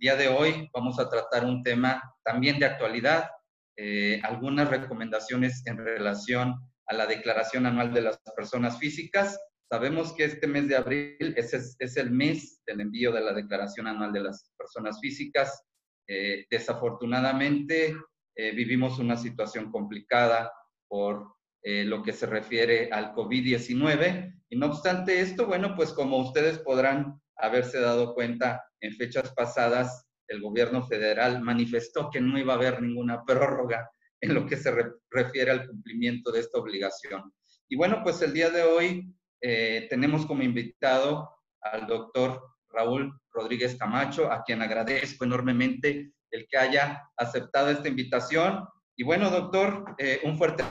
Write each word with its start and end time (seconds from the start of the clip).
día 0.00 0.16
de 0.16 0.28
hoy 0.28 0.70
vamos 0.72 0.98
a 0.98 1.10
tratar 1.10 1.44
un 1.44 1.62
tema 1.62 2.02
también 2.24 2.58
de 2.58 2.64
actualidad, 2.64 3.28
eh, 3.76 4.18
algunas 4.24 4.70
recomendaciones 4.70 5.62
en 5.66 5.76
relación 5.76 6.54
a 6.86 6.94
la 6.94 7.06
declaración 7.06 7.66
anual 7.66 7.92
de 7.92 8.00
las 8.00 8.18
personas 8.34 8.78
físicas. 8.78 9.38
Sabemos 9.70 10.14
que 10.14 10.24
este 10.24 10.46
mes 10.46 10.68
de 10.68 10.76
abril 10.76 11.34
es, 11.36 11.76
es, 11.78 11.96
el 11.98 12.10
mes 12.10 12.62
del 12.66 12.80
envío 12.80 13.12
de 13.12 13.20
la 13.20 13.34
declaración 13.34 13.88
anual 13.88 14.10
de 14.10 14.22
las 14.22 14.50
personas 14.56 14.98
físicas. 15.00 15.64
Eh, 16.08 16.46
desafortunadamente, 16.50 17.94
eh, 18.34 18.52
vivimos 18.52 18.98
una 18.98 19.18
situación 19.18 19.70
complicada 19.70 20.50
por 20.88 21.34
lo 21.62 22.02
que 22.02 22.14
se 22.14 22.24
refiere 22.24 22.88
al 22.90 23.12
COVID-19. 23.12 24.34
Y 24.48 24.56
no 24.56 24.64
obstante 24.64 25.20
esto, 25.20 25.46
bueno, 25.46 25.76
pues 25.76 25.92
como 25.92 26.16
ustedes 26.16 26.58
podrán 26.58 27.20
haberse 27.36 27.78
dado 27.80 28.14
cuenta 28.14 28.64
en 28.80 28.94
fechas 28.96 29.32
pasadas, 29.34 30.06
el 30.28 30.40
gobierno 30.40 30.86
federal 30.86 31.42
manifestó 31.42 32.08
que 32.10 32.20
no 32.20 32.38
iba 32.38 32.54
a 32.54 32.56
haber 32.56 32.80
ninguna 32.80 33.24
prórroga 33.24 33.90
en 34.20 34.34
lo 34.34 34.46
que 34.46 34.56
se 34.56 34.72
refiere 35.10 35.50
al 35.50 35.66
cumplimiento 35.66 36.30
de 36.30 36.40
esta 36.40 36.58
obligación. 36.58 37.32
Y 37.68 37.76
bueno, 37.76 38.00
pues 38.02 38.20
el 38.22 38.32
día 38.32 38.50
de 38.50 38.62
hoy 38.62 39.14
eh, 39.40 39.86
tenemos 39.88 40.26
como 40.26 40.42
invitado 40.42 41.30
al 41.62 41.86
doctor 41.86 42.42
Raúl 42.68 43.12
Rodríguez 43.32 43.76
Camacho, 43.76 44.30
a 44.30 44.42
quien 44.44 44.62
agradezco 44.62 45.24
enormemente 45.24 46.12
el 46.30 46.46
que 46.48 46.58
haya 46.58 47.02
aceptado 47.16 47.70
esta 47.70 47.88
invitación. 47.88 48.66
Y 48.96 49.04
bueno, 49.04 49.30
doctor, 49.30 49.94
eh, 49.98 50.20
un 50.24 50.36
fuerte 50.36 50.64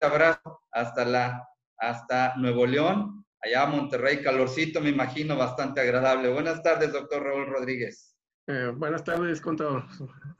abrazo 0.00 0.60
hasta, 0.72 1.04
la, 1.04 1.48
hasta 1.78 2.34
Nuevo 2.36 2.66
León 2.66 3.25
allá 3.40 3.66
Monterrey, 3.66 4.22
calorcito, 4.22 4.80
me 4.80 4.90
imagino, 4.90 5.36
bastante 5.36 5.80
agradable. 5.80 6.32
Buenas 6.32 6.62
tardes, 6.62 6.92
doctor 6.92 7.22
Raúl 7.22 7.46
Rodríguez. 7.46 8.16
Eh, 8.46 8.72
buenas 8.74 9.02
tardes, 9.02 9.40
contador 9.40 9.84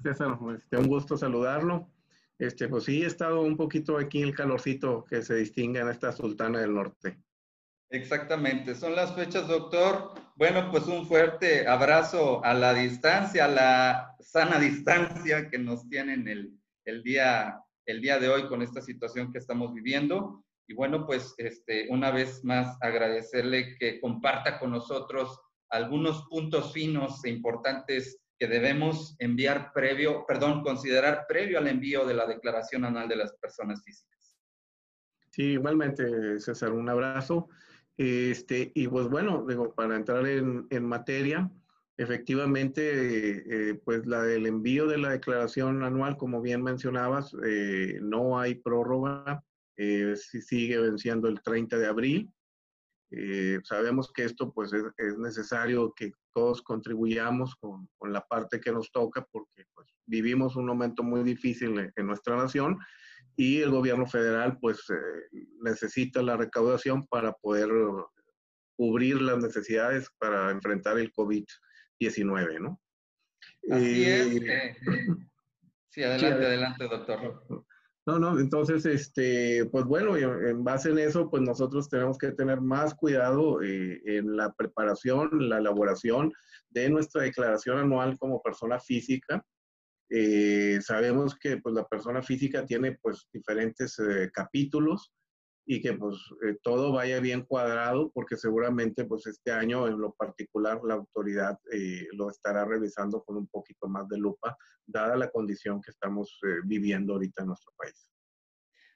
César. 0.03 0.39
Este, 0.57 0.77
un 0.77 0.87
gusto 0.87 1.17
saludarlo. 1.17 1.91
Este, 2.39 2.69
pues 2.69 2.85
sí, 2.85 3.03
he 3.03 3.07
estado 3.07 3.41
un 3.41 3.57
poquito 3.57 3.99
aquí 3.99 4.19
en 4.19 4.29
el 4.29 4.35
calorcito 4.35 5.05
que 5.05 5.23
se 5.23 5.35
distingue 5.35 5.81
en 5.81 5.89
esta 5.89 6.13
Sultana 6.13 6.61
del 6.61 6.75
Norte. 6.75 7.19
Exactamente, 7.89 8.75
son 8.75 8.95
las 8.95 9.15
fechas, 9.15 9.47
doctor. 9.49 10.13
Bueno, 10.35 10.71
pues 10.71 10.87
un 10.87 11.07
fuerte 11.07 11.67
abrazo 11.67 12.45
a 12.45 12.53
la 12.53 12.75
distancia, 12.75 13.47
a 13.47 13.49
la 13.49 14.17
sana 14.21 14.59
distancia 14.59 15.49
que 15.49 15.59
nos 15.59 15.89
tienen 15.89 16.29
el, 16.29 16.53
el, 16.85 17.03
día, 17.03 17.61
el 17.87 18.01
día 18.01 18.19
de 18.19 18.29
hoy 18.29 18.49
con 18.49 18.61
esta 18.61 18.83
situación 18.83 19.33
que 19.33 19.39
estamos 19.39 19.73
viviendo. 19.73 20.45
Y 20.69 20.75
bueno, 20.75 21.07
pues 21.07 21.35
este, 21.39 21.89
una 21.91 22.11
vez 22.11 22.45
más 22.45 22.77
agradecerle 22.81 23.77
que 23.79 24.01
comparta 24.01 24.59
con 24.59 24.73
nosotros 24.73 25.41
algunos 25.71 26.27
puntos 26.29 26.73
finos 26.73 27.25
e 27.25 27.31
importantes 27.31 28.21
que 28.39 28.47
debemos 28.47 29.17
enviar 29.19 29.73
previo, 29.73 30.25
perdón, 30.27 30.63
considerar 30.63 31.25
previo 31.29 31.59
al 31.59 31.69
envío 31.69 32.05
de 32.05 32.15
la 32.15 32.27
declaración 32.27 32.85
anual 32.85 33.09
de 33.09 33.17
las 33.17 33.33
personas 33.35 33.83
físicas. 33.83 34.37
Sí, 35.31 35.43
igualmente, 35.53 36.39
César, 36.41 36.73
un 36.73 36.89
abrazo. 36.89 37.49
Este, 37.97 38.73
y 38.75 38.89
pues 38.89 39.09
bueno, 39.09 39.45
digo, 39.47 39.75
para 39.75 39.97
entrar 39.97 40.27
en, 40.27 40.67
en 40.69 40.85
materia, 40.85 41.51
efectivamente, 41.97 43.71
eh, 43.71 43.75
pues 43.75 44.07
la 44.07 44.23
del 44.23 44.47
envío 44.47 44.87
de 44.87 44.99
la 44.99 45.11
declaración 45.11 45.83
anual, 45.83 46.17
como 46.17 46.43
bien 46.43 46.63
mencionabas, 46.63 47.35
eh, 47.45 47.99
no 48.03 48.39
hay 48.39 48.57
prórroga 48.57 49.45
eh, 49.77 50.15
sigue 50.17 50.79
venciendo 50.79 51.29
el 51.29 51.41
30 51.43 51.79
de 51.79 51.87
abril. 51.87 52.33
Eh, 53.11 53.61
sabemos 53.63 54.13
que 54.13 54.25
esto 54.25 54.53
pues 54.53 54.73
es, 54.73 55.19
necesario 55.19 55.93
que 55.95 56.13
todos 56.35 56.61
contribuyamos 56.63 57.55
con, 57.57 57.89
con, 57.99 58.13
la 58.13 58.21
parte 58.21 58.61
que 58.61 58.73
nos 58.73 58.91
toca 58.91 59.25
porque 59.31 59.65
pues, 59.75 59.89
vivimos 60.07 60.57
un 60.57 60.67
momento 60.67 61.05
muy 61.05 61.23
difícil 61.23 61.93
en, 61.95 62.07
nuestra 62.07 62.37
nación 62.37 62.77
y 63.37 63.61
el 63.61 63.71
gobierno 63.71 64.07
federal 64.07 64.59
pues 64.61 64.81
eh, 64.91 65.47
necesita 65.63 66.21
la 66.21 66.37
recaudación 66.37 67.07
para 67.07 67.33
poder 67.35 67.71
cubrir 68.77 69.21
las 69.23 69.39
necesidades 69.39 70.09
para 70.19 70.51
enfrentar 70.51 70.99
el 70.99 71.13
COVID-19, 71.13 72.61
¿no? 72.61 72.81
Así 73.71 74.05
es. 74.05 74.27
Eh, 74.37 74.77
sí, 75.89 76.03
adelante, 76.03 76.47
adelante, 76.47 76.85
doctor. 76.89 77.66
No, 78.07 78.21
no, 78.21 78.39
entonces, 78.39 78.87
este, 78.87 79.65
pues 79.67 79.85
bueno, 79.85 80.17
en 80.17 80.63
base 80.63 80.91
en 80.91 80.99
eso, 81.01 81.29
pues 81.29 81.43
nosotros 81.43 81.89
tenemos 81.89 82.17
que 82.19 82.31
tener 82.31 82.61
más 82.61 82.95
cuidado 82.95 83.61
eh, 83.63 84.01
en 84.05 84.37
la 84.37 84.53
preparación, 84.53 85.49
la 85.49 85.59
elaboración 85.59 86.33
de 86.71 86.89
nuestra 86.89 87.23
declaración 87.23 87.79
anual 87.79 88.17
como 88.17 88.41
persona 88.41 88.79
física. 88.79 89.45
Eh, 90.09 90.79
sabemos 90.83 91.37
que 91.37 91.57
pues 91.57 91.75
la 91.75 91.85
persona 91.85 92.23
física 92.23 92.65
tiene 92.65 92.97
pues 93.03 93.27
diferentes 93.33 93.99
eh, 93.99 94.31
capítulos 94.33 95.13
y 95.69 95.83
que 95.83 95.95
pues 95.95 96.17
eh, 96.47 96.57
todo 96.63 96.93
vaya 96.93 97.19
bien 97.19 97.43
cuadrado 97.43 98.11
porque 98.15 98.37
seguramente 98.37 99.05
pues 99.05 99.27
este 99.27 99.51
año 99.51 99.89
en 99.89 99.99
lo 99.99 100.13
particular 100.13 100.81
la 100.85 100.95
autoridad 100.95 101.59
eh, 101.73 102.07
lo 102.13 102.31
estará 102.31 102.65
revisando 102.65 103.23
con 103.25 103.37
un 103.37 103.49
poquito 103.49 103.89
más 103.89 104.09
de 104.09 104.17
lupa 104.17 104.57
dada 104.87 105.17
la 105.17 105.29
condición 105.29 105.83
que 105.83 105.91
estamos 105.91 106.39
eh, 106.45 106.61
viviendo 106.65 107.15
ahorita 107.15 107.43
en 107.43 107.49
nuestro 107.49 107.73
país. 107.77 108.09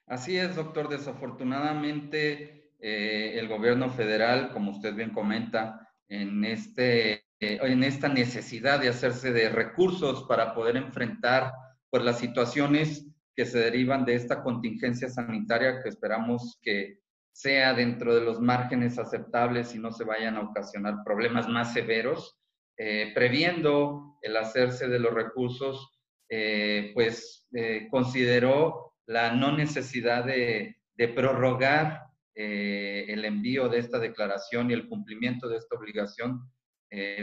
Así 0.07 0.37
es, 0.37 0.55
doctor. 0.55 0.87
Desafortunadamente 0.89 2.57
el 2.83 3.47
gobierno 3.47 3.91
federal, 3.91 4.51
como 4.53 4.71
usted 4.71 4.95
bien 4.95 5.11
comenta, 5.11 5.87
en, 6.09 6.43
este, 6.43 7.27
en 7.39 7.83
esta 7.83 8.09
necesidad 8.09 8.79
de 8.79 8.89
hacerse 8.89 9.31
de 9.31 9.49
recursos 9.49 10.23
para 10.23 10.55
poder 10.55 10.77
enfrentar 10.77 11.53
pues 11.91 12.03
las 12.03 12.17
situaciones 12.17 13.05
que 13.41 13.47
se 13.47 13.57
derivan 13.57 14.05
de 14.05 14.13
esta 14.13 14.43
contingencia 14.43 15.09
sanitaria 15.09 15.81
que 15.81 15.89
esperamos 15.89 16.59
que 16.61 16.99
sea 17.31 17.73
dentro 17.73 18.13
de 18.13 18.21
los 18.21 18.39
márgenes 18.39 18.99
aceptables 18.99 19.73
y 19.73 19.79
no 19.79 19.91
se 19.91 20.03
vayan 20.03 20.35
a 20.35 20.41
ocasionar 20.41 20.97
problemas 21.03 21.47
más 21.49 21.73
severos, 21.73 22.37
eh, 22.77 23.11
previendo 23.15 24.19
el 24.21 24.37
hacerse 24.37 24.87
de 24.87 24.99
los 24.99 25.11
recursos, 25.11 25.89
eh, 26.29 26.91
pues 26.93 27.47
eh, 27.55 27.87
consideró 27.89 28.93
la 29.07 29.33
no 29.33 29.57
necesidad 29.57 30.23
de, 30.23 30.75
de 30.93 31.07
prorrogar 31.07 32.03
el 32.35 33.25
envío 33.25 33.69
de 33.69 33.79
esta 33.79 33.97
declaración 33.97 34.69
y 34.69 34.73
el 34.73 34.87
cumplimiento 34.87 35.49
de 35.49 35.57
esta 35.57 35.75
obligación, 35.75 36.41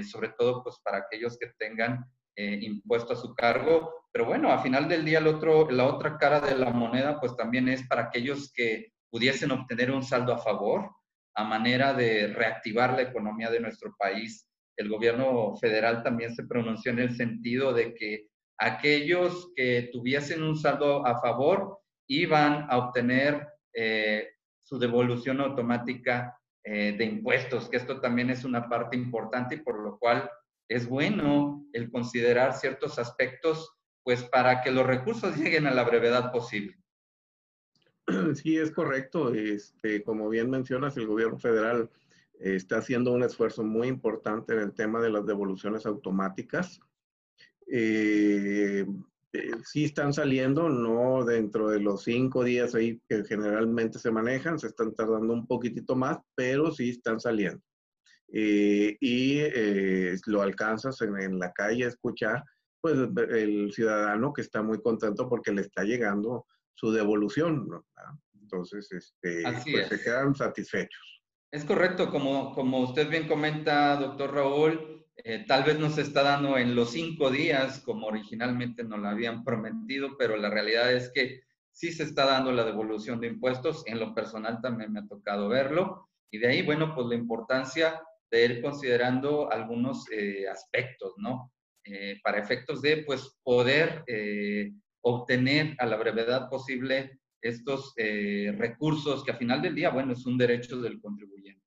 sobre 0.02 0.28
todo 0.36 0.62
pues 0.62 0.76
para 0.84 0.98
aquellos 0.98 1.38
que 1.38 1.50
tengan 1.58 2.04
impuesto 2.36 3.14
a 3.14 3.16
su 3.16 3.34
cargo 3.34 3.98
pero 4.18 4.30
bueno, 4.30 4.50
a 4.50 4.60
final 4.60 4.88
del 4.88 5.04
día, 5.04 5.20
el 5.20 5.28
otro, 5.28 5.70
la 5.70 5.86
otra 5.86 6.18
cara 6.18 6.40
de 6.40 6.56
la 6.56 6.70
moneda, 6.70 7.20
pues 7.20 7.36
también 7.36 7.68
es 7.68 7.86
para 7.86 8.02
aquellos 8.02 8.52
que 8.52 8.88
pudiesen 9.12 9.52
obtener 9.52 9.92
un 9.92 10.02
saldo 10.02 10.32
a 10.32 10.38
favor, 10.38 10.90
a 11.36 11.44
manera 11.44 11.94
de 11.94 12.26
reactivar 12.26 12.94
la 12.94 13.02
economía 13.02 13.48
de 13.48 13.60
nuestro 13.60 13.94
país. 13.96 14.44
El 14.76 14.88
gobierno 14.88 15.54
federal 15.58 16.02
también 16.02 16.34
se 16.34 16.42
pronunció 16.48 16.90
en 16.90 16.98
el 16.98 17.14
sentido 17.14 17.72
de 17.72 17.94
que 17.94 18.26
aquellos 18.58 19.52
que 19.54 19.88
tuviesen 19.92 20.42
un 20.42 20.56
saldo 20.56 21.06
a 21.06 21.20
favor 21.20 21.78
iban 22.08 22.66
a 22.70 22.76
obtener 22.76 23.46
eh, 23.72 24.30
su 24.64 24.80
devolución 24.80 25.40
automática 25.40 26.36
eh, 26.64 26.92
de 26.98 27.04
impuestos, 27.04 27.68
que 27.68 27.76
esto 27.76 28.00
también 28.00 28.30
es 28.30 28.44
una 28.44 28.68
parte 28.68 28.96
importante 28.96 29.54
y 29.54 29.60
por 29.60 29.80
lo 29.80 29.96
cual 29.96 30.28
es 30.68 30.88
bueno 30.88 31.64
el 31.72 31.88
considerar 31.92 32.54
ciertos 32.54 32.98
aspectos 32.98 33.76
pues 34.08 34.24
para 34.24 34.62
que 34.62 34.70
los 34.70 34.86
recursos 34.86 35.36
lleguen 35.36 35.66
a 35.66 35.74
la 35.74 35.84
brevedad 35.84 36.32
posible. 36.32 36.78
Sí, 38.36 38.56
es 38.56 38.70
correcto. 38.70 39.34
Este, 39.34 40.02
como 40.02 40.30
bien 40.30 40.48
mencionas, 40.48 40.96
el 40.96 41.06
gobierno 41.06 41.38
federal 41.38 41.90
eh, 42.40 42.54
está 42.54 42.78
haciendo 42.78 43.12
un 43.12 43.22
esfuerzo 43.22 43.62
muy 43.64 43.86
importante 43.86 44.54
en 44.54 44.60
el 44.60 44.72
tema 44.72 45.02
de 45.02 45.10
las 45.10 45.26
devoluciones 45.26 45.84
automáticas. 45.84 46.80
Eh, 47.70 48.86
eh, 49.34 49.50
sí 49.62 49.84
están 49.84 50.14
saliendo, 50.14 50.70
no 50.70 51.22
dentro 51.26 51.68
de 51.68 51.80
los 51.80 52.04
cinco 52.04 52.44
días 52.44 52.74
ahí 52.74 53.02
que 53.10 53.24
generalmente 53.26 53.98
se 53.98 54.10
manejan, 54.10 54.58
se 54.58 54.68
están 54.68 54.94
tardando 54.94 55.34
un 55.34 55.46
poquitito 55.46 55.96
más, 55.96 56.16
pero 56.34 56.72
sí 56.72 56.88
están 56.88 57.20
saliendo. 57.20 57.62
y 58.26 59.42
lo 60.24 60.40
alcanzas 60.40 60.98
en, 61.02 61.20
en 61.20 61.38
la 61.38 61.52
calle 61.52 61.84
a 61.84 61.88
escuchar 61.88 62.42
pues 62.80 62.96
el 63.30 63.72
ciudadano 63.72 64.32
que 64.32 64.42
está 64.42 64.62
muy 64.62 64.80
contento 64.80 65.28
porque 65.28 65.52
le 65.52 65.62
está 65.62 65.82
llegando 65.84 66.46
su 66.74 66.92
devolución, 66.92 67.68
¿no? 67.68 67.84
Entonces, 68.40 68.90
este, 68.92 69.42
pues 69.70 69.88
se 69.88 70.00
quedan 70.02 70.34
satisfechos. 70.34 71.22
Es 71.50 71.64
correcto, 71.64 72.10
como, 72.10 72.54
como 72.54 72.80
usted 72.80 73.08
bien 73.08 73.26
comenta, 73.26 73.96
doctor 73.96 74.34
Raúl, 74.34 75.06
eh, 75.16 75.44
tal 75.46 75.64
vez 75.64 75.78
no 75.78 75.90
se 75.90 76.02
está 76.02 76.22
dando 76.22 76.56
en 76.56 76.74
los 76.74 76.90
cinco 76.90 77.30
días 77.30 77.80
como 77.80 78.06
originalmente 78.06 78.84
nos 78.84 79.00
lo 79.00 79.08
habían 79.08 79.42
prometido, 79.44 80.16
pero 80.16 80.36
la 80.36 80.50
realidad 80.50 80.92
es 80.92 81.10
que 81.12 81.42
sí 81.72 81.92
se 81.92 82.04
está 82.04 82.26
dando 82.26 82.52
la 82.52 82.64
devolución 82.64 83.20
de 83.20 83.28
impuestos. 83.28 83.82
En 83.86 83.98
lo 83.98 84.14
personal 84.14 84.60
también 84.60 84.92
me 84.92 85.00
ha 85.00 85.06
tocado 85.06 85.48
verlo. 85.48 86.08
Y 86.30 86.38
de 86.38 86.48
ahí, 86.48 86.62
bueno, 86.62 86.94
pues 86.94 87.06
la 87.08 87.14
importancia 87.14 88.00
de 88.30 88.44
ir 88.44 88.62
considerando 88.62 89.50
algunos 89.50 90.04
eh, 90.10 90.46
aspectos, 90.48 91.14
¿no? 91.16 91.52
Eh, 91.90 92.20
para 92.22 92.38
efectos 92.38 92.82
de 92.82 92.98
pues, 92.98 93.38
poder 93.42 94.04
eh, 94.06 94.72
obtener 95.00 95.74
a 95.78 95.86
la 95.86 95.96
brevedad 95.96 96.50
posible 96.50 97.18
estos 97.40 97.94
eh, 97.96 98.54
recursos 98.58 99.24
que 99.24 99.30
a 99.30 99.36
final 99.36 99.62
del 99.62 99.74
día, 99.74 99.90
bueno, 99.90 100.12
es 100.12 100.26
un 100.26 100.36
derecho 100.36 100.80
del 100.80 101.00
contribuyente. 101.00 101.62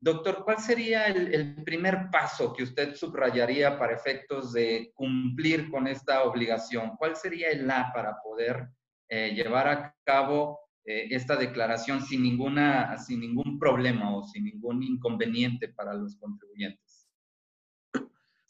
Doctor, 0.00 0.42
¿cuál 0.44 0.58
sería 0.58 1.06
el, 1.06 1.62
primer 1.62 2.08
paso 2.10 2.52
que 2.52 2.62
usted 2.62 2.94
subrayaría 2.94 3.78
para 3.78 3.94
efectos 3.94 4.52
de 4.52 4.90
cumplir 4.94 5.70
con 5.70 5.86
esta 5.86 6.24
obligación? 6.24 6.96
¿Cuál 6.96 7.14
sería 7.14 7.50
el 7.50 7.70
A 7.70 7.92
para 7.94 8.16
poder 8.20 8.68
llevar 9.08 9.68
a 9.68 9.94
cabo 10.04 10.58
esta 10.84 11.36
declaración 11.36 12.02
sin, 12.02 12.24
ninguna, 12.24 12.98
sin 12.98 13.20
ningún 13.20 13.60
problema 13.60 14.16
o 14.16 14.24
sin 14.24 14.44
ningún 14.44 14.82
inconveniente 14.82 15.68
para 15.68 15.94
los 15.94 16.16
contribuyentes? 16.16 16.91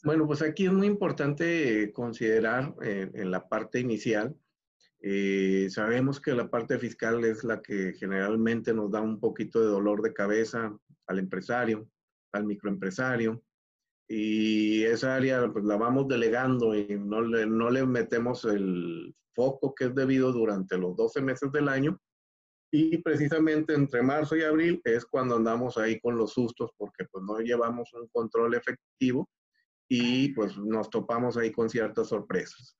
Bueno, 0.03 0.27
pues 0.27 0.41
aquí 0.41 0.65
es 0.65 0.73
muy 0.73 0.87
importante 0.87 1.93
considerar 1.93 2.75
eh, 2.83 3.09
en 3.13 3.31
la 3.31 3.47
parte 3.47 3.79
inicial, 3.79 4.35
eh, 4.99 5.67
sabemos 5.69 6.19
que 6.19 6.33
la 6.33 6.49
parte 6.49 6.77
fiscal 6.77 7.23
es 7.23 7.45
la 7.45 7.61
que 7.61 7.93
generalmente 7.93 8.73
nos 8.73 8.91
da 8.91 8.99
un 8.99 9.21
poquito 9.21 9.61
de 9.61 9.67
dolor 9.67 10.01
de 10.01 10.13
cabeza 10.13 10.77
al 11.07 11.19
empresario, 11.19 11.89
al 12.33 12.45
microempresario, 12.45 13.41
y 14.09 14.83
esa 14.83 15.15
área 15.15 15.49
pues 15.53 15.63
la 15.63 15.77
vamos 15.77 16.09
delegando 16.09 16.75
y 16.75 16.99
no 16.99 17.21
le, 17.21 17.45
no 17.45 17.69
le 17.69 17.85
metemos 17.85 18.43
el 18.43 19.15
foco 19.33 19.73
que 19.73 19.85
es 19.85 19.95
debido 19.95 20.33
durante 20.33 20.77
los 20.77 20.97
12 20.97 21.21
meses 21.21 21.49
del 21.53 21.69
año. 21.69 21.97
Y 22.71 22.97
precisamente 22.97 23.73
entre 23.73 24.01
marzo 24.01 24.35
y 24.35 24.41
abril 24.41 24.81
es 24.83 25.05
cuando 25.05 25.35
andamos 25.35 25.77
ahí 25.77 25.99
con 26.01 26.17
los 26.17 26.33
sustos 26.33 26.71
porque 26.77 27.05
pues 27.09 27.23
no 27.23 27.39
llevamos 27.39 27.93
un 27.93 28.07
control 28.07 28.55
efectivo 28.55 29.29
y 29.95 30.29
pues 30.29 30.57
nos 30.57 30.89
topamos 30.89 31.37
ahí 31.37 31.51
con 31.51 31.69
ciertas 31.69 32.07
sorpresas. 32.07 32.75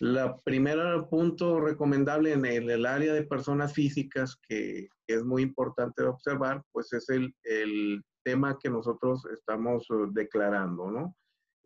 La 0.00 0.36
primera 0.36 1.08
punto 1.08 1.58
recomendable 1.60 2.34
en 2.34 2.44
el, 2.44 2.84
área 2.84 3.14
de 3.14 3.22
personas 3.22 3.72
físicas 3.72 4.36
que, 4.46 4.88
es 5.06 5.24
muy 5.24 5.42
importante 5.42 6.02
observar, 6.02 6.62
pues 6.70 6.92
es 6.92 7.08
el, 7.08 7.34
el, 7.44 8.02
tema 8.22 8.58
que 8.62 8.68
nosotros 8.70 9.24
estamos 9.32 9.88
uh, 9.90 10.12
declarando, 10.12 10.90
¿no? 10.90 11.16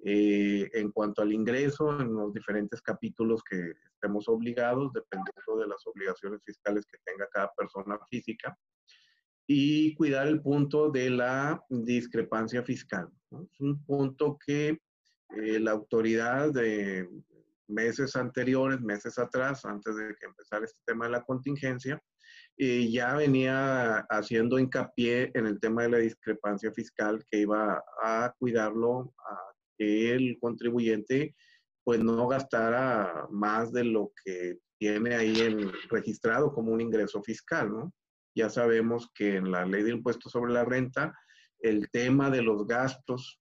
Eh, 0.05 0.71
en 0.73 0.91
cuanto 0.91 1.23
al 1.23 1.33
ingreso, 1.33 2.01
en 2.01 2.15
los 2.15 2.33
diferentes 2.33 2.81
capítulos 2.81 3.43
que 3.43 3.73
estemos 3.93 4.29
obligados, 4.29 4.93
dependiendo 4.93 5.59
de 5.59 5.67
las 5.67 5.87
obligaciones 5.87 6.43
fiscales 6.45 6.87
que 6.87 6.99
tenga 7.05 7.27
cada 7.31 7.53
persona 7.57 7.99
física 8.09 8.57
y 9.47 9.95
cuidar 9.95 10.27
el 10.27 10.43
punto 10.43 10.91
de 10.91 11.11
la 11.11 11.63
discrepancia 11.69 12.63
fiscal. 12.63 13.09
Es 13.31 13.61
un 13.61 13.85
punto 13.85 14.39
que 14.45 14.81
eh, 15.37 15.61
la 15.61 15.73
autoridad 15.73 16.53
de 16.53 17.09
meses 17.69 18.17
anteriores, 18.17 18.81
meses 18.81 19.19
atrás, 19.19 19.65
antes 19.65 19.97
de 19.97 20.15
que 20.19 20.27
empezara 20.27 20.65
este 20.65 20.81
tema 20.85 21.07
de 21.07 21.13
la 21.13 21.25
contingencia, 21.25 22.01
eh, 22.59 22.89
ya 22.91 23.15
venía 23.17 23.99
haciendo 24.09 24.59
hincapié 24.59 25.31
en 25.35 25.47
el 25.47 25.61
tema 25.61 25.83
de 25.83 25.91
la 25.91 25.99
discrepancia 25.99 26.73
fiscal 26.73 27.25
que 27.31 27.41
iba 27.41 27.83
a 28.03 28.33
cuidarlo, 28.39 29.13
a 29.29 29.39
que 29.77 30.15
el 30.15 30.39
contribuyente 30.41 31.35
pues 31.85 32.01
no 32.01 32.27
gastara 32.27 33.27
más 33.31 33.73
de 33.73 33.85
lo 33.85 34.11
que 34.25 34.59
tiene 34.79 35.15
ahí 35.15 35.71
registrado 35.89 36.53
como 36.53 36.73
un 36.73 36.81
ingreso 36.81 37.23
fiscal, 37.23 37.71
¿no? 37.71 37.93
Ya 38.37 38.51
sabemos 38.51 39.11
que 39.15 39.37
en 39.37 39.51
la 39.51 39.65
ley 39.65 39.83
de 39.83 39.93
impuestos 39.93 40.31
sobre 40.31 40.53
la 40.53 40.63
renta, 40.63 41.19
el 41.59 41.91
tema 41.91 42.31
de 42.31 42.43
los 42.43 42.67
gastos, 42.67 43.41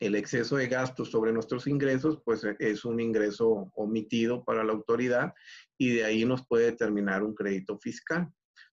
el 0.00 0.14
exceso 0.16 0.56
de 0.56 0.68
gastos 0.68 1.10
sobre 1.10 1.32
nuestros 1.32 1.66
ingresos, 1.66 2.20
pues 2.22 2.44
es 2.58 2.84
un 2.84 3.00
ingreso 3.00 3.70
omitido 3.74 4.44
para 4.44 4.64
la 4.64 4.74
autoridad 4.74 5.32
y 5.78 5.94
de 5.94 6.04
ahí 6.04 6.26
nos 6.26 6.46
puede 6.46 6.66
determinar 6.66 7.22
un 7.22 7.34
crédito 7.34 7.78
fiscal. 7.78 8.30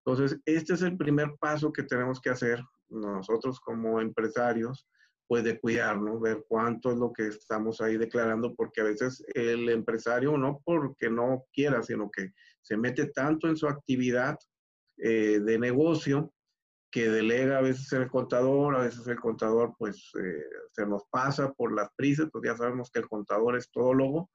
Entonces, 0.06 0.38
este 0.44 0.75
es 0.75 0.82
el 0.82 0.96
primer 0.96 1.34
paso 1.40 1.72
que 1.72 1.82
tenemos 1.82 2.20
que 2.20 2.30
hacer 2.30 2.62
nosotros 2.88 3.58
como 3.58 4.00
empresarios, 4.00 4.87
pues 5.26 5.42
de 5.42 5.58
cuidarnos, 5.58 6.20
ver 6.20 6.44
cuánto 6.46 6.92
es 6.92 6.98
lo 6.98 7.12
que 7.12 7.26
estamos 7.26 7.80
ahí 7.80 7.96
declarando, 7.96 8.54
porque 8.54 8.82
a 8.82 8.84
veces 8.84 9.25
el 9.34 9.69
empresario 9.69 10.38
no 10.38 10.60
porque 10.64 11.10
no 11.10 11.44
quiera, 11.52 11.82
sino 11.82 12.08
que 12.08 12.32
se 12.60 12.76
mete 12.76 13.06
tanto 13.06 13.48
en 13.48 13.56
su 13.56 13.66
actividad 13.66 14.38
eh, 14.99 15.41
de 15.41 15.58
negocio 15.58 16.32
que 16.91 17.08
delega 17.08 17.58
a 17.58 17.62
veces 17.62 17.93
el 17.93 18.08
contador, 18.08 18.76
a 18.76 18.81
veces 18.82 19.06
el 19.08 19.19
contador 19.19 19.75
pues 19.79 20.12
eh, 20.23 20.44
se 20.73 20.87
nos 20.87 21.02
pasa 21.11 21.52
por 21.52 21.75
las 21.75 21.88
prisas, 21.96 22.29
pues 22.32 22.44
ya 22.44 22.56
sabemos 22.56 22.91
que 22.91 23.00
el 23.00 23.08
contador 23.08 23.56
es 23.56 23.70
todólogo. 23.70 24.31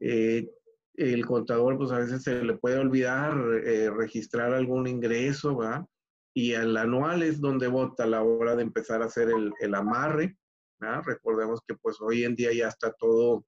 Eh, 0.00 0.50
el 0.94 1.24
contador 1.24 1.78
pues 1.78 1.92
a 1.92 1.98
veces 1.98 2.22
se 2.22 2.42
le 2.42 2.56
puede 2.56 2.78
olvidar 2.78 3.36
registrar 3.36 4.52
algún 4.52 4.86
ingreso, 4.86 5.56
¿verdad? 5.56 5.86
Y 6.34 6.52
el 6.52 6.76
anual 6.76 7.22
es 7.22 7.40
donde 7.40 7.68
vota 7.68 8.04
la 8.04 8.22
hora 8.22 8.56
de 8.56 8.62
empezar 8.62 9.00
a 9.00 9.06
hacer 9.06 9.30
el, 9.30 9.52
el 9.60 9.74
amarre, 9.74 10.36
¿verdad? 10.80 11.02
Recordemos 11.06 11.60
que 11.66 11.76
pues 11.76 11.98
hoy 12.00 12.24
en 12.24 12.34
día 12.34 12.52
ya 12.52 12.68
está 12.68 12.92
todo 12.92 13.44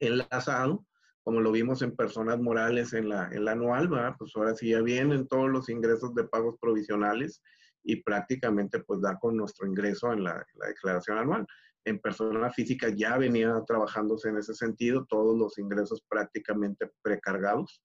enlazado 0.00 0.84
como 1.28 1.42
lo 1.42 1.52
vimos 1.52 1.82
en 1.82 1.94
personas 1.94 2.40
morales 2.40 2.94
en 2.94 3.10
la, 3.10 3.28
en 3.30 3.44
la 3.44 3.52
anual, 3.52 3.88
¿verdad? 3.88 4.14
pues 4.18 4.32
ahora 4.34 4.54
sí 4.54 4.70
ya 4.70 4.80
vienen 4.80 5.28
todos 5.28 5.50
los 5.50 5.68
ingresos 5.68 6.14
de 6.14 6.24
pagos 6.24 6.56
provisionales 6.58 7.42
y 7.84 8.02
prácticamente 8.02 8.80
pues 8.80 9.02
da 9.02 9.18
con 9.18 9.36
nuestro 9.36 9.66
ingreso 9.66 10.10
en 10.10 10.24
la, 10.24 10.42
declaración 10.66 11.18
anual. 11.18 11.46
En 11.84 11.98
personas 11.98 12.54
físicas 12.54 12.94
ya 12.96 13.18
venía 13.18 13.62
trabajándose 13.66 14.30
en 14.30 14.38
ese 14.38 14.54
sentido, 14.54 15.04
todos 15.04 15.36
los 15.36 15.58
ingresos 15.58 16.02
prácticamente 16.08 16.90
precargados. 17.02 17.82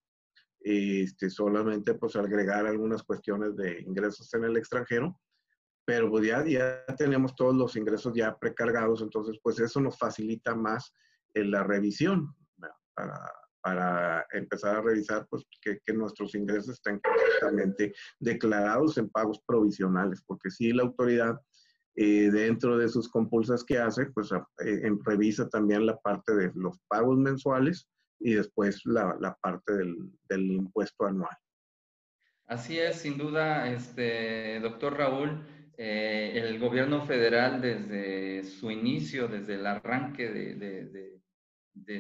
Este, 0.62 1.30
solamente 1.30 1.96
pues 1.96 2.16
agregar 2.16 2.66
algunas 2.66 3.04
cuestiones 3.04 3.58
de 3.58 3.82
ingresos 3.82 4.34
en 4.36 4.46
el 4.46 4.56
extranjero, 4.56 5.20
pero 5.84 6.10
pues 6.10 6.26
ya, 6.26 6.46
ya 6.46 6.86
tenemos 6.98 7.36
todos 7.36 7.56
los 7.56 7.76
ingresos 7.76 8.14
ya 8.16 8.38
precargados, 8.38 9.02
entonces 9.02 9.38
pues 9.44 9.60
eso 9.60 9.82
nos 9.82 9.98
facilita 9.98 10.56
más 10.56 10.94
en 11.34 11.52
la 11.52 11.66
revisión 11.66 12.34
para, 12.94 13.20
para 13.64 14.26
empezar 14.34 14.76
a 14.76 14.82
revisar 14.82 15.26
pues, 15.30 15.46
que, 15.62 15.94
nuestros 15.94 16.36
ingresos 16.36 16.76
estén 16.76 17.00
correctamente 17.00 17.94
declarados 18.20 18.98
en 18.98 19.10
pagos 19.10 19.42
provisionales, 19.48 20.22
porque 20.28 20.52
si 20.52 20.74
la 20.74 20.84
autoridad 20.84 21.40
eh, 21.96 22.30
dentro 22.32 22.78
de 22.78 22.90
sus 22.90 23.08
compulsas 23.08 23.64
que 23.64 23.78
hace, 23.78 24.08
pues 24.08 24.32
eh, 24.32 24.92
revisa 25.06 25.48
también 25.48 25.86
la 25.86 25.98
parte 25.98 26.36
de 26.36 26.52
los 26.56 26.78
pagos 26.90 27.18
mensuales 27.18 27.88
y 28.20 28.34
después 28.34 28.82
la, 28.86 29.16
la 29.20 29.36
parte 29.36 29.74
del, 29.74 29.96
del, 30.28 30.52
impuesto 30.52 31.06
anual. 31.06 31.36
Así 32.48 32.80
es, 32.80 32.98
sin 32.98 33.18
duda, 33.18 33.70
este, 33.70 34.60
doctor 34.60 34.98
Raúl, 34.98 35.46
eh, 35.78 36.34
el 36.36 36.60
gobierno 36.60 37.06
federal 37.06 37.62
desde 37.62 38.44
su 38.44 38.72
inicio, 38.72 39.28
desde 39.28 39.56
el 39.56 39.66
arranque 39.66 40.30
de, 40.30 40.56
de 40.56 40.86
de 40.86 41.23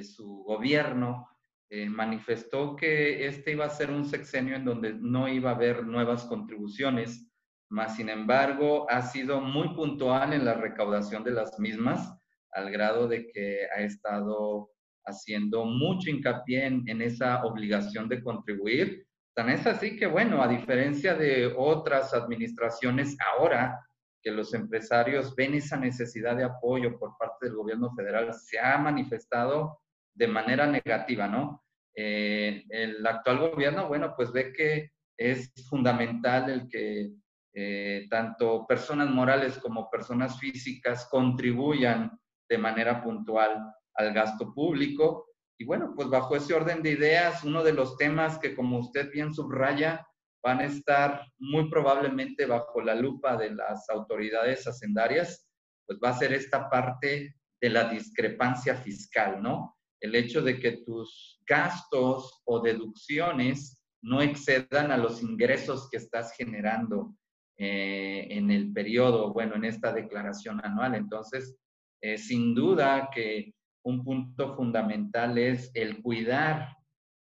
su 0.03 0.44
gobierno, 0.44 1.27
eh, 1.70 1.89
manifestó 1.89 2.75
que 2.75 3.25
este 3.25 3.53
iba 3.53 3.65
a 3.65 3.70
ser 3.70 3.89
un 3.89 4.06
sexenio 4.06 4.56
en 4.56 4.65
donde 4.65 4.94
no 4.94 5.27
iba 5.27 5.51
a 5.51 5.56
haber 5.56 5.86
nuevas 5.86 6.24
contribuciones, 6.25 7.32
más 7.70 7.96
sin 7.96 8.10
embargo 8.10 8.86
ha 8.92 9.01
sido 9.01 9.42
muy 9.42 9.74
puntual 9.74 10.34
en 10.34 10.46
la 10.46 10.53
recaudación 10.53 11.24
de 11.24 11.32
las 11.32 11.60
mismas, 11.60 12.15
al 12.51 12.70
grado 12.70 13.08
de 13.08 13.27
que 13.27 13.65
ha 13.75 13.82
estado 13.82 14.70
haciendo 15.06 15.65
mucho 15.65 16.10
hincapié 16.10 16.68
en 16.68 17.01
esa 17.01 17.44
obligación 17.44 18.08
de 18.08 18.22
contribuir. 18.22 19.08
Tan 19.36 19.50
es 19.50 19.65
así 19.65 19.98
que, 19.98 20.06
bueno, 20.06 20.44
a 20.44 20.48
diferencia 20.48 21.15
de 21.15 21.51
otras 21.58 22.13
administraciones, 22.13 23.18
ahora 23.36 23.80
que 24.24 24.32
los 24.32 24.53
empresarios 24.53 25.36
ven 25.36 25.56
esa 25.56 25.77
necesidad 25.77 26.36
de 26.38 26.46
apoyo 26.46 26.98
por 26.98 27.18
parte 27.18 27.48
del 27.48 27.56
gobierno 27.56 27.94
federal, 27.94 28.34
se 28.34 28.58
ha 28.58 28.77
manifestado 28.77 29.82
de 30.15 30.27
manera 30.27 30.65
negativa, 30.65 31.27
¿no? 31.27 31.63
Eh, 31.96 32.63
el 32.70 33.06
actual 33.06 33.51
gobierno, 33.51 33.88
bueno, 33.88 34.13
pues 34.15 34.32
ve 34.32 34.53
que 34.53 34.92
es 35.18 35.51
fundamental 35.70 36.50
el 36.50 36.68
que 36.68 37.12
eh, 37.56 38.08
tanto 38.10 38.65
personas 38.65 39.10
morales 39.10 39.60
como 39.60 39.89
personas 39.89 40.39
físicas 40.39 41.08
contribuyan 41.10 42.18
de 42.50 42.58
manera 42.58 43.03
puntual 43.03 43.62
al 43.96 44.13
gasto 44.13 44.53
público. 44.53 45.27
Y 45.60 45.65
bueno, 45.65 45.94
pues 45.96 46.10
bajo 46.10 46.36
ese 46.36 46.53
orden 46.53 46.82
de 46.82 46.92
ideas, 46.92 47.44
uno 47.44 47.63
de 47.63 47.74
los 47.74 47.96
temas 47.98 48.39
que 48.39 48.56
como 48.56 48.80
usted 48.80 49.12
bien 49.12 49.34
subraya, 49.34 50.08
van 50.43 50.59
a 50.59 50.65
estar 50.65 51.25
muy 51.39 51.69
probablemente 51.69 52.45
bajo 52.45 52.81
la 52.81 52.95
lupa 52.95 53.38
de 53.38 53.51
las 53.51 53.89
autoridades 53.89 54.67
hacendarias, 54.67 55.50
pues 55.88 56.00
va 56.03 56.09
a 56.09 56.17
ser 56.17 56.33
esta 56.33 56.69
parte 56.69 57.35
de 57.62 57.69
la 57.69 57.85
discrepancia 57.85 58.75
fiscal, 58.75 59.41
¿no? 59.41 59.77
El 60.01 60.15
hecho 60.15 60.41
de 60.41 60.59
que 60.59 60.83
tus 60.85 61.41
gastos 61.47 62.41
o 62.45 62.59
deducciones 62.59 63.81
no 64.01 64.21
excedan 64.21 64.91
a 64.91 64.97
los 64.97 65.23
ingresos 65.23 65.89
que 65.89 65.97
estás 65.97 66.33
generando 66.35 67.15
eh, 67.57 68.27
en 68.29 68.51
el 68.51 68.73
periodo, 68.73 69.31
bueno, 69.31 69.55
en 69.55 69.63
esta 69.63 69.93
declaración 69.93 70.59
anual. 70.65 70.95
Entonces, 70.95 71.57
eh, 72.01 72.17
sin 72.17 72.53
duda 72.53 73.09
que 73.13 73.53
un 73.85 74.03
punto 74.03 74.55
fundamental 74.55 75.38
es 75.38 75.71
el 75.73 76.01
cuidar 76.01 76.75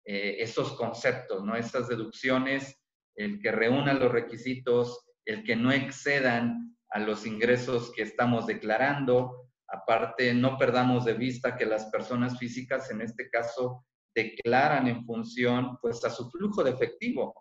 eh, 0.04 0.38
esos 0.40 0.72
conceptos, 0.72 1.44
¿no? 1.44 1.54
Esas 1.54 1.86
deducciones, 1.88 2.81
el 3.16 3.40
que 3.40 3.52
reúnan 3.52 4.00
los 4.00 4.12
requisitos, 4.12 5.04
el 5.25 5.45
que 5.45 5.57
no 5.57 5.73
excedan 5.73 6.76
a 6.90 6.99
los 6.99 7.26
ingresos 7.26 7.92
que 7.95 8.02
estamos 8.02 8.47
declarando. 8.47 9.49
Aparte, 9.69 10.35
no 10.35 10.59
perdamos 10.59 11.04
de 11.04 11.14
vista 11.14 11.57
que 11.57 11.66
las 11.66 11.87
personas 11.87 12.38
físicas, 12.38 12.90
en 12.90 13.00
este 13.00 13.31
caso, 13.31 13.85
declaran 14.14 14.88
en 14.88 15.04
función, 15.04 15.78
pues, 15.81 16.04
a 16.04 16.11
su 16.11 16.31
flujo 16.31 16.62
de 16.62 16.71
efectivo. 16.71 17.35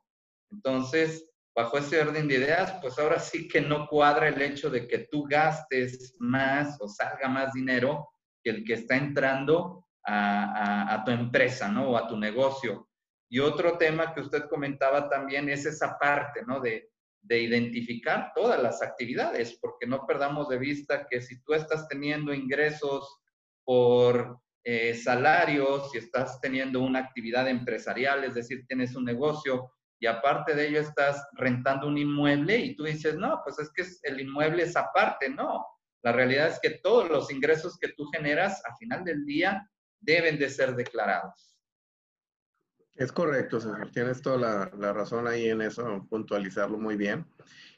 Entonces, 0.51 1.31
bajo 1.55 1.77
ese 1.77 2.01
orden 2.01 2.27
de 2.27 2.35
ideas, 2.35 2.77
pues 2.81 2.97
ahora 2.97 3.19
sí 3.19 3.47
que 3.47 3.61
no 3.61 3.87
cuadra 3.87 4.29
el 4.29 4.41
hecho 4.41 4.69
de 4.69 4.87
que 4.87 5.07
tú 5.11 5.25
gastes 5.29 6.15
más 6.19 6.77
o 6.79 6.87
salga 6.87 7.27
más 7.27 7.53
dinero 7.53 8.09
que 8.43 8.51
el 8.51 8.63
que 8.63 8.73
está 8.73 8.95
entrando 8.95 9.85
a, 10.05 11.03
tu 11.05 11.11
empresa, 11.11 11.67
¿no? 11.69 11.91
O 11.91 11.97
a 11.97 12.07
tu 12.07 12.17
negocio. 12.17 12.89
Y 13.31 13.39
otro 13.39 13.77
tema 13.77 14.13
que 14.13 14.19
usted 14.19 14.49
comentaba 14.49 15.09
también 15.09 15.47
es 15.47 15.65
esa 15.65 15.97
parte, 15.97 16.43
¿no? 16.45 16.59
De, 16.59 16.91
de 17.21 17.39
identificar 17.39 18.33
todas 18.35 18.61
las 18.61 18.81
actividades, 18.81 19.57
porque 19.61 19.87
no 19.87 20.05
perdamos 20.05 20.49
de 20.49 20.57
vista 20.57 21.07
que 21.09 21.21
si 21.21 21.41
tú 21.43 21.53
estás 21.53 21.87
teniendo 21.87 22.33
ingresos 22.33 23.21
por 23.63 24.37
eh, 24.65 24.95
salarios, 24.95 25.91
si 25.91 25.99
estás 25.99 26.41
teniendo 26.41 26.81
una 26.81 26.99
actividad 26.99 27.47
empresarial, 27.47 28.25
es 28.25 28.33
decir, 28.33 28.65
tienes 28.67 28.97
un 28.97 29.05
negocio 29.05 29.71
y 29.97 30.07
aparte 30.07 30.53
de 30.53 30.67
ello 30.67 30.81
estás 30.81 31.25
rentando 31.33 31.87
un 31.87 31.97
inmueble 31.97 32.57
y 32.57 32.75
tú 32.75 32.83
dices, 32.83 33.15
no, 33.15 33.39
pues 33.45 33.59
es 33.59 33.71
que 33.73 33.85
el 34.09 34.19
inmueble 34.19 34.63
es 34.63 34.75
aparte, 34.75 35.29
no. 35.29 35.65
La 36.03 36.11
realidad 36.11 36.49
es 36.49 36.59
que 36.59 36.79
todos 36.81 37.09
los 37.09 37.31
ingresos 37.31 37.77
que 37.79 37.93
tú 37.93 38.05
generas 38.07 38.61
a 38.65 38.75
final 38.75 39.05
del 39.05 39.23
día 39.25 39.65
deben 40.01 40.37
de 40.37 40.49
ser 40.49 40.75
declarados. 40.75 41.50
Es 43.01 43.11
correcto, 43.11 43.59
César. 43.59 43.89
Tienes 43.89 44.21
toda 44.21 44.69
la, 44.77 44.93
razón 44.93 45.25
ahí 45.27 45.49
en 45.49 45.63
eso, 45.63 46.05
puntualizarlo 46.07 46.77
muy 46.77 46.95
bien. 46.97 47.25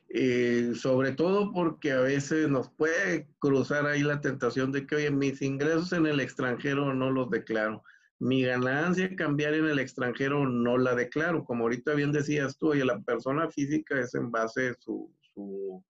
Y 0.10 0.76
sobre 0.76 1.14
todo 1.14 1.54
porque 1.54 1.94
a 1.94 2.02
veces 2.02 2.50
nos 2.50 2.70
puede 2.70 3.30
cruzar 3.40 3.86
ahí 3.86 4.04
la 4.04 4.20
tentación 4.20 4.74
de 4.74 4.86
que, 4.86 4.98
oye, 4.98 5.12
mis 5.12 5.42
ingresos 5.42 5.94
en 5.94 6.08
el 6.08 6.20
extranjero 6.20 6.94
no 6.94 7.10
los 7.10 7.30
declaro 7.30 7.84
mi 8.20 8.44
ganancia 8.44 9.16
cambiar 9.16 9.54
en 9.54 9.66
el 9.66 9.80
extranjero 9.80 10.46
no 10.46 10.78
la 10.78 10.94
declaro. 10.94 11.46
Como 11.46 11.64
ahorita 11.64 11.94
bien 11.94 12.12
decías 12.12 12.58
tú, 12.58 12.72
oye, 12.72 12.84
la 12.84 13.00
persona 13.02 13.50
física 13.50 14.00
es 14.02 14.16
en 14.16 14.30
base 14.30 14.76
su, 14.80 15.10
su, 15.34 15.84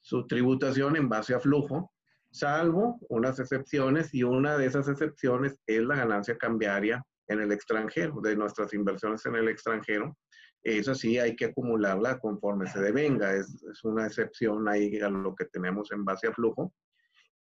su 0.00 0.26
tributación 0.26 0.96
en 0.96 1.10
base 1.10 1.34
a 1.34 1.40
flujo, 1.40 1.92
salvo 2.30 2.98
unas 3.10 3.38
excepciones 3.38 4.14
y 4.14 4.22
una 4.22 4.56
de 4.56 4.64
esas 4.64 4.88
excepciones 4.88 5.60
es 5.66 5.82
la 5.82 5.96
ganancia 5.96 6.38
cambiaria 6.38 7.04
en 7.28 7.40
el 7.40 7.52
extranjero, 7.52 8.20
de 8.20 8.36
nuestras 8.36 8.72
inversiones 8.74 9.24
en 9.26 9.36
el 9.36 9.48
extranjero. 9.48 10.16
Eso 10.62 10.94
sí 10.94 11.18
hay 11.18 11.34
que 11.34 11.46
acumularla 11.46 12.18
conforme 12.18 12.66
se 12.68 12.80
devenga, 12.80 13.34
es, 13.34 13.64
una 13.82 14.06
excepción 14.06 14.68
ahí 14.68 15.00
a 15.00 15.08
lo 15.08 15.34
que 15.34 15.46
tenemos 15.46 15.90
en 15.92 16.04
base 16.04 16.28
a 16.28 16.32
flujo 16.32 16.72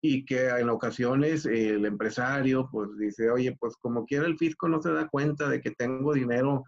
y 0.03 0.25
que 0.25 0.49
en 0.49 0.69
ocasiones 0.69 1.45
el 1.45 1.85
empresario 1.85 2.67
pues 2.71 2.89
dice, 2.97 3.29
oye, 3.29 3.55
pues 3.59 3.75
como 3.77 4.05
quiera 4.05 4.25
el 4.25 4.37
fisco 4.37 4.67
no 4.67 4.81
se 4.81 4.91
da 4.91 5.07
cuenta 5.07 5.47
de 5.47 5.61
que 5.61 5.71
tengo 5.71 6.13
dinero 6.13 6.63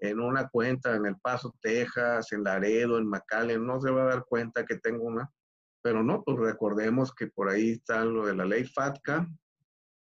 en 0.00 0.20
una 0.20 0.48
cuenta 0.48 0.94
en 0.94 1.06
El 1.06 1.16
Paso, 1.16 1.54
Texas, 1.62 2.30
en 2.32 2.44
Laredo, 2.44 2.98
en 2.98 3.08
McAllen, 3.08 3.64
no 3.64 3.80
se 3.80 3.90
va 3.90 4.02
a 4.02 4.06
dar 4.06 4.24
cuenta 4.26 4.66
que 4.66 4.76
tengo 4.76 5.04
una, 5.04 5.30
pero 5.82 6.02
no, 6.02 6.22
pues 6.22 6.38
recordemos 6.38 7.14
que 7.14 7.28
por 7.28 7.48
ahí 7.48 7.72
está 7.72 8.04
lo 8.04 8.26
de 8.26 8.34
la 8.34 8.44
ley 8.44 8.64
FATCA, 8.64 9.26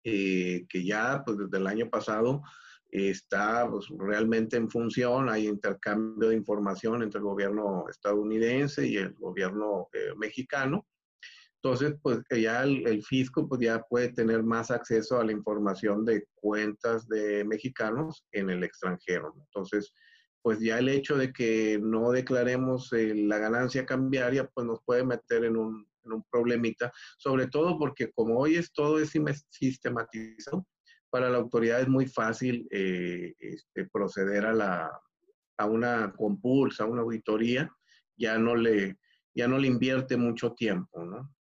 eh, 0.04 0.64
que 0.68 0.84
ya 0.84 1.22
pues 1.24 1.38
desde 1.38 1.58
el 1.58 1.66
año 1.66 1.88
pasado 1.88 2.42
está 2.88 3.68
pues, 3.70 3.86
realmente 3.98 4.56
en 4.56 4.70
función, 4.70 5.28
hay 5.28 5.48
intercambio 5.48 6.28
de 6.28 6.36
información 6.36 7.02
entre 7.02 7.18
el 7.18 7.24
gobierno 7.24 7.84
estadounidense 7.88 8.86
y 8.86 8.96
el 8.96 9.14
gobierno 9.14 9.88
eh, 9.92 10.12
mexicano, 10.16 10.86
entonces, 11.64 11.94
pues 12.02 12.18
ya 12.28 12.64
el, 12.64 13.04
fisco 13.04 13.48
pues, 13.48 13.60
ya 13.60 13.80
puede 13.82 14.12
tener 14.12 14.42
más 14.42 14.72
acceso 14.72 15.20
a 15.20 15.24
la 15.24 15.30
información 15.30 16.04
de 16.04 16.24
cuentas 16.34 17.06
de 17.06 17.44
mexicanos 17.44 18.24
en 18.32 18.50
el 18.50 18.64
extranjero. 18.64 19.32
Entonces, 19.38 19.94
pues 20.42 20.58
ya 20.58 20.80
el 20.80 20.88
hecho 20.88 21.16
de 21.16 21.32
que 21.32 21.78
no 21.80 22.10
declaremos 22.10 22.92
eh, 22.92 23.14
la 23.14 23.38
ganancia 23.38 23.86
cambiaria, 23.86 24.50
pues 24.52 24.66
nos 24.66 24.80
puede 24.84 25.04
meter 25.04 25.44
en 25.44 25.56
un, 25.56 25.86
en 26.04 26.12
un 26.12 26.24
problemita, 26.30 26.92
sobre 27.18 27.46
todo 27.46 27.78
porque 27.78 28.10
como 28.12 28.38
hoy 28.38 28.56
es 28.56 28.72
todo 28.72 28.98
es 28.98 29.12
sistematizado, 29.50 30.66
para 31.10 31.28
la 31.28 31.38
autoridad 31.38 31.80
es 31.80 31.88
muy 31.88 32.06
fácil 32.06 32.66
eh, 32.70 33.34
este, 33.38 33.86
proceder 33.92 34.46
a, 34.46 34.52
la, 34.52 34.90
a 35.58 35.66
una 35.66 36.12
compulsa, 36.16 36.84
a 36.84 36.86
una 36.86 37.02
auditoría, 37.02 37.70
ya 38.16 38.38
no 38.38 38.56
le, 38.56 38.96
ya 39.34 39.46
no 39.46 39.58
le 39.58 39.68
invierte 39.68 40.16
mucho 40.16 40.52
tiempo, 40.52 41.04
¿no? 41.04 41.34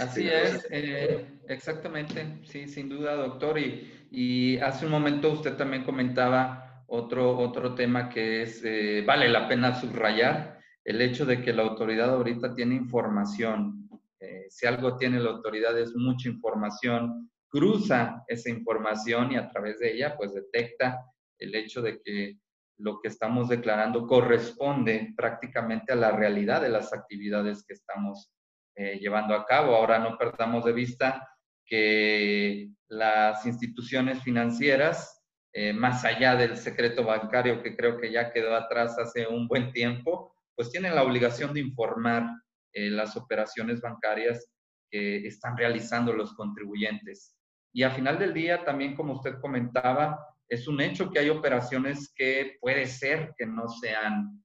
Así 0.00 0.26
este, 0.26 0.42
es, 0.42 0.66
eh, 0.70 1.26
exactamente, 1.48 2.38
sí, 2.44 2.66
sin 2.66 2.88
duda, 2.88 3.14
doctor. 3.14 3.58
Y, 3.58 4.06
y, 4.10 4.58
hace 4.58 4.86
un 4.86 4.92
momento 4.92 5.30
usted 5.32 5.54
también 5.54 5.84
comentaba 5.84 6.82
otro, 6.86 7.36
otro 7.38 7.74
tema 7.74 8.08
que 8.08 8.42
es, 8.42 8.62
eh, 8.64 9.04
vale 9.06 9.28
la 9.28 9.46
pena 9.48 9.78
subrayar, 9.78 10.55
el 10.86 11.02
hecho 11.02 11.26
de 11.26 11.42
que 11.42 11.52
la 11.52 11.64
autoridad 11.64 12.10
ahorita 12.10 12.54
tiene 12.54 12.76
información. 12.76 13.88
Eh, 14.20 14.46
si 14.48 14.66
algo 14.66 14.96
tiene 14.96 15.18
la 15.18 15.30
autoridad 15.30 15.76
es 15.76 15.96
mucha 15.96 16.28
información, 16.28 17.28
cruza 17.48 18.22
esa 18.28 18.50
información 18.50 19.32
y 19.32 19.36
a 19.36 19.48
través 19.48 19.80
de 19.80 19.92
ella 19.92 20.16
pues 20.16 20.32
detecta 20.32 21.04
el 21.38 21.54
hecho 21.56 21.82
de 21.82 22.00
que 22.00 22.38
lo 22.78 23.00
que 23.00 23.08
estamos 23.08 23.48
declarando 23.48 24.06
corresponde 24.06 25.12
prácticamente 25.16 25.92
a 25.92 25.96
la 25.96 26.12
realidad 26.12 26.62
de 26.62 26.68
las 26.68 26.92
actividades 26.92 27.64
que 27.66 27.74
estamos 27.74 28.30
eh, 28.76 29.00
llevando 29.00 29.34
a 29.34 29.44
cabo. 29.44 29.74
Ahora 29.74 29.98
no 29.98 30.16
perdamos 30.16 30.64
de 30.64 30.72
vista 30.72 31.28
que 31.64 32.68
las 32.88 33.44
instituciones 33.44 34.22
financieras, 34.22 35.20
eh, 35.52 35.72
más 35.72 36.04
allá 36.04 36.36
del 36.36 36.56
secreto 36.56 37.02
bancario 37.02 37.60
que 37.60 37.74
creo 37.74 37.98
que 37.98 38.12
ya 38.12 38.30
quedó 38.30 38.54
atrás 38.54 38.96
hace 39.00 39.26
un 39.26 39.48
buen 39.48 39.72
tiempo, 39.72 40.35
pues 40.56 40.70
tienen 40.70 40.94
la 40.94 41.02
obligación 41.02 41.54
de 41.54 41.60
informar 41.60 42.28
eh, 42.72 42.90
las 42.90 43.16
operaciones 43.16 43.80
bancarias 43.80 44.50
que 44.90 45.26
están 45.26 45.56
realizando 45.56 46.12
los 46.12 46.34
contribuyentes. 46.34 47.36
Y 47.72 47.82
a 47.82 47.90
final 47.90 48.18
del 48.18 48.32
día, 48.32 48.64
también 48.64 48.94
como 48.94 49.14
usted 49.14 49.38
comentaba, 49.40 50.18
es 50.48 50.66
un 50.66 50.80
hecho 50.80 51.10
que 51.10 51.18
hay 51.18 51.28
operaciones 51.28 52.12
que 52.16 52.56
puede 52.60 52.86
ser 52.86 53.34
que 53.36 53.46
no 53.46 53.68
sean 53.68 54.42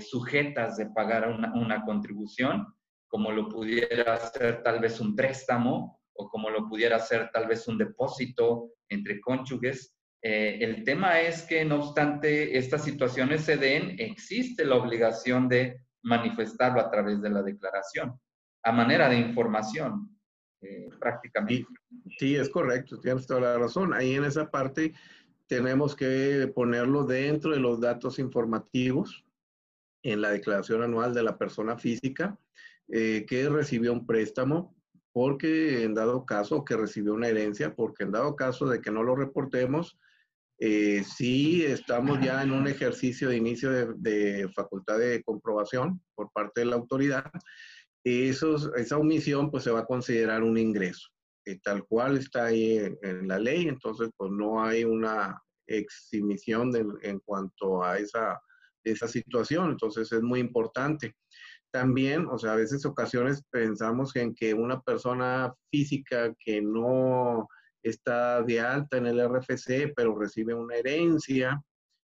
sujetas 0.00 0.76
de 0.76 0.86
pagar 0.86 1.28
una 1.54 1.84
contribución, 1.84 2.66
como 3.08 3.32
lo 3.32 3.48
pudiera 3.48 4.16
ser 4.18 4.62
tal 4.62 4.80
vez 4.80 5.00
un 5.00 5.16
préstamo 5.16 6.00
o 6.14 6.28
como 6.28 6.50
lo 6.50 6.68
pudiera 6.68 6.98
ser 6.98 7.30
tal 7.32 7.46
vez 7.46 7.66
un 7.68 7.78
depósito 7.78 8.72
entre 8.88 9.20
cónyuges. 9.20 9.97
Eh, 10.22 10.58
el 10.60 10.84
tema 10.84 11.20
es 11.20 11.42
que 11.42 11.64
no 11.64 11.76
obstante 11.76 12.58
estas 12.58 12.84
situaciones 12.84 13.42
se 13.42 13.56
den, 13.56 13.96
existe 13.98 14.64
la 14.64 14.76
obligación 14.76 15.48
de 15.48 15.80
manifestarlo 16.02 16.80
a 16.80 16.90
través 16.90 17.20
de 17.22 17.30
la 17.30 17.42
declaración, 17.42 18.18
a 18.64 18.72
manera 18.72 19.08
de 19.08 19.18
información, 19.18 20.18
eh, 20.60 20.88
prácticamente. 20.98 21.68
Sí, 22.18 22.34
es 22.34 22.48
correcto, 22.48 22.98
tienes 22.98 23.26
toda 23.26 23.40
la 23.40 23.58
razón. 23.58 23.94
Ahí 23.94 24.14
en 24.14 24.24
esa 24.24 24.50
parte 24.50 24.92
tenemos 25.46 25.94
que 25.94 26.50
ponerlo 26.54 27.04
dentro 27.04 27.52
de 27.52 27.60
los 27.60 27.80
datos 27.80 28.18
informativos 28.18 29.24
en 30.02 30.20
la 30.20 30.30
declaración 30.30 30.82
anual 30.82 31.14
de 31.14 31.22
la 31.22 31.38
persona 31.38 31.78
física 31.78 32.38
eh, 32.88 33.24
que 33.28 33.48
recibió 33.48 33.92
un 33.92 34.06
préstamo 34.06 34.74
porque 35.12 35.82
en 35.82 35.94
dado 35.94 36.24
caso 36.26 36.64
que 36.64 36.76
recibió 36.76 37.14
una 37.14 37.28
herencia, 37.28 37.74
porque 37.74 38.04
en 38.04 38.12
dado 38.12 38.36
caso 38.36 38.66
de 38.66 38.80
que 38.80 38.92
no 38.92 39.02
lo 39.02 39.16
reportemos, 39.16 39.98
eh, 40.58 41.04
si 41.04 41.64
estamos 41.64 42.20
ya 42.20 42.42
en 42.42 42.52
un 42.52 42.66
ejercicio 42.66 43.28
de 43.28 43.36
inicio 43.36 43.70
de, 43.96 44.48
facultad 44.54 44.98
de 44.98 45.22
comprobación 45.22 46.00
por 46.14 46.30
parte 46.32 46.60
de 46.60 46.66
la 46.66 46.76
autoridad, 46.76 47.30
esa 48.04 48.96
omisión 48.96 49.50
pues 49.50 49.64
se 49.64 49.70
va 49.70 49.80
a 49.80 49.86
considerar 49.86 50.42
un 50.42 50.58
ingreso. 50.58 51.08
Eh, 51.44 51.58
tal 51.62 51.84
cual 51.86 52.18
está 52.18 52.46
ahí 52.46 52.78
en, 53.02 53.28
la 53.28 53.38
ley, 53.38 53.68
entonces 53.68 54.10
pues 54.16 54.30
no 54.30 54.62
hay 54.62 54.84
una 54.84 55.40
exhibición 55.66 56.72
en 57.02 57.20
cuanto 57.20 57.82
a 57.82 57.98
esa, 57.98 58.40
esa 58.84 59.08
situación, 59.08 59.70
entonces 59.70 60.10
es 60.12 60.22
muy 60.22 60.40
importante 60.40 61.14
también, 61.70 62.26
o 62.26 62.38
sea, 62.38 62.52
a 62.52 62.56
veces 62.56 62.84
ocasiones 62.86 63.44
pensamos 63.50 64.16
en 64.16 64.34
que 64.34 64.54
una 64.54 64.80
persona 64.80 65.52
física 65.70 66.34
que 66.38 66.62
no 66.62 67.46
está 67.82 68.42
de 68.42 68.60
alta 68.60 68.96
en 68.96 69.06
el 69.06 69.20
RFC, 69.20 69.92
pero 69.94 70.18
recibe 70.18 70.54
una 70.54 70.76
herencia, 70.76 71.62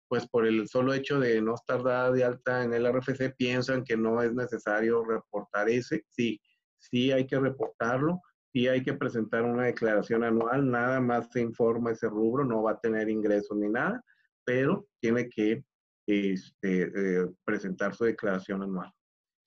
pues 0.09 0.27
por 0.29 0.47
el 0.47 0.69
solo 0.69 0.95
hecho 0.95 1.19
de 1.19 1.41
no 1.41 1.55
estar 1.55 1.83
dada 1.83 2.13
de 2.13 2.25
alta 2.25 2.63
en 2.63 2.73
el 2.73 2.87
RFC, 2.87 3.35
piensan 3.37 3.85
que 3.85 3.97
no 3.97 4.23
es 4.23 4.33
necesario 4.35 5.05
reportar 5.05 5.69
ese. 5.69 6.05
Sí, 6.11 6.41
sí 6.79 7.13
hay 7.13 7.27
que 7.27 7.39
reportarlo 7.39 8.21
sí 8.57 8.69
hay 8.69 8.83
que 8.83 8.95
presentar 8.95 9.43
una 9.43 9.65
declaración 9.65 10.25
anual, 10.25 10.71
nada 10.71 10.99
más 10.99 11.31
se 11.31 11.43
informa 11.43 11.93
ese 11.93 12.09
rubro, 12.09 12.43
no 12.43 12.63
va 12.63 12.71
a 12.71 12.81
tener 12.81 13.11
ingresos 13.11 13.55
ni 13.55 13.69
nada, 13.69 14.03
pero 14.47 14.87
tiene 14.99 15.29
que 15.29 15.63
este, 16.07 16.83
eh, 16.85 17.27
presentar 17.45 17.95
su 17.95 18.05
declaración 18.05 18.63
anual 18.63 18.91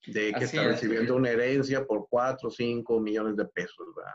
de 0.05 0.31
que 0.33 0.43
está 0.43 0.63
recibiendo 0.63 1.15
una 1.15 1.31
herencia 1.31 1.85
por 1.85 2.07
4 2.07 2.47
o 2.47 2.51
5 2.51 2.99
millones 2.99 3.35
de 3.35 3.45
pesos, 3.45 3.87
¿verdad? 3.95 4.13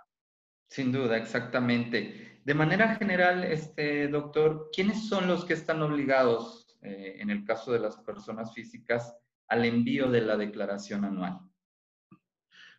Sin 0.69 0.93
duda, 0.93 1.17
exactamente. 1.17 2.41
De 2.45 2.55
manera 2.55 2.97
general, 2.97 3.45
este 3.45 4.09
doctor, 4.09 4.71
¿quiénes 4.75 5.09
son 5.09 5.27
los 5.27 5.45
que 5.45 5.55
están 5.55 5.81
obligados, 5.83 6.77
eh, 6.83 7.17
en 7.19 7.31
el 7.31 7.45
caso 7.45 7.73
de 7.73 7.79
las 7.79 7.97
personas 7.99 8.53
físicas, 8.53 9.17
al 9.49 9.65
envío 9.65 10.11
de 10.11 10.21
la 10.21 10.37
declaración 10.37 11.05
anual? 11.05 11.41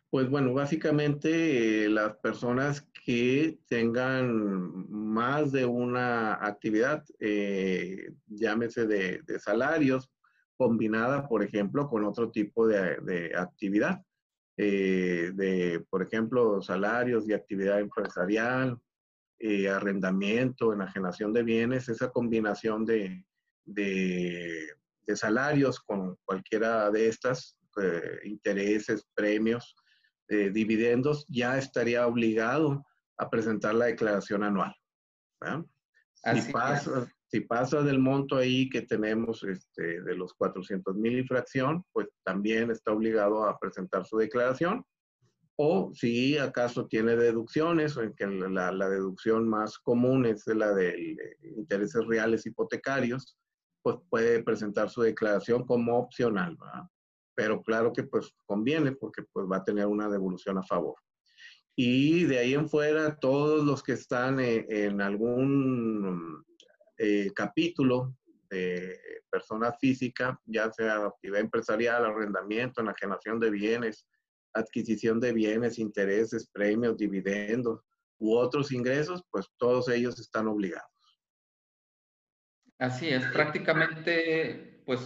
Pues 0.08 0.30
bueno, 0.30 0.54
básicamente 0.54 1.84
eh, 1.84 1.88
las 1.88 2.16
personas 2.18 2.88
que 3.04 3.58
tengan 3.66 4.88
más 4.88 5.52
de 5.52 5.66
una 5.66 6.34
actividad, 6.34 7.04
eh, 7.18 8.12
llámese 8.26 8.86
de, 8.86 9.38
salarios, 9.40 10.10
combinada, 10.56 11.28
por 11.28 11.42
ejemplo, 11.42 11.88
con 11.88 12.04
otro 12.04 12.30
tipo 12.30 12.66
de, 12.66 13.32
actividad, 13.36 14.05
eh, 14.56 15.32
de, 15.34 15.84
por 15.90 16.02
ejemplo, 16.02 16.62
salarios 16.62 17.28
y 17.28 17.32
actividad 17.32 17.80
empresarial, 17.80 18.78
arrendamiento, 19.70 20.72
enajenación 20.72 21.34
de 21.34 21.42
bienes, 21.42 21.90
esa 21.90 22.10
combinación 22.10 22.86
de, 22.86 23.22
de 23.66 24.76
salarios 25.14 25.78
con 25.80 26.16
cualquiera 26.24 26.90
de 26.90 27.08
estas, 27.08 27.58
intereses, 28.24 29.06
premios, 29.14 29.76
dividendos, 30.26 31.26
ya 31.28 31.58
estaría 31.58 32.06
obligado 32.06 32.82
a 33.18 33.28
presentar 33.28 33.74
la 33.74 33.86
declaración 33.86 34.42
anual. 34.42 34.74
Si 36.34 36.52
pasa, 36.52 37.12
si 37.28 37.40
pasa, 37.40 37.82
del 37.82 37.98
monto 37.98 38.36
ahí 38.36 38.68
que 38.68 38.82
tenemos 38.82 39.44
este, 39.44 40.02
de 40.02 40.16
los 40.16 40.34
400 40.34 40.96
mil 40.96 41.18
infracción, 41.18 41.84
pues 41.92 42.08
también 42.24 42.70
está 42.70 42.92
obligado 42.92 43.44
a 43.44 43.58
presentar 43.58 44.04
su 44.06 44.16
declaración. 44.16 44.84
O 45.58 45.90
si 45.94 46.36
acaso 46.36 46.86
tiene 46.86 47.16
deducciones, 47.16 47.96
en 47.96 48.12
que 48.14 48.26
la, 48.26 48.72
la, 48.72 48.88
deducción 48.90 49.48
más 49.48 49.78
común 49.78 50.26
es 50.26 50.46
la 50.46 50.74
de 50.74 51.16
intereses 51.56 52.04
reales 52.06 52.44
hipotecarios, 52.44 53.38
pues 53.82 53.96
puede 54.10 54.42
presentar 54.42 54.90
su 54.90 55.00
declaración 55.00 55.64
como 55.64 55.98
opcional. 55.98 56.56
¿verdad? 56.60 56.84
pero 57.36 57.62
claro 57.62 57.92
que 57.92 58.02
pues 58.02 58.34
conviene 58.46 58.92
porque 58.92 59.22
pues 59.30 59.46
va 59.46 59.58
a 59.58 59.64
tener 59.64 59.86
una 59.86 60.08
devolución 60.08 60.58
a 60.58 60.62
favor. 60.62 60.96
Y 61.76 62.24
de 62.24 62.38
ahí 62.38 62.54
en 62.54 62.68
fuera, 62.68 63.16
todos 63.16 63.64
los 63.64 63.82
que 63.82 63.92
están 63.92 64.40
eh, 64.40 64.66
en, 64.68 65.00
algún 65.02 66.44
eh, 66.96 67.30
capítulo 67.34 68.16
de 68.48 68.98
persona 69.30 69.72
física, 69.72 70.40
ya 70.46 70.72
sea 70.72 71.06
actividad 71.06 71.40
empresarial, 71.40 72.06
arrendamiento, 72.06 72.80
enajenación 72.80 73.38
de 73.38 73.50
bienes, 73.50 74.06
adquisición 74.54 75.20
de 75.20 75.32
bienes, 75.32 75.78
intereses, 75.78 76.48
premios, 76.50 76.96
dividendos 76.96 77.82
u 78.18 78.34
otros 78.34 78.72
ingresos, 78.72 79.22
pues 79.30 79.46
todos 79.58 79.88
ellos 79.90 80.18
están 80.18 80.48
obligados. 80.48 80.90
Así 82.78 83.08
es, 83.08 83.24
prácticamente, 83.26 84.82
pues 84.86 85.00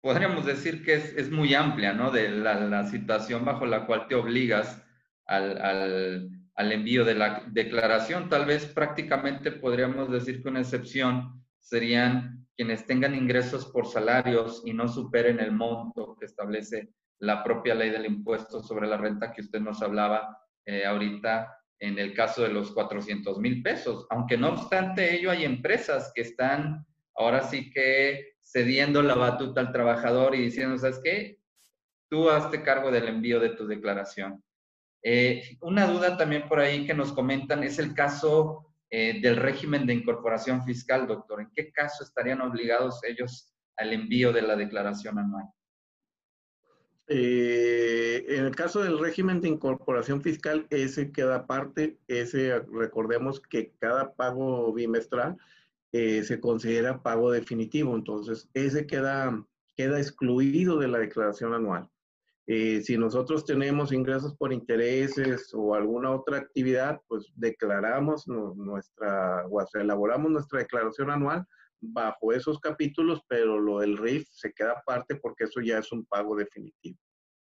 podríamos 0.00 0.46
decir 0.46 0.84
que 0.84 0.94
es, 0.94 1.30
muy 1.30 1.54
amplia, 1.54 1.92
¿no? 1.92 2.10
De 2.10 2.28
la, 2.30 2.86
situación 2.88 3.44
bajo 3.44 3.66
la 3.66 3.86
cual 3.86 4.06
te 4.08 4.14
obligas 4.14 4.82
al, 5.26 6.30
envío 6.56 7.04
de 7.04 7.14
la 7.14 7.44
declaración. 7.48 8.28
Tal 8.28 8.46
vez 8.46 8.66
prácticamente 8.66 9.52
podríamos 9.52 10.10
decir 10.10 10.42
que 10.42 10.48
una 10.48 10.60
excepción 10.60 11.44
serían 11.58 12.46
quienes 12.56 12.86
tengan 12.86 13.14
ingresos 13.14 13.66
por 13.66 13.86
salarios 13.86 14.62
y 14.64 14.72
no 14.72 14.88
superen 14.88 15.40
el 15.40 15.52
monto 15.52 16.16
que 16.18 16.26
establece 16.26 16.90
la 17.18 17.42
propia 17.42 17.74
ley 17.74 17.90
del 17.90 18.06
impuesto 18.06 18.62
sobre 18.62 18.86
la 18.86 18.96
renta 18.96 19.32
que 19.32 19.42
usted 19.42 19.60
nos 19.60 19.82
hablaba 19.82 20.38
eh, 20.64 20.84
ahorita 20.86 21.52
en 21.78 21.98
el 21.98 22.14
caso 22.14 22.42
de 22.42 22.48
los 22.48 22.72
400 22.72 23.38
mil 23.38 23.62
pesos. 23.62 24.06
Aunque 24.10 24.38
no 24.38 24.50
obstante 24.50 25.14
ello, 25.14 25.30
hay 25.30 25.44
empresas 25.44 26.12
que 26.14 26.22
están 26.22 26.86
ahora 27.14 27.42
sí 27.42 27.70
que 27.70 28.36
cediendo 28.42 29.02
la 29.02 29.14
batuta 29.14 29.60
al 29.60 29.72
trabajador 29.72 30.34
y 30.34 30.42
diciendo, 30.42 30.78
¿sabes 30.78 31.00
qué? 31.02 31.38
Tú 32.08 32.30
hazte 32.30 32.62
cargo 32.62 32.90
del 32.90 33.08
envío 33.08 33.40
de 33.40 33.50
tu 33.50 33.66
declaración. 33.66 34.42
Eh, 35.02 35.56
una 35.60 35.86
duda 35.86 36.16
también 36.16 36.48
por 36.48 36.58
ahí 36.58 36.86
que 36.86 36.94
nos 36.94 37.12
comentan 37.12 37.62
es 37.62 37.78
el 37.78 37.94
caso 37.94 38.72
eh, 38.90 39.20
del 39.20 39.36
régimen 39.36 39.86
de 39.86 39.94
incorporación 39.94 40.64
fiscal, 40.64 41.06
doctor. 41.06 41.40
¿En 41.40 41.50
qué 41.54 41.70
caso 41.70 42.02
estarían 42.02 42.40
obligados 42.40 43.00
ellos 43.04 43.54
al 43.76 43.92
envío 43.92 44.32
de 44.32 44.42
la 44.42 44.56
declaración 44.56 45.18
anual? 45.18 45.44
Eh, 47.08 48.24
en 48.28 48.46
el 48.46 48.56
caso 48.56 48.82
del 48.82 48.98
régimen 48.98 49.40
de 49.40 49.48
incorporación 49.48 50.22
fiscal, 50.22 50.66
ese 50.70 51.12
queda 51.12 51.36
aparte, 51.36 51.98
ese 52.08 52.58
recordemos 52.72 53.40
que 53.40 53.72
cada 53.78 54.12
pago 54.14 54.72
bimestral 54.72 55.36
se 55.92 56.40
considera 56.40 57.02
pago 57.02 57.30
definitivo. 57.30 57.94
Entonces, 57.94 58.50
ese 58.52 58.86
queda, 58.86 59.46
queda 59.76 59.98
excluido 59.98 60.78
de 60.78 60.88
la 60.88 60.98
declaración 60.98 61.54
anual. 61.54 61.88
Eh, 62.48 62.80
si 62.80 62.96
nosotros 62.96 63.44
tenemos 63.44 63.92
ingresos 63.92 64.36
por 64.36 64.52
intereses 64.52 65.50
o 65.52 65.74
alguna 65.74 66.12
otra 66.12 66.38
actividad, 66.38 67.00
pues 67.08 67.26
declaramos 67.34 68.28
nuestra, 68.28 69.46
o 69.48 69.64
elaboramos 69.74 70.30
nuestra 70.30 70.60
declaración 70.60 71.10
anual 71.10 71.44
bajo 71.80 72.32
esos 72.32 72.60
capítulos, 72.60 73.20
pero 73.28 73.58
lo 73.58 73.80
del 73.80 73.98
RIF 73.98 74.28
se 74.30 74.52
queda 74.52 74.72
aparte 74.72 75.16
porque 75.16 75.44
eso 75.44 75.60
ya 75.60 75.78
es 75.78 75.90
un 75.90 76.04
pago 76.06 76.36
definitivo. 76.36 76.98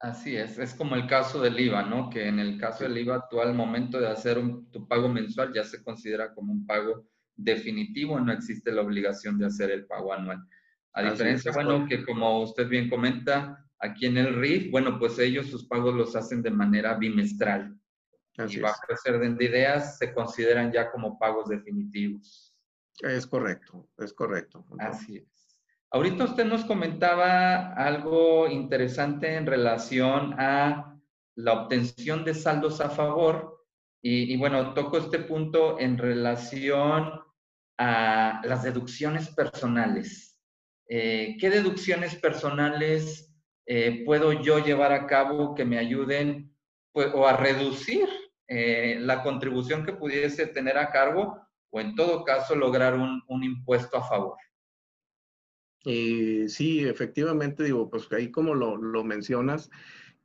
Así 0.00 0.36
es, 0.36 0.58
es 0.58 0.74
como 0.74 0.96
el 0.96 1.06
caso 1.06 1.40
del 1.40 1.58
IVA, 1.58 1.84
¿no? 1.84 2.10
Que 2.10 2.26
en 2.26 2.38
el 2.38 2.58
caso 2.58 2.84
del 2.84 2.98
IVA, 2.98 3.28
tú 3.30 3.40
al 3.40 3.54
momento 3.54 4.00
de 4.00 4.08
hacer 4.08 4.42
tu 4.72 4.86
pago 4.88 5.08
mensual 5.08 5.52
ya 5.54 5.64
se 5.64 5.82
considera 5.82 6.34
como 6.34 6.52
un 6.52 6.66
pago 6.66 7.06
definitivo, 7.36 8.18
no 8.20 8.32
existe 8.32 8.72
la 8.72 8.82
obligación 8.82 9.38
de 9.38 9.46
hacer 9.46 9.70
el 9.70 9.86
pago 9.86 10.12
anual. 10.12 10.44
A 10.92 11.02
diferencia, 11.02 11.52
bueno, 11.52 11.86
que 11.88 12.04
como 12.04 12.42
usted 12.42 12.68
bien 12.68 12.90
comenta, 12.90 13.64
aquí 13.82 14.06
en 14.06 14.16
el 14.16 14.34
RIF, 14.36 14.70
bueno, 14.70 14.98
pues 14.98 15.18
ellos 15.18 15.48
sus 15.48 15.66
pagos 15.66 15.94
los 15.94 16.16
hacen 16.16 16.40
de 16.42 16.50
manera 16.50 16.94
bimestral. 16.94 17.76
y 18.48 18.60
bajo 18.60 18.80
ese 18.88 19.10
orden 19.10 19.36
de 19.36 19.44
ideas 19.44 19.98
se 19.98 20.14
consideran 20.14 20.72
ya 20.72 20.90
como 20.90 21.18
pagos 21.18 21.48
definitivos. 21.48 22.56
Es 23.00 23.26
correcto, 23.26 23.90
es 23.98 24.12
correcto. 24.14 24.64
Así 24.78 25.18
es. 25.18 25.58
Ahorita 25.90 26.24
usted 26.24 26.46
nos 26.46 26.64
comentaba 26.64 27.74
algo 27.74 28.48
interesante 28.48 29.34
en 29.34 29.46
relación 29.46 30.34
a 30.38 30.98
la 31.34 31.52
obtención 31.52 32.24
de 32.24 32.34
saldos 32.34 32.80
a 32.80 32.88
favor 32.88 33.66
y, 34.00 34.36
bueno, 34.36 34.74
toco 34.74 34.98
este 34.98 35.20
punto 35.20 35.78
en 35.78 35.98
relación 35.98 37.20
a 37.78 38.40
las 38.44 38.62
deducciones 38.62 39.28
personales. 39.28 40.40
Eh, 40.88 41.36
¿Qué 41.38 41.50
deducciones 41.50 42.16
personales 42.16 43.31
eh, 43.66 44.02
puedo 44.04 44.32
yo 44.32 44.58
llevar 44.58 44.92
a 44.92 45.06
cabo 45.06 45.54
que 45.54 45.64
me 45.64 45.78
ayuden 45.78 46.54
pues, 46.92 47.08
o 47.14 47.26
a 47.26 47.36
reducir 47.36 48.08
eh, 48.48 48.98
la 49.00 49.22
contribución 49.22 49.84
que 49.84 49.92
pudiese 49.92 50.46
tener 50.46 50.78
a 50.78 50.90
cargo 50.90 51.38
o 51.70 51.80
en 51.80 51.94
todo 51.94 52.24
caso 52.24 52.54
lograr 52.54 52.94
un, 52.94 53.22
un 53.28 53.44
impuesto 53.44 53.96
a 53.96 54.08
favor? 54.08 54.36
sí, 55.84 56.84
efectivamente, 56.84 57.64
digo, 57.64 57.90
pues 57.90 58.06
ahí 58.12 58.30
como 58.30 58.54
lo, 58.54 58.76
lo 58.76 59.02
mencionas, 59.02 59.68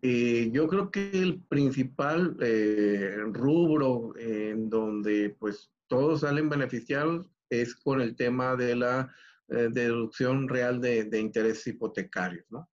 eh, 0.01 0.49
yo 0.51 0.67
creo 0.67 0.91
que 0.91 1.09
el 1.09 1.41
principal 1.41 2.37
eh, 2.39 3.15
rubro 3.31 4.13
en 4.17 4.69
donde 4.69 5.35
pues 5.39 5.71
todos 5.87 6.21
salen 6.21 6.49
beneficiados 6.49 7.27
es 7.49 7.75
con 7.75 8.01
el 8.01 8.15
tema 8.15 8.55
de 8.55 8.75
la 8.75 9.11
eh, 9.47 9.69
deducción 9.71 10.47
real 10.49 10.81
de, 10.81 11.05
de, 11.05 11.19
intereses 11.19 11.65
hipotecarios, 11.65 12.45
¿no? 12.51 12.69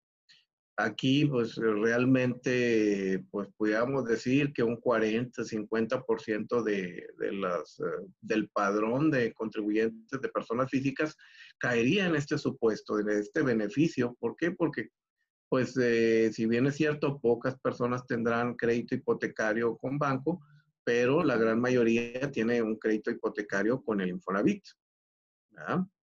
Aquí 0.77 1.27
pues 1.27 1.57
realmente 1.57 3.25
pues 3.31 3.49
pudiéramos 3.57 4.07
decir 4.07 4.53
que 4.55 4.63
un 4.63 4.77
40, 4.77 5.43
50% 5.43 6.63
de, 6.63 7.07
de 7.19 7.33
las, 7.33 7.79
del 8.21 8.49
padrón 8.49 9.11
de 9.11 9.35
contribuyentes 9.35 10.21
de 10.21 10.29
personas 10.29 10.71
físicas 10.71 11.17
caería 11.59 12.07
en 12.07 12.17
este 12.17 12.39
supuesto, 12.39 12.99
en 12.99 13.11
este 13.11 13.43
beneficio. 13.43 14.17
¿Por 14.19 14.35
qué? 14.37 14.51
Porque 14.51 14.89
pues 15.53 15.77
eh, 15.77 16.31
si 16.33 16.47
bien 16.47 16.67
es 16.67 16.77
cierto, 16.77 17.21
pocas 17.21 17.61
personas 17.61 18.07
tendrán 18.07 18.55
crédito 18.55 18.95
hipotecario 18.95 19.77
con 19.77 19.99
banco, 19.99 20.41
pero 20.83 21.23
la 21.23 21.37
gran 21.37 21.61
mayoría 21.61 22.31
tiene 22.31 22.63
un 22.63 22.79
crédito 22.79 23.11
hipotecario 23.11 23.83
con 23.83 24.01
el 24.01 24.09
Infonavit. 24.09 24.65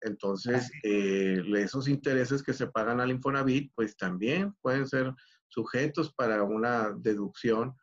Entonces, 0.01 0.69
eh, 0.83 1.41
esos 1.57 1.87
intereses 1.87 2.43
que 2.43 2.53
se 2.53 2.67
pagan 2.67 2.99
al 2.99 3.11
Infonavit, 3.11 3.71
pues 3.75 3.97
también 3.97 4.53
pueden 4.61 4.87
ser 4.87 5.13
sujetos 5.47 6.13
para 6.13 6.43
una 6.43 6.91
deducción 6.97 7.73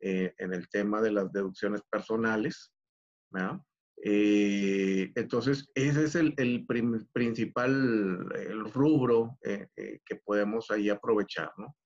eh, 0.00 0.34
en 0.38 0.52
el 0.52 0.68
tema 0.68 1.00
de 1.00 1.12
las 1.12 1.32
deducciones 1.32 1.82
personales. 1.90 2.72
Eh, 4.02 5.12
entonces, 5.14 5.70
ese 5.74 6.04
es 6.04 6.14
el, 6.14 6.34
el 6.38 6.66
principal 7.12 8.28
el 8.34 8.72
rubro 8.72 9.38
que 9.42 10.16
podemos 10.24 10.70
ahí 10.70 10.88
aprovechar. 10.88 11.52
¿no? 11.58 11.76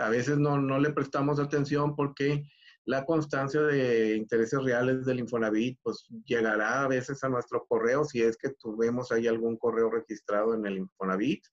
a 0.00 0.08
veces 0.08 0.38
no, 0.38 0.60
no 0.60 0.80
le 0.80 0.90
prestamos 0.90 1.38
atención 1.38 1.94
porque 1.94 2.42
la 2.86 3.04
constancia 3.04 3.60
de 3.62 4.16
intereses 4.16 4.62
reales 4.62 5.04
del 5.04 5.18
Infonavit, 5.18 5.78
pues 5.82 6.06
llegará 6.24 6.84
a 6.84 6.88
veces 6.88 7.22
a 7.24 7.28
nuestro 7.28 7.66
correo 7.66 8.04
si 8.04 8.22
es 8.22 8.36
que 8.36 8.50
tuvimos 8.50 9.10
ahí 9.10 9.26
algún 9.26 9.56
correo 9.56 9.90
registrado 9.90 10.54
en 10.54 10.64
el 10.66 10.78
Infonavit. 10.78 11.44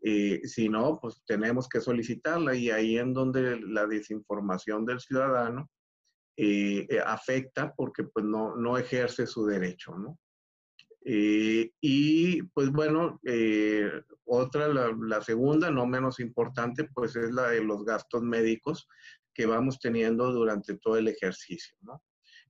Eh, 0.00 0.40
si 0.44 0.68
no, 0.70 0.98
pues 1.00 1.22
tenemos 1.26 1.68
que 1.68 1.82
solicitarla 1.82 2.54
y 2.54 2.70
ahí 2.70 2.96
en 2.96 3.12
donde 3.12 3.60
la 3.60 3.86
desinformación 3.86 4.86
del 4.86 5.00
ciudadano 5.00 5.68
eh, 6.38 6.86
eh, 6.88 7.00
afecta 7.04 7.74
porque 7.76 8.04
pues 8.04 8.24
no, 8.24 8.56
no 8.56 8.78
ejerce 8.78 9.26
su 9.26 9.44
derecho, 9.46 9.94
¿no? 9.96 10.18
y 11.10 12.42
pues 12.52 12.70
bueno, 12.70 13.18
otra, 14.26 14.68
la, 14.68 14.94
la, 15.00 15.22
segunda, 15.22 15.70
no 15.70 15.86
menos 15.86 16.20
importante, 16.20 16.84
pues 16.92 17.16
es 17.16 17.32
la 17.32 17.48
de 17.48 17.64
los 17.64 17.82
gastos 17.82 18.22
médicos 18.22 18.86
que 19.38 19.46
vamos 19.46 19.78
teniendo 19.78 20.32
durante 20.32 20.76
todo 20.78 20.98
el 20.98 21.06
ejercicio. 21.06 21.76
¿no? 21.82 22.02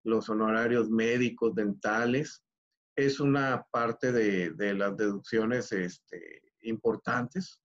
Los 0.04 0.30
honorarios 0.30 0.88
médicos, 0.88 1.54
dentales, 1.54 2.42
es 2.96 3.20
una 3.20 3.66
parte 3.70 4.10
de, 4.10 4.52
de 4.52 4.72
las 4.72 4.96
deducciones 4.96 5.70
este, 5.70 6.40
importantes 6.62 7.60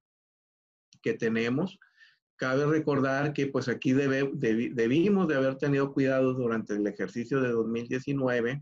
que 1.01 1.13
tenemos. 1.13 1.79
Cabe 2.35 2.65
recordar 2.65 3.31
que 3.31 3.47
pues 3.47 3.69
aquí 3.69 3.93
debe, 3.93 4.29
debimos 4.33 5.29
de 5.29 5.35
haber 5.35 5.55
tenido 5.55 5.93
cuidado 5.93 6.33
durante 6.33 6.75
el 6.75 6.85
ejercicio 6.85 7.39
de 7.39 7.51
2019 7.51 8.61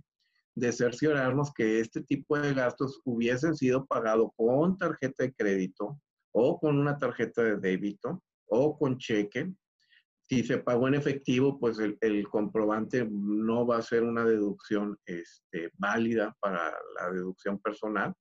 de 0.53 0.71
cerciorarnos 0.71 1.51
que 1.53 1.79
este 1.79 2.03
tipo 2.03 2.37
de 2.37 2.53
gastos 2.53 3.01
hubiesen 3.03 3.55
sido 3.55 3.87
pagados 3.87 4.29
con 4.35 4.77
tarjeta 4.77 5.23
de 5.23 5.33
crédito 5.33 5.99
o 6.31 6.59
con 6.59 6.77
una 6.77 6.99
tarjeta 6.99 7.41
de 7.41 7.57
débito 7.57 8.21
o 8.45 8.77
con 8.77 8.99
cheque 8.99 9.51
si 10.31 10.45
se 10.45 10.59
pagó 10.59 10.87
en 10.87 10.93
efectivo, 10.93 11.59
pues 11.59 11.77
el, 11.77 12.27
comprobante 12.29 13.05
no 13.11 13.67
va 13.67 13.79
a 13.79 13.81
ser 13.81 14.03
una 14.03 14.23
deducción 14.23 14.97
este, 15.05 15.71
válida 15.77 16.33
para 16.39 16.73
la 16.95 17.11
deducción 17.11 17.59
personal. 17.59 18.13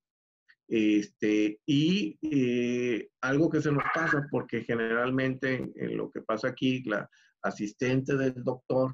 Este, 0.67 1.61
y 1.65 2.19
eh, 2.23 3.11
algo 3.21 3.49
que 3.49 3.63
se 3.63 3.71
nos 3.71 3.85
pasa, 3.95 4.27
porque 4.29 4.65
generalmente 4.65 5.71
en 5.77 5.97
lo 5.97 6.11
que 6.11 6.21
pasa 6.21 6.49
aquí, 6.49 6.83
la 6.83 7.09
asistente 7.43 8.17
del 8.17 8.43
doctor, 8.43 8.93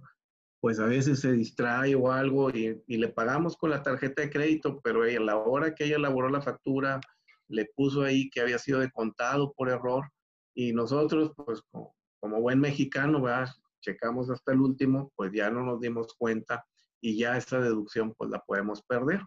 pues 0.61 0.79
a 0.79 0.85
veces 0.85 1.21
se 1.21 1.33
distrae 1.33 1.95
o 1.95 2.13
algo 2.13 2.51
y, 2.51 2.83
y 2.87 2.99
le 2.99 3.09
pagamos 3.09 3.57
con 3.57 3.71
la 3.71 3.83
tarjeta 3.83 4.21
de 4.21 4.31
crédito, 4.31 4.79
pero 4.85 5.05
a 5.05 5.07
la 5.07 5.39
hora 5.39 5.75
que 5.75 5.87
ella 5.87 5.97
elaboró 5.97 6.29
la 6.29 6.43
factura, 6.43 7.01
le 7.49 7.65
puso 7.75 8.03
ahí 8.03 8.29
que 8.29 8.43
había 8.43 8.59
sido 8.59 8.81
de 8.81 8.91
contado 8.91 9.55
por 9.55 9.71
error 9.71 10.05
y 10.55 10.75
nosotros, 10.75 11.33
pues 11.35 11.63
como, 11.71 11.96
como 12.21 12.41
buen 12.41 12.61
mexicano, 12.61 13.23
¿verdad? 13.23 13.49
checamos 13.87 14.29
hasta 14.31 14.53
el 14.53 14.61
último, 14.61 15.13
pues 15.15 15.33
ya 15.33 15.51
no 15.51 15.63
nos 15.63 15.81
dimos 15.81 16.15
cuenta 16.19 16.67
y 17.01 17.19
ya 17.19 17.37
esa 17.37 17.61
deducción 17.61 18.15
pues 18.15 18.31
la 18.31 18.41
podemos 18.41 18.83
perder. 18.83 19.21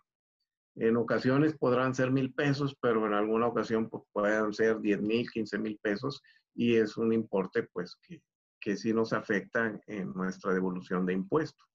En 0.76 0.98
ocasiones 0.98 1.58
podrán 1.58 1.96
ser 1.96 2.12
mil 2.12 2.34
pesos, 2.34 2.76
pero 2.82 3.06
en 3.08 3.14
alguna 3.14 3.48
ocasión 3.48 3.90
pues, 3.90 4.04
pueden 4.12 4.54
ser 4.54 4.80
diez 4.80 5.02
mil, 5.02 5.30
quince 5.30 5.58
mil 5.58 5.80
pesos 5.82 6.22
y 6.54 6.76
es 6.76 6.98
un 6.98 7.14
importe 7.14 7.64
pues 7.72 7.98
que, 8.06 8.22
que 8.60 8.76
sí 8.76 8.94
nos 8.94 9.14
afecta 9.14 9.80
en 9.88 10.14
nuestra 10.14 10.54
devolución 10.54 11.06
de 11.06 11.14
impuestos. 11.14 11.66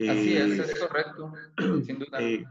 Así 0.00 0.36
es, 0.36 0.58
es 0.58 0.80
correcto, 0.80 1.32
sin 1.86 1.98
duda. 2.00 2.20
Eh, 2.20 2.44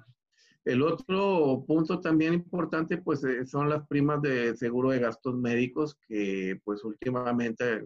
el 0.65 0.81
otro 0.81 1.65
punto 1.67 1.99
también 1.99 2.33
importante, 2.33 2.97
pues, 2.97 3.23
eh, 3.25 3.45
son 3.45 3.69
las 3.69 3.85
primas 3.87 4.21
de 4.21 4.55
seguro 4.55 4.91
de 4.91 4.99
gastos 4.99 5.35
médicos, 5.35 5.97
que 6.07 6.59
pues 6.63 6.83
últimamente, 6.85 7.83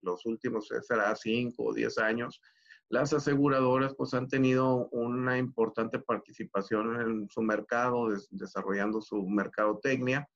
los 0.00 0.24
últimos, 0.24 0.70
eh, 0.72 0.80
será 0.82 1.14
cinco 1.14 1.64
o 1.64 1.74
diez 1.74 1.98
años, 1.98 2.40
las 2.88 3.12
aseguradoras 3.12 3.94
pues 3.94 4.14
han 4.14 4.28
tenido 4.28 4.88
una 4.88 5.36
importante 5.36 5.98
participación 5.98 6.98
en 6.98 7.28
su 7.28 7.42
mercado, 7.42 8.08
desarrollando 8.30 9.02
su 9.02 9.28
mercadotecnia 9.28 10.26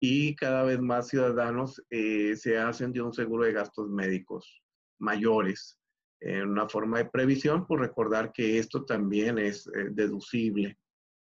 y 0.00 0.34
cada 0.34 0.64
vez 0.64 0.80
más 0.80 1.06
ciudadanos 1.06 1.80
eh, 1.90 2.34
se 2.34 2.58
hacen 2.58 2.92
de 2.92 3.02
un 3.02 3.12
seguro 3.12 3.44
de 3.44 3.52
gastos 3.52 3.88
médicos 3.88 4.64
mayores. 4.98 5.78
En 6.18 6.48
una 6.48 6.68
forma 6.68 6.98
de 6.98 7.10
previsión, 7.10 7.66
por 7.66 7.80
recordar 7.80 8.32
que 8.32 8.58
esto 8.58 8.84
también 8.84 9.38
es 9.38 9.70
deducible 9.90 10.78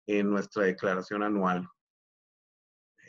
en 0.06 0.30
nuestra 0.30 0.64
declaración 0.64 1.22
anual. 1.22 1.68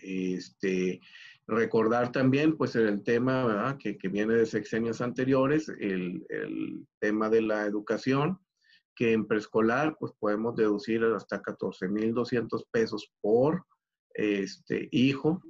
Este, 0.01 1.01
recordar 1.47 2.12
también, 2.12 2.58
pues, 2.58 2.75
el 2.75 3.03
tema 3.03 3.77
que, 3.79 3.97
que, 3.97 4.10
viene 4.10 4.36
de 4.36 4.45
sexenios 4.45 5.01
anteriores, 5.01 5.69
el, 5.69 6.25
el, 6.29 6.86
tema 6.99 7.29
de 7.29 7.41
la 7.41 7.65
educación, 7.65 8.39
que 8.95 9.13
en 9.13 9.27
preescolar, 9.27 9.97
pues, 9.99 10.13
podemos 10.19 10.55
deducir 10.55 11.03
hasta 11.03 11.41
14,200 11.41 12.65
pesos 12.71 13.12
por 13.21 13.65
este, 14.13 14.88
hijo. 14.91 15.41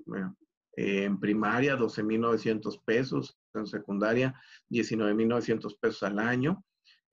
En 0.77 1.19
primaria, 1.19 1.75
12,900 1.75 2.79
pesos. 2.79 3.37
En 3.53 3.67
secundaria, 3.67 4.39
19,900 4.69 5.75
pesos 5.77 6.03
al 6.03 6.19
año 6.19 6.63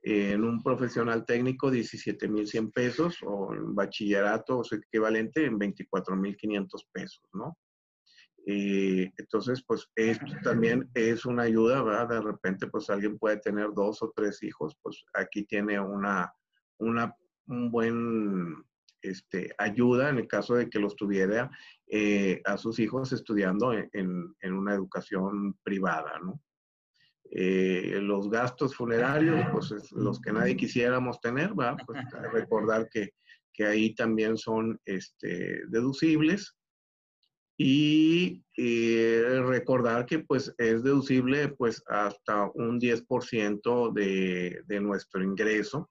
en 0.02 0.42
un 0.42 0.62
profesional 0.62 1.24
técnico 1.24 1.70
17.100 1.70 2.72
pesos 2.72 3.18
o 3.24 3.54
en 3.54 3.74
bachillerato 3.74 4.58
o 4.58 4.64
su 4.64 4.74
equivalente 4.74 5.44
en 5.44 5.58
24.500 5.58 6.86
pesos, 6.92 7.24
¿no? 7.32 7.56
Eh, 8.44 9.12
entonces, 9.16 9.62
pues 9.64 9.88
esto 9.94 10.26
también 10.42 10.90
es 10.94 11.24
una 11.24 11.44
ayuda, 11.44 11.82
¿verdad? 11.82 12.08
De 12.08 12.20
repente, 12.20 12.66
pues 12.66 12.90
alguien 12.90 13.16
puede 13.16 13.36
tener 13.36 13.68
dos 13.72 14.02
o 14.02 14.12
tres 14.14 14.42
hijos, 14.42 14.76
pues 14.82 15.04
aquí 15.14 15.44
tiene 15.44 15.78
una, 15.78 16.32
una 16.78 17.14
un 17.46 17.70
buen 17.70 18.64
este, 19.00 19.54
ayuda 19.58 20.10
en 20.10 20.18
el 20.18 20.26
caso 20.26 20.54
de 20.54 20.68
que 20.68 20.80
los 20.80 20.96
tuviera 20.96 21.50
eh, 21.86 22.40
a 22.44 22.56
sus 22.56 22.78
hijos 22.80 23.12
estudiando 23.12 23.72
en, 23.72 23.88
en 23.92 24.52
una 24.52 24.74
educación 24.74 25.54
privada, 25.62 26.18
¿no? 26.20 26.40
Eh, 27.34 27.98
los 28.02 28.28
gastos 28.28 28.76
funerarios, 28.76 29.40
pues 29.52 29.90
los 29.92 30.20
que 30.20 30.32
nadie 30.32 30.54
quisiéramos 30.54 31.18
tener, 31.18 31.58
¿va? 31.58 31.78
Pues 31.86 31.98
recordar 32.30 32.90
que, 32.90 33.14
que, 33.54 33.64
ahí 33.64 33.94
también 33.94 34.36
son 34.36 34.78
este, 34.84 35.62
deducibles. 35.68 36.54
Y 37.56 38.44
eh, 38.58 39.40
recordar 39.46 40.04
que 40.04 40.18
pues 40.18 40.54
es 40.58 40.82
deducible 40.82 41.48
pues 41.48 41.82
hasta 41.86 42.50
un 42.54 42.78
10% 42.78 43.92
de, 43.92 44.62
de 44.66 44.80
nuestro 44.80 45.22
ingreso 45.22 45.88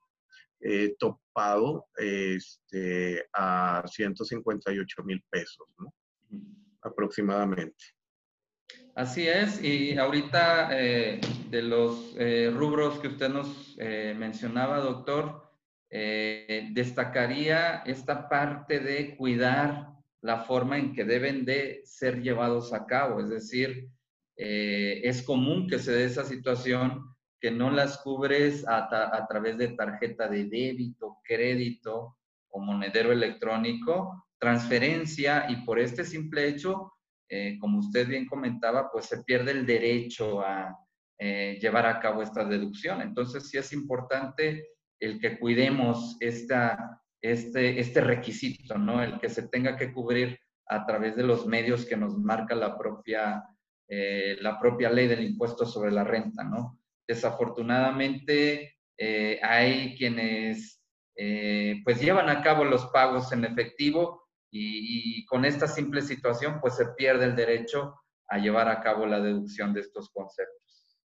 eh, 0.60 0.96
topado 1.00 1.88
este, 1.96 3.26
a 3.34 3.84
158 3.88 5.04
mil 5.04 5.24
pesos, 5.28 5.68
¿no? 5.80 5.92
Aproximadamente. 6.84 7.84
Así 8.94 9.26
es, 9.26 9.64
y 9.64 9.98
ahorita 9.98 10.70
eh, 10.72 11.22
de 11.50 11.62
los 11.62 12.14
eh, 12.20 12.52
rubros 12.54 13.00
que 13.00 13.08
usted 13.08 13.30
nos 13.30 13.78
eh, 13.80 14.14
mencionaba, 14.18 14.80
doctor, 14.80 15.50
destacaría 15.90 17.84
esta 17.86 18.30
parte 18.30 18.80
de 18.80 19.18
cuidar 19.18 19.90
la 20.22 20.38
forma 20.38 20.78
en 20.78 20.94
que 20.94 21.04
deben 21.04 21.44
de 21.44 21.82
ser 21.84 22.22
llevados 22.22 22.72
a 22.72 22.86
cabo, 22.86 23.20
es 23.20 23.28
decir, 23.28 23.90
es 24.38 25.22
común 25.24 25.68
que 25.68 25.80
se 25.80 25.92
dé 25.92 26.06
esa 26.06 26.24
situación 26.24 27.14
que 27.42 27.52
no 27.52 27.72
las 27.72 27.98
cubres 27.98 28.66
a, 28.70 28.88
a 29.18 29.28
través 29.28 29.58
de 29.58 29.68
tarjeta 29.70 30.30
de 30.30 30.46
débito, 30.46 31.18
crédito 31.26 32.16
o 32.52 32.62
monedero 32.62 33.12
electrónico, 33.12 34.30
transferencia, 34.40 35.48
y 35.50 35.58
por 35.66 35.78
este 35.78 36.06
simple 36.06 36.48
hecho 36.48 36.94
eh, 37.34 37.58
como 37.60 37.80
usted 37.80 38.10
bien 38.10 38.26
comentaba, 38.26 38.92
pues 38.92 39.06
se 39.06 39.24
pierde 39.24 39.52
el 39.52 39.66
derecho 39.66 40.42
a 40.42 40.78
eh, 41.18 41.58
llevar 41.62 41.86
a 41.86 41.98
cabo 42.02 42.22
esta 42.22 42.44
deducción. 42.44 43.02
Entonces, 43.02 43.50
sí 43.50 43.58
es 43.58 43.72
importante 43.72 44.68
el 45.00 45.18
que 45.18 45.40
cuidemos 45.40 46.18
esta, 46.20 47.02
este, 47.22 47.80
este 47.80 48.02
requisito, 48.02 48.78
¿no? 48.78 49.02
El 49.02 49.18
que 49.22 49.30
se 49.30 49.48
tenga 49.48 49.78
que 49.78 49.94
cubrir 49.94 50.38
a 50.68 50.86
través 50.86 51.16
de 51.16 51.24
los 51.24 51.48
medios 51.48 51.86
que 51.86 51.96
nos 51.96 52.18
marca 52.18 52.54
la 52.54 52.78
propia, 52.78 53.42
eh, 53.88 54.36
la 54.42 54.60
propia 54.60 54.90
ley 54.90 55.08
del 55.08 55.24
impuesto 55.24 55.66
sobre 55.66 55.92
la 55.94 56.04
renta, 56.04 56.44
¿no? 56.44 56.82
Desafortunadamente, 57.08 58.76
hay 59.42 59.96
quienes 59.98 60.80
pues 61.84 62.00
llevan 62.00 62.30
a 62.30 62.44
cabo 62.44 62.64
los 62.64 62.86
pagos 62.88 63.32
en 63.32 63.46
efectivo 63.46 64.21
y, 64.52 65.26
con 65.26 65.46
esta 65.46 65.68
simple 65.68 66.02
situación 66.02 66.60
pues 66.62 66.76
se 66.76 66.88
pierde 66.88 67.26
el 67.26 67.36
derecho 67.36 67.96
a 68.28 68.38
llevar 68.38 68.68
a 68.68 68.82
cabo 68.82 69.06
la 69.06 69.22
deducción 69.22 69.74
de 69.74 69.82
estos 69.82 70.10
conceptos. 70.10 70.98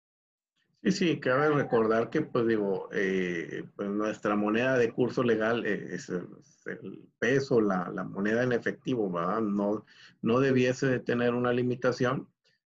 Sí, 0.83 0.91
sí, 0.91 1.19
cabe 1.19 1.49
recordar 1.49 2.11
que, 2.11 2.21
pues 2.21 2.45
digo, 2.45 2.89
eh, 2.91 3.63
pues 3.75 3.89
nuestra 3.89 4.35
moneda 4.35 4.77
de 4.77 4.91
curso 4.91 5.23
legal 5.23 5.65
es, 5.65 6.09
el 6.09 7.09
peso, 7.17 7.59
la, 7.59 7.89
la, 7.89 8.03
moneda 8.03 8.43
en 8.43 8.51
efectivo, 8.51 9.11
¿verdad? 9.11 9.41
No, 9.41 9.83
no 10.21 10.39
debiese 10.39 10.85
de 10.85 10.99
tener 10.99 11.33
una 11.33 11.51
limitación, 11.53 12.29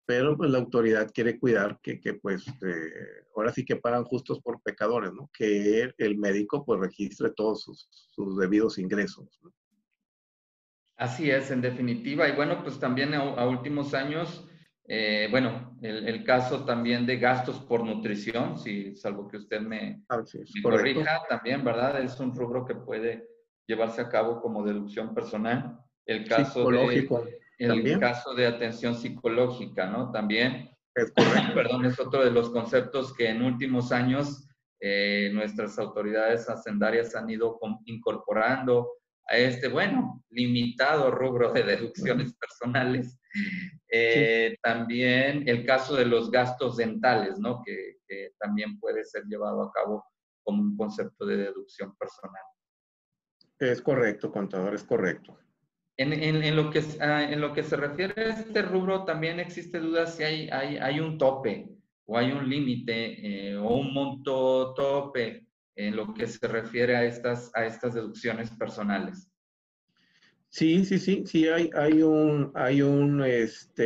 pero 0.07 0.37
pues 0.37 0.51
la 0.51 0.59
autoridad 0.59 1.13
quiere 1.15 1.39
cuidar 1.39 1.79
que, 1.81 2.01
que 2.01 2.15
pues, 2.15 2.45
eh, 2.49 3.27
ahora 3.37 3.53
sí 3.53 3.65
que 3.65 3.77
pagan 3.77 4.03
justos 4.03 4.41
por 4.41 4.61
pecadores, 4.61 5.13
¿no? 5.13 5.31
Que 5.33 5.93
el, 5.97 6.19
médico 6.19 6.65
pues 6.65 6.81
registre 6.81 7.31
todos 7.31 7.63
sus, 7.63 7.89
sus 8.11 8.37
debidos 8.37 8.79
ingresos, 8.79 9.39
¿no? 9.41 9.53
Así 11.01 11.31
es, 11.31 11.51
en 11.51 11.61
definitiva. 11.61 12.29
Y 12.29 12.33
bueno, 12.33 12.63
pues 12.63 12.79
también 12.79 13.15
a 13.15 13.47
últimos 13.47 13.95
años 13.95 14.47
eh, 14.93 15.29
bueno, 15.31 15.79
el, 15.83 16.25
caso 16.25 16.65
también 16.65 17.07
de 17.07 17.17
gastos 17.17 17.61
por 17.61 17.85
nutrición, 17.85 18.59
si 18.59 18.97
salvo 18.97 19.29
que 19.29 19.37
usted 19.37 19.61
me, 19.61 20.03
corrija 20.65 21.23
también, 21.29 21.63
¿verdad? 21.63 22.03
Es 22.03 22.19
un 22.19 22.35
rubro 22.35 22.65
que 22.65 22.75
puede 22.75 23.29
llevarse 23.69 24.01
a 24.01 24.09
cabo 24.09 24.43
como 24.43 24.65
deducción 24.65 25.15
personal. 25.15 25.79
El 26.05 26.27
caso 26.27 26.69
de 26.69 27.09
el 27.59 28.01
caso 28.01 28.35
de 28.35 28.49
atención 28.49 28.97
psicológica, 28.97 29.87
¿no? 29.87 30.11
También. 30.11 30.71
Es 30.93 31.13
Perdón, 31.55 31.85
es 31.85 32.01
otro 32.01 32.25
de 32.25 32.33
los 32.33 32.51
conceptos 32.51 33.15
que 33.15 33.29
en 33.29 33.43
últimos 33.43 33.93
años 33.93 34.49
eh, 34.81 35.31
nuestras 35.33 35.79
autoridades 35.79 36.51
hacendarias 36.51 37.15
han 37.15 37.31
ido 37.31 37.61
incorporando 37.85 38.91
a 39.31 39.37
este, 39.37 39.69
bueno, 39.69 40.25
limitado 40.31 41.11
rubro 41.11 41.53
de 41.53 41.63
deducciones 41.63 42.35
personales 42.35 43.21
eh, 43.89 44.57
también 44.63 45.49
el 45.49 45.65
caso 45.65 45.95
de 45.95 46.05
los 46.05 46.31
gastos 46.31 46.77
dentales, 46.77 47.39
¿no? 47.39 47.63
Que, 47.65 47.99
también 48.41 48.81
puede 48.81 49.05
ser 49.05 49.23
llevado 49.27 49.63
a 49.63 49.71
cabo 49.71 50.05
como 50.43 50.63
un 50.63 50.77
concepto 50.77 51.25
de 51.27 51.37
deducción 51.37 51.95
personal. 51.97 52.43
Es 53.57 53.81
correcto, 53.81 54.33
contador, 54.33 54.75
es 54.75 54.83
correcto. 54.83 55.39
En, 55.97 56.57
lo, 56.57 56.71
que, 56.71 56.83
ah, 57.01 57.23
en 57.31 57.41
lo 57.41 57.53
que 57.53 57.63
se 57.63 57.77
refiere 57.77 58.21
a 58.21 58.29
este 58.31 58.63
rubro, 58.63 59.05
también 59.05 59.39
existe 59.39 59.79
duda 59.79 60.09
si 60.09 60.25
hay, 60.25 60.49
hay, 60.49 60.79
hay 60.79 60.99
un 60.99 61.19
tope 61.19 61.69
o 62.07 62.19
hay 62.19 62.33
un 62.33 62.49
límite 62.49 63.51
eh, 63.51 63.57
o 63.57 63.77
un 63.77 63.95
monto 63.95 64.75
tope 64.75 65.47
en 65.77 65.97
lo 65.97 66.13
que 66.15 66.27
se 66.27 66.47
refiere 66.49 66.97
a 66.97 67.05
estas, 67.05 67.51
a 67.55 67.65
estas 67.65 67.95
deducciones 67.95 68.51
personales. 68.51 69.31
Sí, 70.49 70.85
sí, 70.85 70.99
sí, 70.99 71.23
sí, 71.27 71.49
hay, 71.49 71.71
hay 71.75 72.03
un, 72.03 72.51
hay 72.55 72.83
un, 72.83 73.23
este, 73.23 73.77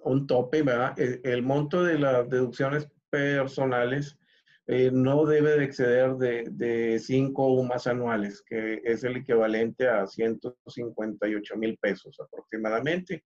un 0.00 0.26
tope, 0.26 0.62
¿verdad? 0.62 0.98
El, 0.98 1.42
monto 1.42 1.84
de 1.84 1.98
las 1.98 2.28
deducciones 2.28 2.88
personales 3.08 4.18
eh, 4.66 4.90
no 4.92 5.26
debe 5.26 5.58
de 5.58 5.64
exceder 5.64 6.16
de, 6.16 6.48
de 6.50 6.98
cinco 6.98 7.52
UMAS 7.52 7.86
anuales, 7.86 8.42
que 8.42 8.80
es 8.84 9.04
el 9.04 9.18
equivalente 9.18 9.88
a 9.88 10.08
158 10.08 11.56
mil 11.56 11.78
pesos 11.78 12.18
aproximadamente. 12.18 13.24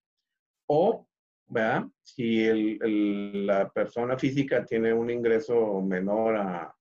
O, 0.67 1.09
¿verdad? 1.49 1.85
Si 2.03 2.45
el, 2.45 3.47
la 3.47 3.71
persona 3.71 4.19
física 4.19 4.65
tiene 4.65 4.93
un 4.93 5.11
ingreso 5.11 5.81
menor 5.81 6.37
a, 6.37 6.75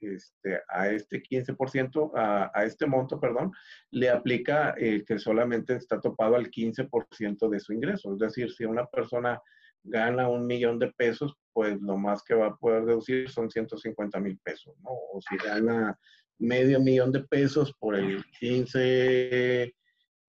este, 0.00 0.60
a 0.68 0.88
este 0.88 1.22
15%, 1.22 2.12
a, 2.14 2.50
a, 2.54 2.64
este 2.64 2.86
monto, 2.86 3.20
perdón, 3.20 3.52
le 3.90 4.10
aplica 4.10 4.74
eh, 4.78 5.04
que 5.06 5.18
solamente 5.18 5.74
está 5.74 6.00
topado 6.00 6.36
al 6.36 6.50
15% 6.50 7.48
de 7.48 7.60
su 7.60 7.72
ingreso. 7.72 8.12
Es 8.12 8.18
decir, 8.18 8.52
si 8.52 8.64
una 8.64 8.86
persona 8.86 9.40
gana 9.82 10.28
un 10.28 10.46
millón 10.46 10.78
de 10.78 10.92
pesos, 10.92 11.34
pues 11.52 11.80
lo 11.80 11.96
más 11.96 12.22
que 12.22 12.34
va 12.34 12.48
a 12.48 12.56
poder 12.56 12.84
deducir 12.84 13.30
son 13.30 13.50
150 13.50 14.20
mil 14.20 14.38
pesos, 14.38 14.74
¿no? 14.82 14.90
O 14.90 15.20
si 15.20 15.36
gana 15.36 15.98
medio 16.38 16.80
millón 16.80 17.12
de 17.12 17.24
pesos 17.24 17.72
por 17.78 17.94
el 17.94 18.24
15, 18.38 19.74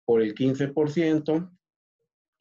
por 0.05 0.23
el 0.23 0.35
15%, 0.35 1.51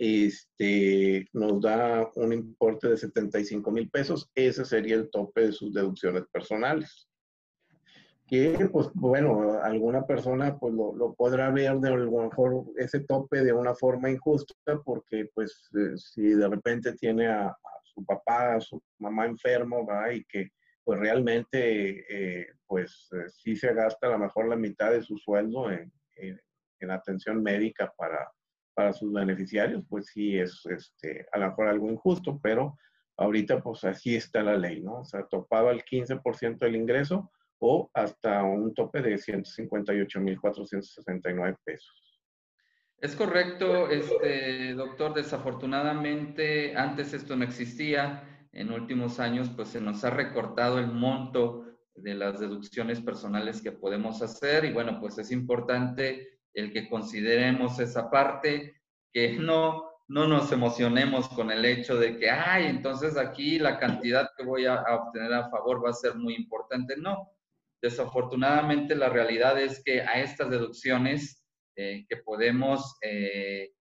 este, 0.04 1.28
nos 1.34 1.62
da 1.62 2.10
un 2.16 2.34
importe 2.34 2.90
de 2.90 2.98
75 2.98 3.70
mil 3.72 3.90
pesos. 3.90 4.32
Ese 4.34 4.66
sería 4.66 4.96
el 4.96 5.12
tope 5.12 5.42
de 5.42 5.52
sus 5.52 5.74
deducciones 5.74 6.24
personales 6.32 7.08
que 8.32 8.70
pues 8.72 8.88
bueno, 8.94 9.62
alguna 9.62 10.06
persona 10.06 10.58
pues 10.58 10.74
lo, 10.74 11.14
podrá 11.16 11.50
ver 11.52 11.78
de 11.80 11.90
a 11.90 11.92
lo 11.92 12.24
mejor 12.24 12.64
ese 12.78 13.02
tope 13.02 13.44
de 13.44 13.52
una 13.52 13.76
forma 13.76 14.10
injusta 14.10 14.82
porque 14.86 15.30
pues 15.34 15.70
eh, 15.78 15.98
si 15.98 16.30
de 16.30 16.48
repente 16.48 16.94
tiene 16.94 17.28
a, 17.28 17.54
su 17.84 18.06
papá, 18.06 18.56
a 18.56 18.62
su 18.62 18.82
mamá 19.00 19.26
enfermo, 19.26 19.86
¿va? 19.86 20.14
y 20.14 20.24
que 20.24 20.52
pues 20.86 20.98
realmente 20.98 22.06
eh, 22.10 22.48
pues 22.66 23.10
eh, 23.12 23.28
sí 23.28 23.58
se 23.58 23.74
gasta 23.74 24.08
a 24.08 24.12
lo 24.12 24.20
mejor 24.20 24.48
la 24.48 24.56
mitad 24.56 24.92
de 24.92 25.04
su 25.04 25.18
sueldo 25.18 25.70
en, 25.70 25.92
en, 26.16 26.90
atención 26.90 27.44
médica 27.44 27.94
para, 27.98 28.32
para 28.74 28.94
sus 28.94 29.12
beneficiarios, 29.12 29.84
pues 29.90 30.08
sí 30.08 30.38
es 30.38 30.66
este, 30.66 31.26
a 31.32 31.40
lo 31.40 31.48
mejor 31.48 31.68
algo 31.68 31.90
injusto, 31.90 32.40
pero 32.42 32.78
ahorita 33.18 33.62
pues 33.62 33.84
así 33.84 34.16
está 34.16 34.44
la 34.44 34.58
ley, 34.58 34.82
¿no? 34.82 35.02
O 35.02 35.06
sea, 35.06 35.26
topado 35.28 35.70
al 35.70 35.84
15% 35.84 36.60
del 36.60 36.76
ingreso, 36.76 37.32
o 37.64 37.92
hasta 37.94 38.44
un 38.44 38.74
tope 38.74 39.02
de 39.02 39.16
158.469 39.16 41.58
pesos. 41.64 42.20
Es 42.98 43.16
correcto, 43.16 43.88
este, 43.90 44.74
doctor. 44.74 45.14
Desafortunadamente, 45.14 46.76
antes 46.76 47.14
esto 47.14 47.36
no 47.36 47.44
existía. 47.44 48.28
En 48.52 48.72
últimos 48.72 49.20
años, 49.20 49.52
pues 49.56 49.68
se 49.70 49.80
nos 49.80 50.04
ha 50.04 50.10
recortado 50.10 50.80
el 50.80 50.88
monto 50.88 51.68
de 51.96 52.16
las 52.16 52.40
deducciones 52.40 53.00
personales 53.00 53.62
que 53.62 53.72
podemos 53.72 54.22
hacer 54.22 54.66
y 54.66 54.74
bueno, 54.74 55.00
pues 55.00 55.18
es 55.20 55.32
importante 55.32 56.41
el 56.54 56.72
que 56.72 56.90
consideremos 56.90 57.80
esa 57.80 58.10
parte, 58.10 58.76
que 59.14 59.34
no, 59.34 59.90
no 60.08 60.28
nos 60.28 60.52
emocionemos 60.52 61.28
con 61.30 61.52
el 61.52 61.66
hecho 61.66 61.98
de 61.98 62.18
que, 62.18 62.30
ay, 62.30 62.66
entonces 62.68 63.18
aquí 63.18 63.60
la 63.60 63.80
cantidad 63.80 64.30
que 64.38 64.44
voy 64.44 64.66
a, 64.66 64.84
obtener 64.90 65.34
a 65.34 65.50
favor 65.50 65.84
va 65.84 65.90
a 65.90 65.94
ser 65.94 66.16
muy 66.16 66.36
importante. 66.36 66.96
No, 66.98 67.32
Desafortunadamente, 67.82 68.96
la 68.96 69.10
realidad 69.10 69.60
es 69.60 69.82
que 69.84 70.02
a 70.02 70.22
estas 70.22 70.52
deducciones 70.52 71.44
eh, 71.76 72.06
que 72.08 72.18
podemos 72.18 72.96
eh, 73.02 73.72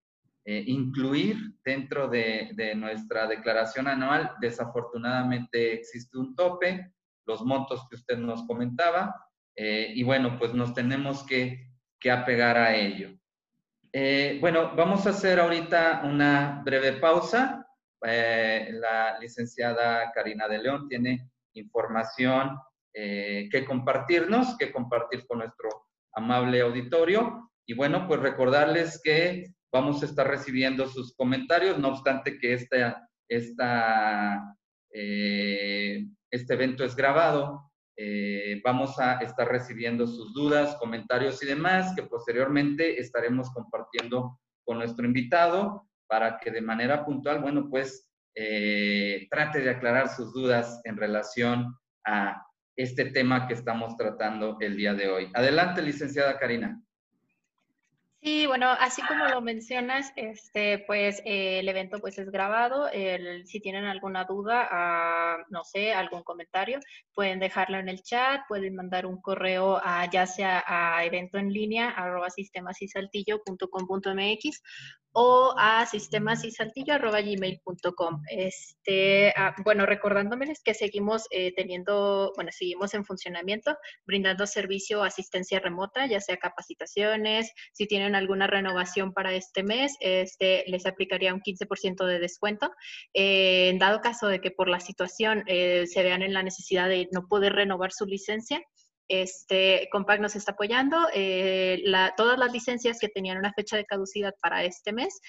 eh, 0.47 0.65
incluir 0.67 1.37
dentro 1.63 2.09
de, 2.09 2.73
nuestra 2.77 3.27
declaración 3.27 3.89
anual, 3.89 4.33
desafortunadamente 4.41 5.75
existe 5.75 6.17
un 6.17 6.35
tope, 6.35 6.95
los 7.27 7.43
montos 7.45 7.87
que 7.91 7.97
usted 7.97 8.17
nos 8.17 8.47
comentaba, 8.47 9.15
y 9.55 10.03
bueno, 10.05 10.39
pues 10.39 10.55
nos 10.55 10.73
tenemos 10.73 11.23
que, 11.25 11.70
que 12.01 12.11
apegar 12.11 12.57
a 12.57 12.75
ello. 12.75 13.11
bueno, 14.41 14.75
vamos 14.75 15.07
a 15.07 15.11
hacer 15.11 15.39
ahorita 15.39 16.03
una 16.05 16.63
breve 16.65 16.95
pausa. 16.95 17.67
la 18.03 19.19
licenciada 19.21 20.11
Karina 20.13 20.49
de 20.49 20.59
León 20.59 20.89
tiene 20.89 21.31
información 21.55 22.59
eh, 22.93 23.49
que 23.53 23.65
compartirnos, 23.65 24.57
que 24.59 24.73
compartir 24.73 25.27
con 25.27 25.39
nuestro 25.39 25.69
amable 26.13 26.61
auditorio. 26.61 27.51
Y 27.67 27.75
bueno, 27.75 28.07
pues 28.09 28.21
recordarles 28.21 29.01
que 29.03 29.55
vamos 29.73 30.03
a 30.03 30.07
estar 30.07 30.27
recibiendo 30.27 30.89
sus 30.89 31.15
comentarios, 31.15 31.79
no 31.79 31.89
obstante 31.89 32.39
que 32.39 32.55
esta, 32.55 33.09
esta, 33.29 34.57
eh, 34.93 36.05
este 36.31 36.55
evento 36.55 36.85
es 36.85 36.97
grabado. 36.97 37.70
Eh, 38.03 38.63
vamos 38.65 38.99
a 38.99 39.19
estar 39.19 39.47
recibiendo 39.47 40.07
sus 40.07 40.33
dudas, 40.33 40.77
comentarios 40.77 41.43
y 41.43 41.47
demás 41.47 41.95
que 41.95 42.03
posteriormente 42.05 42.99
estaremos 42.99 43.51
compartiendo 43.51 44.39
con 44.65 44.79
nuestro 44.79 45.05
invitado 45.05 45.87
para 46.09 46.39
que 46.39 46.51
de 46.51 46.63
manera 46.63 47.05
puntual, 47.05 47.41
bueno, 47.41 47.69
pues 47.69 48.07
trate 49.29 49.61
de 49.61 49.69
aclarar 49.69 50.09
sus 50.09 50.33
dudas 50.33 50.81
en 50.85 50.97
relación 50.97 51.77
a 52.07 52.43
este 52.75 53.07
tema 53.07 53.47
que 53.47 53.55
estamos 53.55 53.97
tratando 53.99 54.57
el 54.61 54.77
día 54.77 54.95
de 54.95 55.09
hoy. 55.09 55.31
Adelante, 55.35 55.83
licenciada 55.83 56.39
Karina. 56.39 56.81
Sí, 58.23 58.47
bueno, 58.47 58.69
así 58.79 59.01
como 59.01 59.25
lo 59.29 59.41
mencionas, 59.41 60.13
este, 60.15 60.85
pues 60.87 61.23
el 61.25 61.67
evento 61.67 62.01
pues 62.01 62.19
es 62.19 62.31
grabado. 62.31 62.87
si 63.47 63.61
tienen 63.61 63.87
alguna 63.87 64.25
duda, 64.25 64.69
ah, 64.71 65.39
no 65.49 65.65
sé, 65.65 65.95
algún 65.95 66.23
comentario, 66.23 66.81
pueden 67.15 67.41
dejarlo 67.41 67.79
en 67.79 67.89
el 67.89 68.03
chat, 68.03 68.43
pueden 68.47 68.75
mandar 68.75 69.07
un 69.07 69.23
correo 69.23 69.81
a 69.83 70.05
ya 70.11 70.27
sea 70.27 70.63
a 70.67 71.03
evento 71.07 71.39
en 71.39 71.51
línea 71.51 71.89
arroba 71.89 72.29
sistemasisaltillo.com.mx 72.29 74.61
o 75.13 75.55
a 75.59 75.85
sistemasisaltillo.gmail.com. 75.87 78.23
Este, 78.29 79.33
ah, 79.37 79.55
bueno, 79.65 79.85
recordándomeles 79.87 80.63
que 80.63 80.75
seguimos 80.75 81.27
eh, 81.31 81.53
teniendo, 81.55 82.33
bueno, 82.37 82.51
seguimos 82.53 82.95
en 82.95 83.05
funcionamiento, 83.05 83.77
brindando 84.07 84.47
servicio 84.47 85.03
asistencia 85.03 85.59
remota, 85.59 86.07
ya 86.07 86.21
sea 86.21 86.37
capacitaciones, 86.37 87.53
si 87.73 87.87
tienen 87.87 88.10
tienen 88.11 88.17
alguna 88.17 88.47
renovación 88.47 89.13
para 89.13 89.35
este 89.35 89.63
mes, 89.63 89.97
este, 90.01 90.65
les 90.67 90.85
aplicaría 90.87 91.33
un 91.33 91.41
15% 91.41 92.07
de 92.07 92.19
descuento. 92.19 92.71
Eh, 93.15 93.69
en 93.69 93.79
dado 93.79 94.01
caso 94.01 94.27
de 94.27 94.41
que 94.41 94.51
por 94.51 94.69
la 94.69 94.81
situación 94.81 95.45
eh, 95.47 95.87
se 95.87 96.03
vean 96.03 96.23
en 96.23 96.33
la 96.33 96.43
necesidad 96.43 96.89
de 96.89 97.09
no 97.13 97.29
poder 97.29 97.53
renovar 97.53 97.93
su 97.93 98.07
licencia, 98.07 98.61
este, 99.09 99.89
Compact 99.93 100.23
nos 100.23 100.35
está 100.35 100.53
apoyando. 100.53 100.97
Eh, 101.15 101.83
todas 102.17 102.39
las 102.39 102.53
licencias 102.53 102.99
que 102.99 103.09
tenían 103.09 103.39
una 103.39 103.53
fecha 103.53 103.77
de 103.77 103.85
caducidad 103.85 104.35
para 104.43 104.65
este 104.65 104.93
mes 104.93 105.21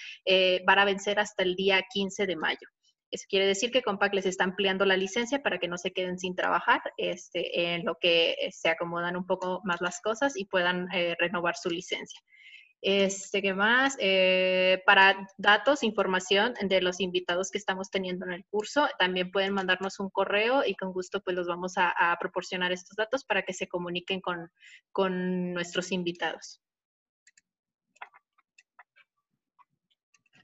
van 0.66 0.78
a 0.78 0.84
vencer 0.84 1.20
hasta 1.20 1.42
el 1.42 1.54
día 1.54 1.82
15 1.92 2.26
de 2.26 2.36
mayo. 2.36 2.66
Eso 3.12 3.26
quiere 3.28 3.46
decir 3.46 3.70
que 3.70 3.82
Compact 3.82 4.14
les 4.14 4.24
está 4.24 4.44
ampliando 4.44 4.86
la 4.86 4.96
licencia 4.96 5.42
para 5.42 5.58
que 5.58 5.68
no 5.68 5.76
se 5.76 5.92
queden 5.92 6.18
sin 6.18 6.34
trabajar, 6.34 6.80
este, 6.96 7.74
en 7.74 7.84
lo 7.84 7.96
que 8.00 8.34
se 8.52 8.70
acomodan 8.70 9.18
un 9.18 9.26
poco 9.26 9.60
más 9.64 9.82
las 9.82 10.00
cosas 10.00 10.34
y 10.34 10.46
puedan 10.46 10.88
eh, 10.94 11.14
renovar 11.18 11.54
su 11.56 11.68
licencia. 11.68 12.18
Este, 12.84 13.40
¿qué 13.40 13.54
más? 13.54 13.96
Eh, 14.00 14.82
para 14.84 15.28
datos, 15.38 15.84
información 15.84 16.54
de 16.60 16.82
los 16.82 16.98
invitados 16.98 17.52
que 17.52 17.58
estamos 17.58 17.90
teniendo 17.90 18.26
en 18.26 18.32
el 18.32 18.44
curso, 18.44 18.88
también 18.98 19.30
pueden 19.30 19.54
mandarnos 19.54 20.00
un 20.00 20.10
correo 20.10 20.64
y 20.66 20.74
con 20.74 20.92
gusto 20.92 21.22
pues 21.22 21.36
los 21.36 21.46
vamos 21.46 21.74
a, 21.76 21.92
proporcionar 22.18 22.72
estos 22.72 22.96
datos 22.96 23.24
para 23.24 23.42
que 23.42 23.52
se 23.52 23.68
comuniquen 23.68 24.20
con, 24.20 24.50
con 24.90 25.54
nuestros 25.54 25.92
invitados. 25.92 26.60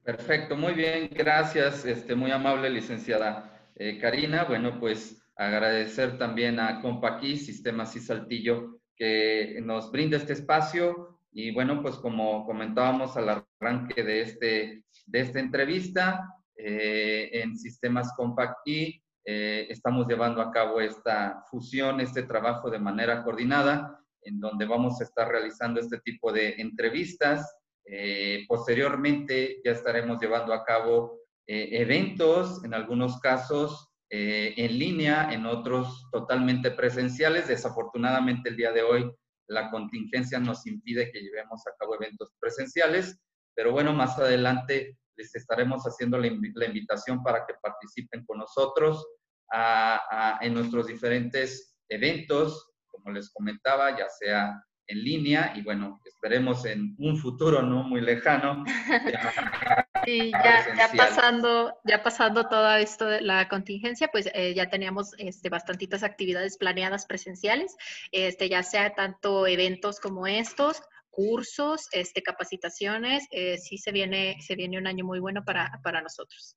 Perfecto, 0.04 0.56
muy 0.56 0.74
bien, 0.74 1.10
gracias, 1.12 1.84
este, 1.84 2.14
muy 2.14 2.30
amable 2.30 2.70
licenciada 2.70 3.68
eh, 3.74 3.98
Karina. 3.98 4.44
Bueno, 4.44 4.78
pues 4.78 5.20
agradecer 5.36 6.18
también 6.18 6.60
a 6.60 6.80
Compaqui, 6.80 7.36
Sistemas 7.36 7.96
y 7.96 8.00
Saltillo, 8.00 8.80
que 8.96 9.60
nos 9.62 9.90
brinda 9.90 10.16
este 10.16 10.34
espacio. 10.34 11.17
Y 11.40 11.52
bueno, 11.52 11.80
pues 11.80 11.94
como 11.94 12.44
comentábamos 12.44 13.16
al 13.16 13.44
arranque 13.60 14.02
de, 14.02 14.22
este, 14.22 14.84
de 15.06 15.20
esta 15.20 15.38
entrevista, 15.38 16.34
eh, 16.56 17.30
en 17.32 17.56
Sistemas 17.56 18.12
Compaqui 18.16 19.00
eh, 19.24 19.68
estamos 19.70 20.08
llevando 20.08 20.42
a 20.42 20.50
cabo 20.50 20.80
esta 20.80 21.44
fusión, 21.48 22.00
este 22.00 22.24
trabajo 22.24 22.70
de 22.70 22.80
manera 22.80 23.22
coordinada, 23.22 24.00
en 24.20 24.40
donde 24.40 24.66
vamos 24.66 25.00
a 25.00 25.04
estar 25.04 25.28
realizando 25.28 25.78
este 25.78 26.00
tipo 26.00 26.32
de 26.32 26.56
entrevistas 26.58 27.48
eh, 27.84 28.44
posteriormente 28.48 29.60
ya 29.64 29.70
estaremos 29.70 30.20
llevando 30.20 30.52
a 30.52 30.64
cabo 30.64 31.20
eh, 31.46 31.68
eventos, 31.70 32.64
en 32.64 32.74
algunos 32.74 33.20
casos 33.20 33.84
en 34.10 34.78
línea, 34.78 35.32
en 35.32 35.46
otros 35.46 36.08
totalmente 36.10 36.72
presenciales. 36.72 37.46
Desafortunadamente 37.46 38.48
el 38.48 38.56
día 38.56 38.72
de 38.72 38.82
hoy 38.82 39.12
la 39.48 39.70
contingencia 39.70 40.38
nos 40.38 40.66
impide 40.66 41.10
que 41.10 41.20
llevemos 41.20 41.66
a 41.66 41.72
cabo 41.78 41.94
eventos 41.96 42.30
presenciales, 42.38 43.18
pero 43.54 43.72
bueno, 43.72 43.92
más 43.92 44.18
adelante 44.18 44.96
les 45.16 45.34
estaremos 45.34 45.82
haciendo 45.84 46.18
la, 46.18 46.28
invitación 46.28 47.22
para 47.22 47.44
que 47.46 47.54
participen 47.60 48.24
con 48.24 48.38
nosotros 48.38 49.04
en 50.40 50.54
nuestros 50.54 50.86
diferentes 50.86 51.76
eventos, 51.88 52.72
como 52.86 53.10
les 53.10 53.30
comentaba, 53.30 53.98
ya 53.98 54.08
sea 54.08 54.62
en 54.86 55.04
línea 55.04 55.52
y 55.56 55.62
bueno, 55.62 56.00
esperemos 56.04 56.64
en 56.64 56.94
un 56.98 57.16
futuro 57.18 57.62
no 57.62 57.82
muy 57.82 58.00
lejano. 58.00 58.64
sí, 60.08 60.30
ya, 60.32 60.90
pasando, 60.96 61.74
ya 61.84 62.02
pasando 62.02 62.48
todo 62.48 62.74
esto 62.76 63.06
de 63.06 63.20
la 63.20 63.48
contingencia, 63.48 64.08
pues 64.08 64.28
eh, 64.34 64.54
ya 64.54 64.70
teníamos 64.70 65.12
este, 65.18 65.48
bastantitas 65.48 66.02
actividades 66.02 66.56
planeadas 66.56 67.06
presenciales, 67.06 67.76
este, 68.12 68.48
ya 68.48 68.62
sea 68.62 68.94
tanto 68.94 69.46
eventos 69.46 70.00
como 70.00 70.26
estos, 70.26 70.82
cursos, 71.10 71.88
este, 71.92 72.22
capacitaciones, 72.22 73.26
eh, 73.30 73.58
sí 73.58 73.76
se 73.76 73.92
viene, 73.92 74.36
se 74.40 74.54
viene 74.54 74.78
un 74.78 74.86
año 74.86 75.04
muy 75.04 75.18
bueno 75.18 75.44
para, 75.44 75.80
para 75.82 76.00
nosotros. 76.00 76.56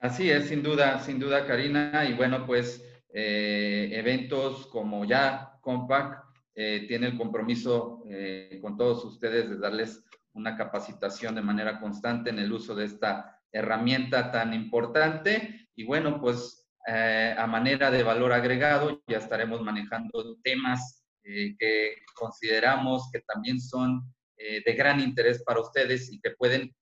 Así 0.00 0.30
es, 0.30 0.48
sin 0.48 0.62
duda, 0.62 1.00
sin 1.00 1.18
duda, 1.18 1.46
Karina. 1.46 2.04
Y 2.08 2.14
bueno, 2.14 2.44
pues 2.44 2.82
eh, 3.12 3.88
eventos 3.92 4.66
como 4.66 5.04
ya 5.04 5.58
Compact 5.62 6.26
eh, 6.54 6.86
tiene 6.88 7.08
el 7.08 7.16
compromiso 7.16 8.02
eh, 8.08 8.58
con 8.60 8.76
todos 8.76 9.04
ustedes 9.04 9.48
de 9.48 9.58
darles 9.58 10.04
una 10.36 10.56
capacitación 10.56 11.34
de 11.34 11.42
manera 11.42 11.80
constante 11.80 12.30
en 12.30 12.38
el 12.38 12.52
uso 12.52 12.74
de 12.74 12.84
esta 12.84 13.40
herramienta 13.50 14.30
tan 14.30 14.54
importante. 14.54 15.68
Y 15.74 15.84
bueno, 15.84 16.20
pues 16.20 16.68
eh, 16.86 17.34
a 17.36 17.46
manera 17.46 17.90
de 17.90 18.02
valor 18.02 18.32
agregado 18.32 19.02
ya 19.08 19.18
estaremos 19.18 19.62
manejando 19.62 20.36
temas 20.42 21.02
que 21.24 21.96
consideramos 22.14 23.10
que 23.12 23.20
también 23.22 23.60
son 23.60 24.14
de 24.36 24.74
gran 24.74 25.00
interés 25.00 25.42
para 25.42 25.60
ustedes 25.60 26.12
y 26.12 26.20
que 26.20 26.30
pueden 26.30 26.72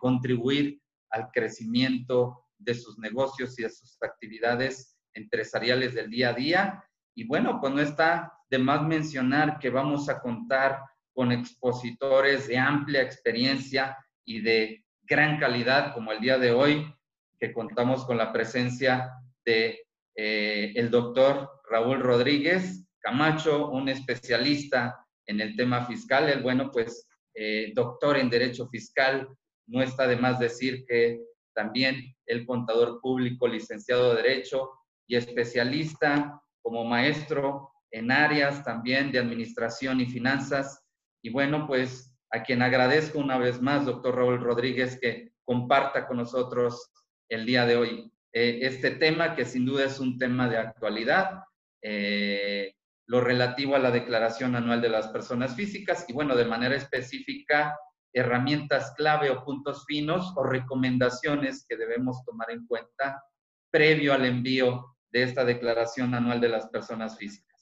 contribuir 0.00 0.80
al 1.10 1.28
crecimiento 1.30 2.44
de 2.58 2.74
sus 2.74 2.98
negocios 2.98 3.56
y 3.56 3.62
de 3.62 3.70
sus 3.70 3.96
actividades 4.02 4.98
empresariales 5.14 5.94
del 5.94 6.10
día 6.10 6.30
a 6.30 6.32
día. 6.32 6.84
Y 7.14 7.24
bueno, 7.24 7.60
pues 7.60 7.72
no 7.72 7.80
está 7.80 8.34
más 8.58 8.82
mencionar 8.82 9.58
que 9.58 9.70
vamos 9.70 10.08
a 10.08 10.20
contar 10.20 10.80
con 11.14 11.32
expositores 11.32 12.48
de 12.48 12.58
amplia 12.58 13.02
experiencia 13.02 13.96
y 14.24 14.40
de 14.40 14.84
gran 15.02 15.38
calidad, 15.38 15.94
como 15.94 16.12
el 16.12 16.20
día 16.20 16.38
de 16.38 16.50
hoy, 16.50 16.92
que 17.38 17.52
contamos 17.52 18.04
con 18.04 18.18
la 18.18 18.32
presencia 18.32 19.10
de 19.44 19.80
eh, 20.16 20.72
el 20.74 20.90
doctor 20.90 21.50
Raúl 21.70 22.00
Rodríguez 22.00 22.86
Camacho, 23.00 23.70
un 23.70 23.88
especialista 23.88 25.06
en 25.26 25.40
el 25.40 25.56
tema 25.56 25.86
fiscal. 25.86 26.28
El 26.28 26.42
bueno, 26.42 26.70
pues, 26.70 27.06
eh, 27.34 27.72
doctor 27.74 28.16
en 28.16 28.30
Derecho 28.30 28.68
Fiscal, 28.68 29.28
no 29.66 29.82
está 29.82 30.06
de 30.06 30.16
más 30.16 30.38
decir 30.38 30.84
que 30.86 31.20
también 31.54 32.14
el 32.26 32.46
contador 32.46 33.00
público, 33.00 33.48
licenciado 33.48 34.10
de 34.14 34.22
Derecho 34.22 34.70
y 35.06 35.16
especialista 35.16 36.40
como 36.62 36.84
maestro 36.84 37.70
en 37.90 38.10
áreas 38.10 38.64
también 38.64 39.12
de 39.12 39.18
administración 39.18 40.00
y 40.00 40.06
finanzas. 40.06 40.83
Y 41.24 41.30
bueno, 41.30 41.66
pues 41.66 42.14
a 42.30 42.42
quien 42.42 42.60
agradezco 42.60 43.18
una 43.18 43.38
vez 43.38 43.62
más, 43.62 43.86
doctor 43.86 44.14
Raúl 44.14 44.40
Rodríguez, 44.40 44.98
que 45.00 45.32
comparta 45.42 46.06
con 46.06 46.18
nosotros 46.18 46.92
el 47.30 47.46
día 47.46 47.64
de 47.64 47.76
hoy 47.76 48.12
eh, 48.34 48.58
este 48.60 48.90
tema, 48.90 49.34
que 49.34 49.46
sin 49.46 49.64
duda 49.64 49.86
es 49.86 49.98
un 50.00 50.18
tema 50.18 50.50
de 50.50 50.58
actualidad, 50.58 51.44
eh, 51.80 52.74
lo 53.06 53.22
relativo 53.22 53.74
a 53.74 53.78
la 53.78 53.90
declaración 53.90 54.54
anual 54.54 54.82
de 54.82 54.90
las 54.90 55.08
personas 55.08 55.54
físicas 55.56 56.04
y 56.08 56.12
bueno, 56.12 56.36
de 56.36 56.44
manera 56.44 56.76
específica, 56.76 57.74
herramientas 58.12 58.92
clave 58.94 59.30
o 59.30 59.42
puntos 59.46 59.86
finos 59.86 60.30
o 60.36 60.42
recomendaciones 60.42 61.64
que 61.66 61.78
debemos 61.78 62.22
tomar 62.26 62.50
en 62.50 62.66
cuenta 62.66 63.24
previo 63.70 64.12
al 64.12 64.26
envío 64.26 64.94
de 65.10 65.22
esta 65.22 65.42
declaración 65.46 66.14
anual 66.14 66.42
de 66.42 66.50
las 66.50 66.68
personas 66.68 67.16
físicas. 67.16 67.53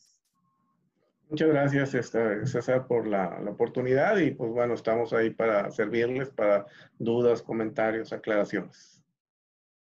Muchas 1.33 1.49
gracias, 1.49 1.95
este, 1.95 2.45
César, 2.45 2.87
por 2.87 3.07
la, 3.07 3.41
oportunidad 3.49 4.19
y 4.19 4.33
pues 4.33 4.53
bueno, 4.53 4.75
estamos 4.75 5.15
ahí 5.15 5.31
para 5.31 5.71
servirles 5.71 6.29
para 6.29 6.67
dudas, 6.99 7.41
comentarios, 7.41 8.13
aclaraciones. 8.13 9.03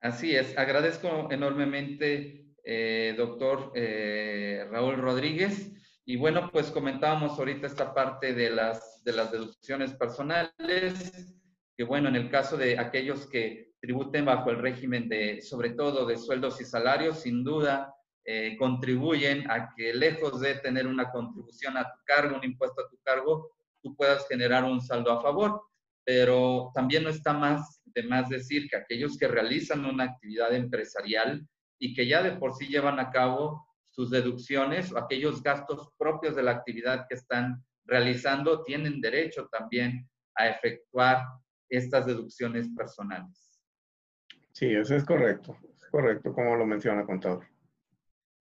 Así 0.00 0.36
es, 0.36 0.56
agradezco 0.56 1.32
enormemente, 1.32 2.46
eh, 2.62 3.14
doctor 3.16 3.72
eh, 3.74 4.68
Raúl 4.70 4.98
Rodríguez. 4.98 5.72
Y 6.04 6.16
bueno, 6.16 6.48
pues 6.52 6.70
comentábamos 6.70 7.36
ahorita 7.36 7.66
esta 7.66 7.92
parte 7.92 8.34
de 8.34 8.48
las, 8.48 9.02
de 9.02 9.12
las 9.12 9.32
deducciones 9.32 9.94
personales, 9.94 11.34
que 11.76 11.82
bueno, 11.82 12.08
en 12.08 12.14
el 12.14 12.30
caso 12.30 12.56
de 12.56 12.78
aquellos 12.78 13.26
que 13.26 13.72
tributen 13.80 14.26
bajo 14.26 14.50
el 14.50 14.58
régimen 14.58 15.08
de, 15.08 15.42
sobre 15.42 15.70
todo, 15.70 16.06
de 16.06 16.18
sueldos 16.18 16.60
y 16.60 16.64
salarios, 16.64 17.18
sin 17.18 17.42
duda, 17.42 17.92
eh, 18.24 18.56
contribuyen 18.58 19.50
a 19.50 19.74
que 19.74 19.92
lejos 19.92 20.40
de 20.40 20.54
tener 20.56 20.86
una 20.86 21.10
contribución 21.10 21.76
a 21.76 21.84
tu 21.84 21.98
cargo, 22.04 22.36
un 22.36 22.44
impuesto 22.44 22.82
a 22.82 22.88
tu 22.88 22.98
cargo, 23.02 23.50
tú 23.82 23.96
puedas 23.96 24.26
generar 24.28 24.64
un 24.64 24.80
saldo 24.80 25.10
a 25.10 25.22
favor. 25.22 25.62
Pero 26.04 26.72
también 26.74 27.04
no 27.04 27.10
está 27.10 27.32
más 27.32 27.80
de 27.84 28.02
más 28.02 28.28
decir 28.28 28.68
que 28.68 28.76
aquellos 28.76 29.16
que 29.16 29.28
realizan 29.28 29.84
una 29.84 30.04
actividad 30.04 30.54
empresarial 30.54 31.46
y 31.78 31.94
que 31.94 32.06
ya 32.06 32.22
de 32.22 32.32
por 32.32 32.54
sí 32.54 32.66
llevan 32.66 32.98
a 32.98 33.10
cabo 33.10 33.66
sus 33.90 34.10
deducciones 34.10 34.92
o 34.92 34.98
aquellos 34.98 35.42
gastos 35.42 35.90
propios 35.98 36.34
de 36.34 36.42
la 36.42 36.52
actividad 36.52 37.06
que 37.08 37.14
están 37.14 37.62
realizando, 37.84 38.62
tienen 38.62 39.00
derecho 39.00 39.48
también 39.50 40.08
a 40.36 40.48
efectuar 40.48 41.24
estas 41.68 42.06
deducciones 42.06 42.68
personales. 42.76 43.60
Sí, 44.52 44.66
eso 44.66 44.94
es 44.94 45.04
correcto, 45.04 45.56
es 45.74 45.86
correcto 45.90 46.32
como 46.32 46.56
lo 46.56 46.66
menciona 46.66 47.04
contador. 47.04 47.46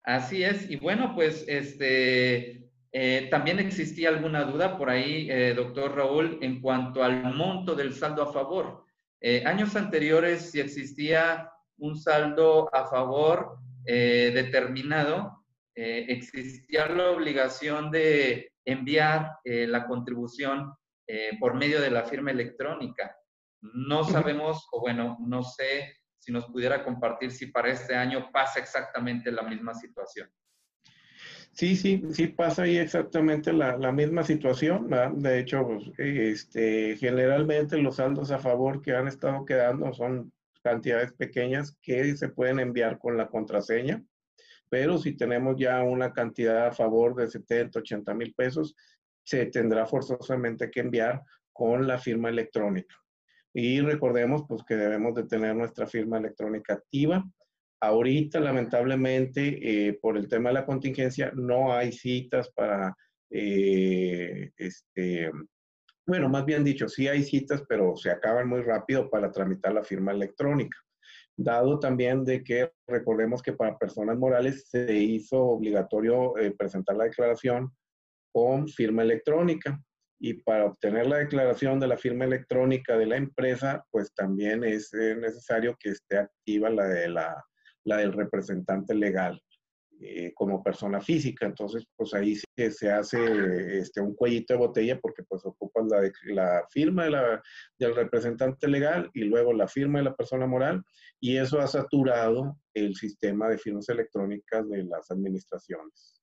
Así 0.08 0.42
es, 0.42 0.72
y 0.72 0.78
bueno, 0.78 1.14
pues 1.14 1.44
este, 1.50 2.66
eh, 2.94 3.28
también 3.30 3.60
existía 3.60 4.08
alguna 4.08 4.46
duda 4.46 4.78
por 4.78 4.90
ahí, 4.90 5.30
eh, 5.30 5.54
doctor 5.54 5.98
Raúl, 5.98 6.40
en 6.42 6.62
cuanto 6.62 7.04
al 7.04 7.36
monto 7.36 7.76
del 7.76 7.94
saldo 7.94 8.24
a 8.24 8.32
favor. 8.32 8.86
Eh, 9.20 9.44
años 9.46 9.76
anteriores, 9.76 10.50
si 10.50 10.62
existía 10.62 11.52
un 11.80 11.98
saldo 11.98 12.74
a 12.74 12.86
favor 12.86 13.60
determinado, 13.84 15.46
existía 15.76 16.88
la 16.88 17.12
obligación 17.12 17.92
de 17.92 18.52
enviar 18.66 19.32
la 19.46 19.88
contribución 19.88 20.74
por 21.40 21.54
medio 21.54 21.80
de 21.80 21.92
la 21.92 22.04
firma 22.04 22.32
electrónica. 22.32 23.16
No 23.62 24.04
sabemos, 24.04 24.68
o 24.72 24.82
bueno, 24.82 25.18
no 25.22 25.44
sé 25.44 25.96
si 26.28 26.34
nos 26.34 26.46
pudiera 26.48 26.84
compartir 26.84 27.32
si 27.32 27.46
para 27.46 27.72
este 27.72 27.96
año 27.96 28.30
pasa 28.34 28.60
exactamente 28.60 29.32
la 29.32 29.44
misma 29.44 29.74
situación. 29.74 30.30
Sí, 31.54 31.78
sí, 31.78 32.04
sí 32.12 32.28
pasa 32.28 32.64
ahí 32.64 32.78
exactamente 32.78 33.54
la, 33.54 33.94
misma 33.94 34.24
situación. 34.24 34.90
De 35.22 35.40
hecho, 35.40 35.66
pues, 35.66 35.90
este, 35.98 36.98
generalmente 36.98 37.78
los 37.78 37.96
saldos 37.96 38.30
a 38.32 38.40
favor 38.40 38.82
que 38.82 38.94
han 38.94 39.08
estado 39.08 39.46
quedando 39.46 39.94
son 39.94 40.34
cantidades 40.62 41.14
pequeñas 41.14 41.78
que 41.82 42.18
se 42.18 42.28
pueden 42.28 42.60
enviar 42.60 43.00
con 43.00 43.16
la 43.16 43.30
contraseña, 43.30 44.04
pero 44.68 44.98
si 44.98 45.16
tenemos 45.16 45.56
ya 45.58 45.82
una 45.82 46.12
cantidad 46.12 46.68
a 46.68 46.74
favor 46.74 47.16
de 47.16 47.30
70, 47.30 47.80
80 47.80 48.14
mil 48.14 48.34
pesos, 48.34 48.76
se 49.24 49.46
tendrá 49.46 49.86
forzosamente 49.86 50.70
que 50.70 50.82
enviar 50.82 51.24
con 51.54 51.88
la 51.88 51.98
firma 51.98 52.28
electrónica. 52.28 52.98
Y 53.58 53.82
recordemos 53.82 54.44
pues 54.48 54.64
que 54.64 54.76
debemos 54.76 55.16
de 55.16 55.24
tener 55.24 55.56
nuestra 55.56 55.88
firma 55.88 56.18
electrónica 56.20 56.76
activa 56.76 57.26
Ahorita, 57.80 58.40
lamentablemente, 58.40 59.88
eh, 59.88 59.94
por 60.02 60.18
el 60.18 60.28
tema 60.28 60.50
de 60.50 60.56
la 60.56 60.66
contingencia, 60.66 61.32
no 61.36 61.74
hay 61.74 61.92
citas 61.92 62.50
para, 62.50 62.96
eh, 63.30 64.50
este, 64.58 65.32
bueno, 66.08 66.28
más 66.28 66.44
bien 66.46 66.64
dicho, 66.64 66.90
sí 66.90 67.08
hay 67.08 67.22
citas, 67.22 67.64
pero 67.70 67.96
se 67.96 68.10
acaban 68.10 68.48
muy 68.50 68.62
rápido 68.62 69.10
para 69.12 69.32
tramitar 69.32 69.74
la 69.74 69.84
firma 69.84 70.12
electrónica. 70.12 70.76
Dado 71.36 71.80
también 71.80 72.26
de 72.26 72.44
que 72.44 72.72
recordemos 72.88 73.44
que 73.44 73.54
para 73.54 73.78
personas 73.78 74.18
morales 74.18 74.68
se 74.70 74.96
hizo 74.96 75.40
obligatorio 75.40 76.36
eh, 76.40 76.56
presentar 76.58 76.96
la 76.96 77.04
declaración 77.04 77.72
con 78.32 78.68
firma 78.68 79.04
electrónica 79.04 79.80
y 80.20 80.36
para 80.36 80.66
obtener 80.66 81.08
la 81.08 81.18
declaración 81.18 81.80
de 81.80 81.88
la 81.88 81.98
firma 81.98 82.26
electrónica 82.26 82.98
de 82.98 83.06
la 83.06 83.18
empresa, 83.18 83.86
pues 83.92 84.14
también 84.14 84.64
es 84.64 84.92
necesario 84.94 85.78
que 85.80 85.90
esté 85.90 86.18
activa 86.18 86.70
la 86.70 86.88
de 86.88 87.10
la 87.10 87.98
del 87.98 88.12
representante 88.12 88.94
legal 88.94 89.42
eh, 90.00 90.32
como 90.36 90.62
persona 90.62 91.02
física. 91.02 91.48
Entonces, 91.48 91.84
pues 91.96 92.14
ahí 92.14 92.36
se, 92.36 92.72
se 92.72 92.92
hace 92.92 93.80
este, 93.80 94.00
un 94.00 94.14
cuellito 94.14 94.54
de 94.54 94.60
botella 94.60 95.00
porque 95.02 95.24
pues 95.24 95.42
la, 95.90 96.12
la 96.26 96.68
firma 96.70 97.06
de 97.06 97.10
la, 97.10 97.42
del 97.80 97.96
representante 97.96 98.68
legal 98.68 99.10
y 99.16 99.22
luego 99.22 99.54
la 99.54 99.68
firma 99.68 99.98
de 99.98 100.06
la 100.06 100.16
persona 100.16 100.46
moral 100.46 100.84
y 101.20 101.38
eso 101.38 101.60
ha 101.60 101.66
saturado 101.66 102.60
el 102.76 102.96
sistema 102.96 103.50
de 103.50 103.58
firmas 103.58 103.90
electrónicas 103.90 104.70
de 104.70 104.84
las 104.84 105.10
administraciones. 105.10 106.17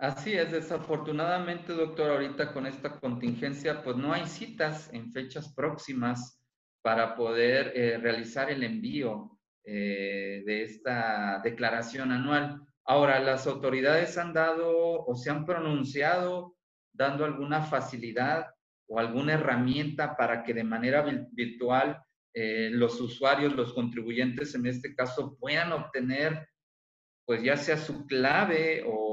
Así 0.00 0.32
es, 0.32 0.50
desafortunadamente, 0.50 1.74
doctor, 1.74 2.12
ahorita 2.12 2.54
con 2.54 2.64
esta 2.66 2.98
contingencia, 2.98 3.82
pues 3.82 3.98
no 3.98 4.14
hay 4.14 4.26
citas 4.26 4.88
en 4.94 5.12
fechas 5.12 5.52
próximas 5.52 6.42
para 6.80 7.14
poder 7.14 7.72
eh, 7.74 7.98
realizar 7.98 8.50
el 8.50 8.62
envío 8.62 9.38
eh, 9.62 10.42
de 10.46 10.62
esta 10.62 11.42
declaración 11.44 12.12
anual. 12.12 12.62
Ahora, 12.86 13.20
las 13.20 13.46
autoridades 13.46 14.16
han 14.16 14.32
dado 14.32 15.04
o 15.04 15.14
se 15.16 15.28
han 15.28 15.44
pronunciado 15.44 16.56
dando 16.94 17.26
alguna 17.26 17.60
facilidad 17.60 18.46
o 18.88 18.98
alguna 18.98 19.34
herramienta 19.34 20.16
para 20.16 20.42
que 20.42 20.54
de 20.54 20.64
manera 20.64 21.04
virtual 21.32 22.02
eh, 22.32 22.70
los 22.72 22.98
usuarios, 23.02 23.54
los 23.54 23.74
contribuyentes 23.74 24.54
en 24.54 24.64
este 24.64 24.94
caso, 24.94 25.36
puedan 25.38 25.72
obtener, 25.72 26.48
pues 27.26 27.42
ya 27.42 27.58
sea 27.58 27.76
su 27.76 28.06
clave 28.06 28.82
o, 28.86 29.09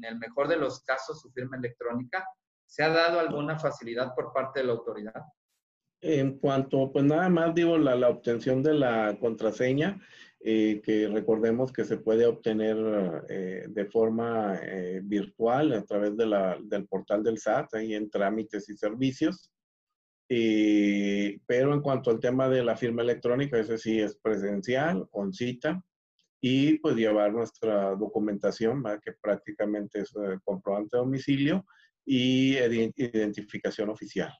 en 0.00 0.12
el 0.12 0.18
mejor 0.18 0.48
de 0.48 0.56
los 0.56 0.82
casos 0.82 1.20
su 1.20 1.30
firma 1.30 1.56
electrónica. 1.56 2.24
¿Se 2.66 2.82
ha 2.82 2.88
dado 2.88 3.20
alguna 3.20 3.58
facilidad 3.58 4.14
por 4.14 4.32
parte 4.32 4.60
de 4.60 4.66
la 4.66 4.72
autoridad? 4.72 5.22
En 6.02 6.38
cuanto, 6.38 6.90
pues 6.92 7.04
nada 7.04 7.28
más 7.28 7.54
digo, 7.54 7.76
la, 7.76 7.94
la 7.94 8.08
obtención 8.08 8.62
de 8.62 8.74
la 8.74 9.18
contraseña, 9.20 10.00
eh, 10.42 10.80
que 10.82 11.06
recordemos 11.06 11.70
que 11.70 11.84
se 11.84 11.98
puede 11.98 12.24
obtener 12.24 13.26
eh, 13.28 13.66
de 13.68 13.84
forma 13.84 14.58
eh, 14.62 15.02
virtual 15.04 15.74
a 15.74 15.84
través 15.84 16.16
de 16.16 16.24
la, 16.24 16.56
del 16.62 16.86
portal 16.86 17.22
del 17.22 17.36
SAT, 17.36 17.74
ahí 17.74 17.94
en 17.94 18.08
trámites 18.08 18.66
y 18.70 18.76
servicios. 18.76 19.50
pero 21.46 21.74
en 21.74 21.82
cuanto 21.82 22.10
al 22.10 22.20
tema 22.20 22.48
de 22.48 22.64
la 22.64 22.76
firma 22.76 23.02
electrónica, 23.02 23.58
ese 23.58 23.76
sí 23.76 24.00
es 24.00 24.16
presencial, 24.16 25.08
con 25.10 25.32
cita, 25.34 25.84
y 26.40 26.78
pues 26.78 26.96
llevar 26.96 27.32
nuestra 27.32 27.94
documentación, 27.94 28.82
que 29.04 29.12
prácticamente 29.20 30.00
es 30.00 30.12
comprobante 30.42 30.96
de 30.96 31.02
domicilio 31.02 31.66
y 32.04 32.56
identificación 32.56 33.90
oficial. 33.90 34.32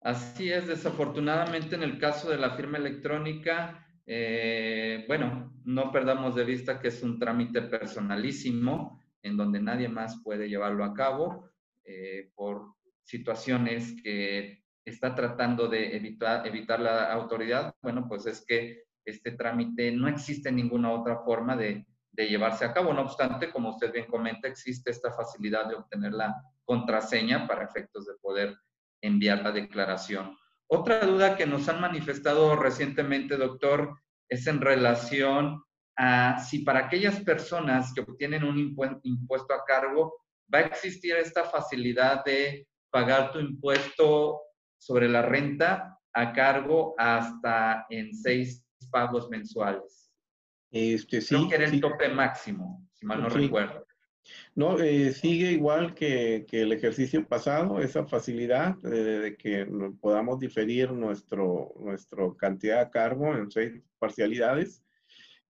Así 0.00 0.50
es, 0.52 0.66
desafortunadamente 0.66 1.76
en 1.76 1.84
el 1.84 1.98
caso 1.98 2.28
de 2.28 2.36
la 2.36 2.56
firma 2.56 2.78
electrónica, 2.78 3.86
eh, 4.04 5.04
bueno, 5.06 5.54
no 5.64 5.92
perdamos 5.92 6.34
de 6.34 6.44
vista 6.44 6.80
que 6.80 6.88
es 6.88 7.02
un 7.02 7.18
trámite 7.18 7.62
personalísimo 7.62 9.00
en 9.22 9.36
donde 9.36 9.60
nadie 9.60 9.88
más 9.88 10.20
puede 10.22 10.48
llevarlo 10.48 10.84
a 10.84 10.92
cabo 10.92 11.48
eh, 11.84 12.30
por 12.34 12.74
situaciones 13.04 13.94
que 14.02 14.64
está 14.84 15.14
tratando 15.14 15.68
de 15.68 15.96
evitar, 15.96 16.46
evitar 16.46 16.80
la 16.80 17.12
autoridad. 17.12 17.74
Bueno, 17.80 18.06
pues 18.08 18.26
es 18.26 18.44
que 18.44 18.82
este 19.04 19.32
trámite 19.32 19.90
no 19.92 20.08
existe 20.08 20.50
ninguna 20.52 20.90
otra 20.92 21.18
forma 21.18 21.56
de, 21.56 21.86
llevarse 22.14 22.64
a 22.64 22.72
cabo. 22.72 22.92
No 22.92 23.02
obstante, 23.02 23.50
como 23.50 23.70
usted 23.70 23.92
bien 23.92 24.06
comenta, 24.06 24.46
existe 24.46 24.90
esta 24.90 25.12
facilidad 25.12 25.66
de 25.66 25.76
obtener 25.76 26.12
la 26.12 26.34
contraseña 26.64 27.46
para 27.46 27.64
efectos 27.64 28.06
de 28.06 28.14
poder 28.20 28.54
enviar 29.00 29.42
la 29.42 29.50
declaración. 29.50 30.36
Otra 30.66 31.04
duda 31.06 31.36
que 31.36 31.46
nos 31.46 31.68
han 31.68 31.80
manifestado 31.80 32.54
recientemente, 32.56 33.36
doctor, 33.36 33.98
es 34.28 34.46
en 34.46 34.60
relación 34.60 35.62
a 35.96 36.38
si 36.38 36.60
para 36.60 36.80
aquellas 36.80 37.20
personas 37.20 37.92
que 37.94 38.02
obtienen 38.02 38.44
un 38.44 38.58
impuesto 39.02 39.54
a 39.54 39.64
cargo 39.66 40.14
va 40.52 40.60
a 40.60 40.62
existir 40.62 41.16
esta 41.16 41.44
facilidad 41.44 42.24
de 42.24 42.66
pagar 42.90 43.32
tu 43.32 43.38
impuesto 43.40 44.40
sobre 44.78 45.08
la 45.08 45.22
renta 45.22 45.98
a 46.12 46.32
cargo 46.32 46.94
hasta 46.98 47.86
en 47.88 48.14
seis 48.14 48.61
pagos 48.92 49.28
mensuales. 49.28 50.12
Este, 50.70 51.20
sí, 51.20 51.34
Creo 51.34 51.48
que 51.48 51.54
era 51.56 51.64
el 51.66 51.80
tope 51.80 52.08
máximo, 52.08 52.86
si 52.92 53.04
mal 53.04 53.22
no 53.22 53.28
recuerdo. 53.28 53.84
No, 54.54 54.78
eh, 54.78 55.12
sigue 55.12 55.52
igual 55.52 55.94
que, 55.94 56.46
el 56.50 56.72
ejercicio 56.72 57.26
pasado, 57.26 57.80
esa 57.80 58.04
facilidad 58.06 58.76
de, 58.76 59.36
que 59.36 59.66
podamos 60.00 60.38
diferir 60.38 60.92
nuestro, 60.92 61.72
nuestro 61.80 62.36
cantidad 62.36 62.84
de 62.84 62.90
cargo 62.90 63.34
en 63.34 63.50
seis 63.50 63.82
parcialidades. 63.98 64.82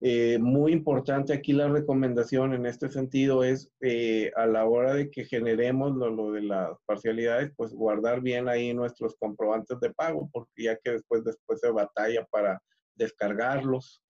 Eh, 0.01 0.37
muy 0.37 0.73
importante 0.73 1.31
aquí 1.31 1.53
la 1.53 1.69
recomendación 1.69 2.53
en 2.53 2.65
este 2.65 2.89
sentido 2.89 3.41
es 3.43 3.71
eh, 3.79 4.33
a 4.35 4.45
la 4.45 4.65
hora 4.65 4.93
de 4.93 5.09
que 5.09 5.23
generemos 5.23 5.95
lo, 5.95 6.09
lo, 6.09 6.33
de 6.33 6.41
las 6.41 6.77
parcialidades, 6.85 7.53
pues 7.55 7.73
guardar 7.73 8.19
bien 8.19 8.49
ahí 8.49 8.73
nuestros 8.73 9.15
comprobantes 9.15 9.79
de 9.79 9.93
pago, 9.93 10.29
porque 10.33 10.63
ya 10.63 10.77
que 10.77 10.91
después, 10.91 11.23
después 11.23 11.61
se 11.61 11.71
batalla 11.71 12.25
para 12.29 12.61
descargarlos. 12.95 14.03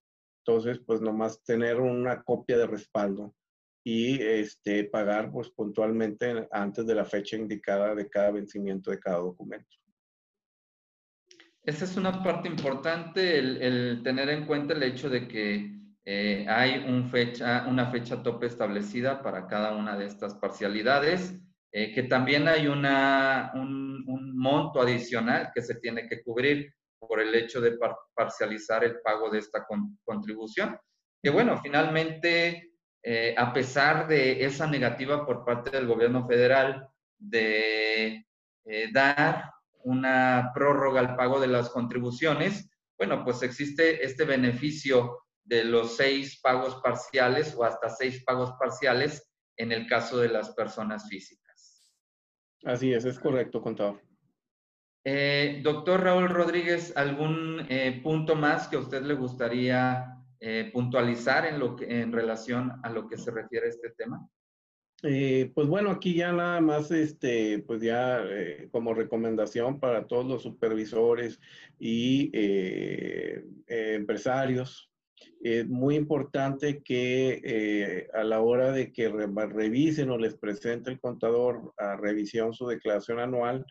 Entonces, 0.46 0.80
pues 0.86 1.02
nomás 1.02 1.42
tener 1.44 1.80
una 1.80 2.22
copia 2.24 2.58
de 2.58 2.68
respaldo 2.68 3.34
y 3.84 4.22
este, 4.22 4.86
pagar 4.86 5.32
pues, 5.32 5.50
puntualmente 5.50 6.48
antes 6.52 6.86
de 6.86 6.96
la 6.96 7.06
fecha 7.06 7.36
indicada 7.36 7.94
de 7.96 8.10
cada 8.10 8.32
vencimiento 8.32 8.92
de 8.92 9.00
cada 9.00 9.18
documento. 9.18 9.78
Esa 11.64 11.86
es 11.86 11.96
una 11.96 12.24
parte 12.24 12.50
importante, 12.50 13.40
el, 13.40 14.02
tener 14.04 14.30
en 14.30 14.46
cuenta 14.46 14.74
el 14.74 14.84
hecho 14.84 15.10
de 15.10 15.28
que 15.28 15.72
eh, 16.06 16.46
hay 16.50 16.84
un 16.86 17.10
fecha, 17.10 17.66
una 17.70 17.90
fecha 17.90 18.22
tope 18.22 18.48
establecida 18.48 19.22
para 19.22 19.48
cada 19.48 19.74
una 19.74 19.98
de 19.98 20.06
estas 20.06 20.36
parcialidades, 20.36 21.40
eh, 21.72 21.94
que 21.94 22.04
también 22.04 22.50
hay 22.50 22.68
una, 22.68 23.52
un, 23.56 24.04
un, 24.08 24.38
monto 24.38 24.82
adicional 24.82 25.52
que 25.56 25.62
se 25.62 25.76
tiene 25.76 26.08
que 26.08 26.22
cubrir 26.22 26.74
por 27.08 27.20
el 27.20 27.34
hecho 27.36 27.62
de 27.62 27.78
parcializar 28.16 28.84
el 28.84 28.99
pago 29.01 29.30
de 29.30 29.39
esta 29.39 29.66
contribución. 30.04 30.78
Que 31.22 31.30
bueno, 31.30 31.60
finalmente 31.62 32.74
eh, 33.01 33.36
a 33.38 33.51
pesar 33.51 34.08
de 34.08 34.45
esa 34.45 34.66
negativa 34.66 35.26
por 35.26 35.43
parte 35.43 35.72
del 35.72 35.88
gobierno 35.88 36.26
federal 36.26 36.88
de 37.18 38.26
eh, 38.66 38.89
dar 38.93 39.51
una 39.84 40.51
prórroga 40.54 41.01
al 41.01 41.16
pago 41.16 41.39
de 41.39 41.47
las 41.47 41.70
contribuciones, 41.70 42.70
bueno, 42.97 43.24
pues 43.26 43.43
existe 43.43 44.06
este 44.06 44.24
beneficio 44.24 45.20
de 45.43 45.66
los 45.66 45.97
seis 45.97 46.39
pagos 46.41 46.76
parciales 46.82 47.54
o 47.56 47.66
hasta 47.66 47.89
seis 47.89 48.24
pagos 48.24 48.54
parciales 48.58 49.30
en 49.58 49.74
el 49.74 49.88
caso 49.88 50.18
de 50.18 50.30
las 50.30 50.54
personas 50.54 51.10
físicas. 51.10 51.91
Así 52.64 52.93
es, 52.93 53.04
es 53.04 53.20
correcto, 53.20 53.62
contador. 53.62 54.01
Eh, 55.06 55.60
doctor 55.64 56.01
Raúl 56.01 56.30
Rodríguez, 56.30 56.93
¿algún 56.95 57.68
punto 58.01 58.36
más 58.36 58.68
que 58.68 58.78
a 58.78 58.80
usted 58.80 59.04
le 59.04 59.16
gustaría 59.16 60.14
eh, 60.45 60.70
puntualizar 60.74 61.45
en, 61.45 62.12
relación 62.12 62.74
a 62.84 62.89
lo 62.89 63.08
que 63.08 63.18
se 63.18 63.32
refiere 63.32 63.68
a 63.68 63.70
este 63.70 63.91
tema? 63.91 64.28
Eh, 65.01 65.54
pues 65.56 65.70
bueno, 65.70 65.89
aquí 65.89 66.16
ya 66.16 66.34
nada 66.34 66.60
más, 66.60 66.91
este, 66.91 67.60
pues 67.60 67.82
ya 67.82 68.22
eh, 68.26 68.68
como 68.70 68.93
recomendación 68.93 69.80
para 69.80 70.06
todos 70.06 70.26
los 70.26 70.43
supervisores 70.43 71.39
y 71.80 72.30
eh, 72.34 73.41
empresarios, 73.68 74.91
es 75.41 75.66
muy 75.66 75.95
importante 75.95 76.84
que 76.84 78.10
a 78.14 78.26
la 78.26 78.41
hora 78.41 78.74
de 78.74 78.91
que 78.91 79.08
revisen 79.08 80.10
o 80.10 80.18
les 80.18 80.36
presente 80.36 80.91
el 80.91 80.99
contador 80.99 81.74
a 81.78 81.95
revisión 81.95 82.54
su 82.54 82.68
declaración 82.68 83.20
anual, 83.20 83.66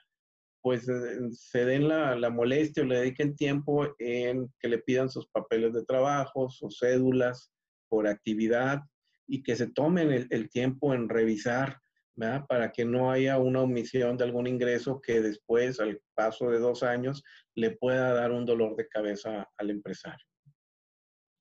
pues 0.62 0.86
se 1.32 1.64
den 1.64 1.88
la, 1.88 2.14
la 2.16 2.30
molestia 2.30 2.82
o 2.82 2.86
le 2.86 3.00
dediquen 3.00 3.34
tiempo 3.34 3.94
en 3.98 4.52
que 4.60 4.68
le 4.68 4.78
pidan 4.78 5.10
sus 5.10 5.26
papeles 5.28 5.72
de 5.74 5.84
trabajo, 5.84 6.48
sus 6.48 6.78
cédulas 6.78 7.52
por 7.88 8.06
actividad, 8.06 8.80
y 9.26 9.42
que 9.42 9.56
se 9.56 9.66
tomen 9.66 10.28
el, 10.30 10.50
tiempo 10.50 10.94
en 10.94 11.08
revisar, 11.08 11.78
¿verdad? 12.14 12.44
Para 12.46 12.70
que 12.70 12.84
no 12.84 13.10
haya 13.10 13.38
una 13.38 13.62
omisión 13.62 14.16
de 14.16 14.24
algún 14.24 14.46
ingreso 14.46 15.00
que 15.00 15.20
después, 15.20 15.80
al 15.80 16.00
paso 16.14 16.50
de 16.50 16.58
dos 16.58 16.82
años, 16.82 17.22
le 17.54 17.70
pueda 17.70 18.12
dar 18.12 18.32
un 18.32 18.44
dolor 18.44 18.76
de 18.76 18.88
cabeza 18.88 19.48
al 19.56 19.70
empresario. 19.70 20.26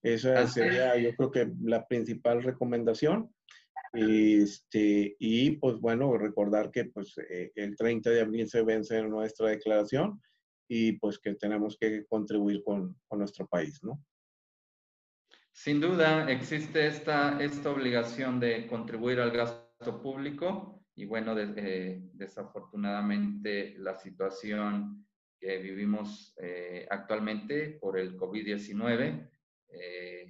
Esa 0.04 0.48
sería, 0.48 0.98
yo 0.98 1.14
creo 1.16 1.32
que 1.32 1.52
la 1.62 1.86
principal 1.86 2.44
recomendación. 2.44 3.30
Este, 3.94 5.16
y 5.20 5.52
pues 5.58 5.78
bueno, 5.80 6.18
recordar 6.18 6.72
que 6.72 6.86
pues 6.86 7.18
eh, 7.18 7.52
el 7.56 7.76
30 7.76 8.10
de 8.10 8.22
abril 8.22 8.48
se 8.48 8.64
vence 8.64 9.02
nuestra 9.04 9.50
declaración 9.50 10.22
y 10.68 10.94
pues 10.94 11.20
que 11.20 11.36
tenemos 11.36 11.78
que 11.78 12.06
contribuir 12.06 12.64
con, 12.64 12.96
con 13.08 13.20
nuestro 13.20 13.46
país, 13.48 13.84
¿no? 13.84 14.02
Sin 15.52 15.82
duda, 15.82 16.32
existe 16.32 16.88
esta, 16.88 17.42
esta 17.44 17.70
obligación 17.70 18.40
de 18.40 18.68
contribuir 18.68 19.20
al 19.20 19.32
gasto 19.32 20.02
público 20.02 20.82
y 20.96 21.06
bueno, 21.06 21.36
eh, 21.38 22.02
desafortunadamente 22.14 23.76
la 23.78 23.96
situación 23.96 25.06
que 25.40 25.58
vivimos 25.58 26.34
eh, 26.38 26.88
actualmente 26.90 27.78
por 27.82 27.98
el 28.00 28.16
COVID-19, 28.18 29.30
eh, 29.70 30.21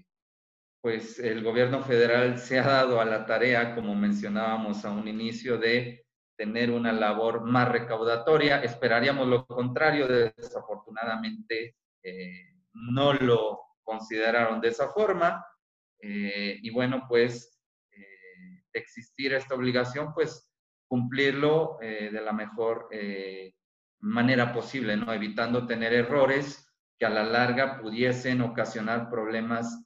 pues 0.82 1.20
el 1.20 1.44
gobierno 1.44 1.84
federal 1.84 2.40
se 2.40 2.60
ha 2.60 2.68
dado 2.68 3.00
a 3.00 3.06
la 3.06 3.26
tarea, 3.26 3.76
como 3.76 3.96
mencionábamos 3.96 4.84
a 4.84 4.92
un 4.92 5.08
inicio, 5.08 5.58
de 5.58 6.06
tener 6.36 6.72
una 6.72 6.92
labor 6.92 7.44
más 7.44 7.70
recaudatoria. 7.70 8.64
Esperaríamos 8.64 9.28
lo 9.28 9.46
contrario, 9.46 10.08
desafortunadamente 10.08 11.76
no 12.74 13.14
lo 13.14 13.60
consideraron 13.84 14.62
de 14.62 14.70
esa 14.70 14.90
forma. 14.90 15.46
Eh, 16.02 16.60
y 16.62 16.70
bueno, 16.72 17.06
pues 17.08 17.60
eh, 17.92 18.64
existir 18.74 19.34
esta 19.34 19.56
obligación, 19.56 20.14
pues 20.14 20.50
cumplirlo 20.88 21.78
eh, 21.82 22.10
de 22.12 22.22
la 22.22 22.34
mejor 22.34 22.90
manera 24.00 24.52
posible, 24.52 24.98
¿no? 24.98 25.14
Evitando 25.14 25.68
tener 25.68 25.94
errores 25.94 26.68
que 26.98 27.06
a 27.06 27.10
la 27.10 27.24
larga 27.24 27.80
pudiesen 27.80 28.42
ocasionar 28.42 29.10
problemas 29.10 29.86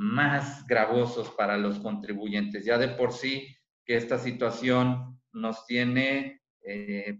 más 0.00 0.66
gravosos 0.66 1.28
para 1.32 1.58
los 1.58 1.78
contribuyentes. 1.78 2.64
Ya 2.64 2.78
de 2.78 2.88
por 2.88 3.12
sí 3.12 3.54
que 3.84 3.96
esta 3.96 4.18
situación 4.18 5.20
nos 5.32 5.66
tiene 5.66 6.40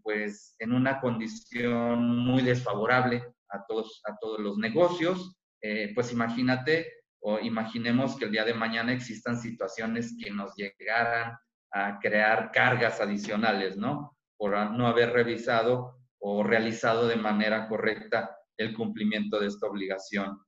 pues 0.03 0.55
en 0.59 0.72
una 0.72 0.99
condición 1.01 2.24
muy 2.24 2.43
desfavorable 2.43 3.22
a 3.51 3.64
todos, 3.66 4.01
a 4.07 4.16
todos 4.18 4.41
los 4.41 4.57
negocios, 4.57 5.37
eh, 5.61 5.93
pues 5.95 6.11
imagínate 6.12 6.91
o 7.22 7.39
imaginemos 7.39 8.16
que 8.16 8.24
el 8.24 8.33
día 8.33 8.45
de 8.47 8.55
mañana 8.55 8.95
existan 8.95 9.39
situaciones 9.39 10.16
que 10.18 10.31
nos 10.31 10.55
llegaran 10.57 11.37
a 11.72 11.99
crear 12.01 12.51
cargas 12.51 12.99
adicionales, 13.01 13.76
¿no? 13.76 14.16
Por 14.39 14.53
no 14.70 14.87
haber 14.87 15.12
revisado 15.12 15.99
o 16.18 16.43
realizado 16.43 17.09
de 17.09 17.16
manera 17.16 17.68
correcta 17.68 18.39
el 18.57 18.74
cumplimiento 18.74 19.39
de 19.39 19.49
esta 19.49 19.66
obligación. 19.66 20.39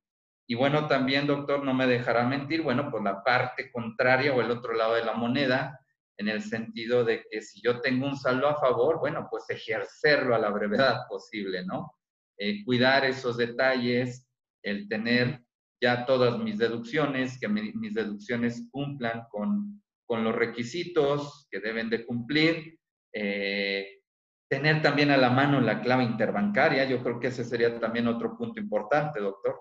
Y 0.46 0.54
bueno, 0.54 0.86
también, 0.88 1.26
doctor, 1.26 1.64
no 1.64 1.72
me 1.72 1.86
dejará 1.86 2.24
mentir, 2.26 2.62
bueno, 2.62 2.90
pues 2.90 3.02
la 3.02 3.22
parte 3.22 3.70
contraria 3.70 4.34
o 4.34 4.40
el 4.40 4.50
otro 4.50 4.74
lado 4.74 4.94
de 4.94 5.04
la 5.04 5.14
moneda, 5.14 5.78
en 6.18 6.28
el 6.28 6.42
sentido 6.42 7.04
de 7.04 7.24
que 7.30 7.40
si 7.40 7.60
yo 7.62 7.80
tengo 7.80 8.06
un 8.06 8.16
saldo 8.16 8.48
a 8.48 8.60
favor, 8.60 8.98
bueno, 8.98 9.28
pues 9.30 9.48
ejercerlo 9.48 10.34
a 10.34 10.38
la 10.38 10.50
brevedad 10.50 11.06
posible, 11.08 11.64
¿no? 11.64 11.94
Eh, 12.38 12.64
cuidar 12.64 13.04
esos 13.04 13.36
detalles, 13.36 14.28
el 14.62 14.88
tener 14.88 15.42
ya 15.80 16.06
todas 16.06 16.38
mis 16.38 16.58
deducciones, 16.58 17.38
que 17.40 17.48
mis 17.48 17.94
deducciones 17.94 18.68
cumplan 18.70 19.24
con, 19.30 19.82
con, 20.06 20.22
los 20.22 20.34
requisitos 20.34 21.48
que 21.50 21.58
deben 21.58 21.90
de 21.90 22.06
cumplir, 22.06 22.78
eh, 23.12 24.00
tener 24.48 24.80
también 24.80 25.10
a 25.10 25.16
la 25.16 25.30
mano 25.30 25.60
la 25.60 25.80
clave 25.80 26.04
interbancaria, 26.04 26.84
yo 26.84 27.02
creo 27.02 27.18
que 27.18 27.28
ese 27.28 27.44
sería 27.44 27.80
también 27.80 28.06
otro 28.06 28.36
punto 28.36 28.60
importante, 28.60 29.18
doctor. 29.18 29.60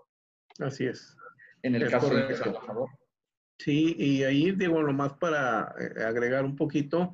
Así 0.60 0.86
es. 0.86 1.16
En 1.64 1.76
el 1.76 1.90
caso 1.90 2.14
de 2.14 2.28
que. 2.28 2.36
Sí, 3.60 3.96
y 3.98 4.24
ahí 4.24 4.52
digo, 4.52 4.82
más 4.92 5.14
para 5.14 5.76
eh, 5.80 6.04
agregar 6.04 6.44
un 6.44 6.56
poquito, 6.56 7.14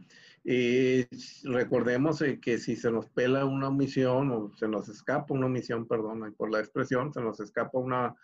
eh, 0.49 1.05
recordemos 1.43 2.21
eh, 2.21 2.39
que 2.39 2.57
si 2.57 2.77
se 2.77 2.89
nos 2.89 3.09
pela 3.09 3.43
una 3.43 3.67
omisión 3.67 4.31
o 4.31 4.55
se 4.55 4.69
nos 4.69 4.88
escapa 4.88 5.33
una 5.33 5.47
omisión, 5.47 5.85
perdón 5.85 6.33
por 6.38 6.49
la 6.49 6.61
expresión, 6.61 7.11
se 7.13 7.19
nos 7.19 7.41
escapa 7.41 7.77
una, 7.77 8.15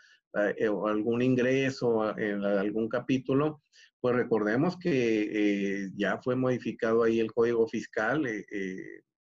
eh, 0.57 0.69
algún 0.87 1.21
ingreso 1.21 2.17
en 2.17 2.45
algún 2.45 2.87
capítulo, 2.87 3.61
pues 3.99 4.15
recordemos 4.15 4.77
que 4.77 5.89
ya 5.97 6.17
fue 6.23 6.37
modificado 6.37 7.03
ahí 7.03 7.19
el 7.19 7.33
código 7.33 7.67
fiscal, 7.67 8.25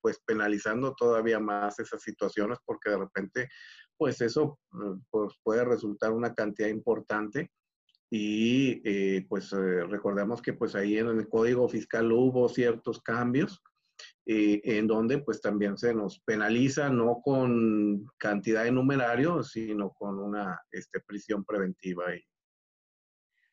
pues 0.01 0.21
penalizando 0.27 0.93
todavía 0.95 1.39
más 1.39 1.79
esas 1.79 2.03
situaciones 2.03 2.59
porque 2.65 2.91
de 2.91 2.99
repente, 2.99 3.49
pues 4.01 4.19
eso 4.23 4.59
pues 5.11 5.35
puede 5.43 5.63
resultar 5.63 6.11
una 6.13 6.35
cantidad 6.35 6.69
importante 6.69 7.51
y 8.11 8.81
eh, 8.83 9.27
pues 9.29 9.53
eh, 9.53 9.85
recordemos 9.85 10.41
que 10.41 10.55
pues 10.55 10.75
ahí 10.75 10.97
en 10.97 11.09
el 11.09 11.29
código 11.29 11.69
fiscal 11.69 12.11
hubo 12.11 12.49
ciertos 12.49 13.03
cambios 13.03 13.63
eh, 14.25 14.63
en 14.65 14.87
donde 14.87 15.19
pues 15.19 15.43
también 15.43 15.77
se 15.77 15.93
nos 15.93 16.19
penaliza 16.21 16.89
no 16.89 17.21
con 17.23 18.07
cantidad 18.17 18.65
de 18.65 18.73
numerario, 18.73 19.43
sino 19.43 19.91
con 19.91 20.19
una 20.19 20.59
este, 20.73 21.01
prisión 21.01 21.45
preventiva. 21.45 22.05
Ahí. 22.09 22.23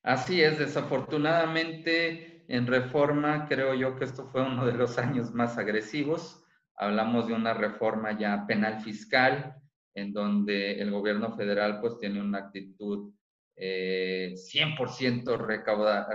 Así 0.02 0.42
es, 0.42 0.60
desafortunadamente 0.60 2.46
en 2.48 2.68
reforma 2.68 3.50
creo 3.50 3.74
yo 3.74 3.98
que 3.98 4.06
esto 4.06 4.30
fue 4.32 4.44
uno 4.44 4.66
de 4.66 4.78
los 4.78 4.98
años 4.98 5.34
más 5.34 5.58
agresivos. 5.58 6.42
Hablamos 6.78 7.28
de 7.28 7.34
una 7.34 7.54
reforma 7.54 8.18
ya 8.18 8.48
penal 8.48 8.80
fiscal 8.80 9.62
en 9.98 10.14
donde 10.14 10.80
el 10.80 10.92
gobierno 10.92 11.36
federal 11.36 11.82
pues 11.82 11.98
tiene 11.98 12.22
una 12.22 12.38
actitud 12.38 13.12
100% 13.58 15.34
eh, 15.34 15.38
recauda, 15.38 16.08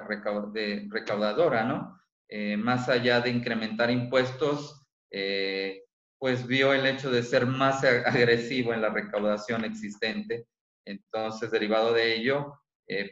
recaudadora, 0.88 1.64
¿no? 1.64 2.00
Eh, 2.28 2.56
más 2.56 2.88
allá 2.88 3.20
de 3.20 3.30
incrementar 3.30 3.90
impuestos, 3.90 4.86
eh, 5.10 5.82
pues 6.16 6.46
vio 6.46 6.72
el 6.72 6.86
hecho 6.86 7.10
de 7.10 7.24
ser 7.24 7.44
más 7.44 7.82
agresivo 7.82 8.72
en 8.72 8.82
la 8.82 8.90
recaudación 8.90 9.64
existente. 9.64 10.46
Entonces, 10.86 11.50
derivado 11.50 11.92
de 11.92 12.14
ello, 12.14 12.60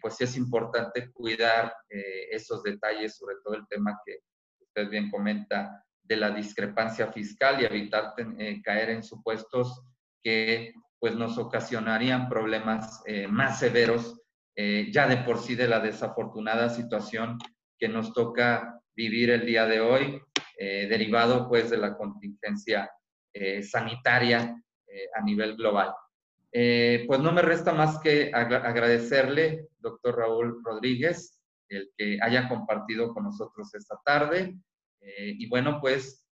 pues 0.01 0.17
sí 0.17 0.25
es 0.25 0.37
importante 0.37 1.11
cuidar 1.11 1.73
esos 2.31 2.63
detalles, 2.63 3.17
sobre 3.17 3.37
todo 3.43 3.55
el 3.55 3.67
tema 3.69 3.99
que 4.05 4.19
usted 4.61 4.91
bien 4.91 5.11
comenta 5.11 5.85
de 6.03 6.17
la 6.17 6.31
discrepancia 6.31 7.11
fiscal 7.11 7.61
y 7.61 7.65
evitar 7.65 8.13
caer 8.63 8.91
en 8.91 9.03
supuestos 9.03 9.83
que 10.23 10.75
pues 10.99 11.15
nos 11.15 11.39
ocasionarían 11.39 12.29
problemas 12.29 13.03
más 13.29 13.59
severos 13.59 14.21
eh, 14.63 14.91
ya 14.93 15.07
de 15.07 15.17
por 15.19 15.39
sí 15.39 15.55
de 15.55 15.67
la 15.67 15.81
desafortunada 15.81 16.69
situación 16.69 17.39
que 17.79 17.89
nos 17.89 18.13
toca 18.13 18.79
vivir 18.95 19.31
el 19.31 19.47
día 19.47 19.65
de 19.65 19.81
hoy, 19.81 20.21
eh, 20.59 20.87
derivado 20.87 21.49
pues 21.49 21.71
de 21.71 21.79
la 21.79 21.97
contingencia 21.97 22.91
eh, 23.33 23.63
sanitaria 23.63 24.55
a 25.15 25.23
nivel 25.23 25.57
global. 25.57 25.95
pues 26.51 27.21
no 27.21 27.31
me 27.31 27.43
resta 27.43 27.73
más 27.73 28.01
que 28.01 28.33
agradecerle, 28.35 29.69
doctor 29.79 30.19
Raúl 30.19 30.61
Rodríguez, 30.65 31.41
el 31.69 31.93
que 31.97 32.19
haya 32.21 32.49
compartido 32.49 33.15
con 33.15 33.23
nosotros 33.25 33.73
esta 33.73 34.01
tarde. 34.05 34.57
y 35.01 35.49
bueno, 35.49 35.81
pues 35.81 36.27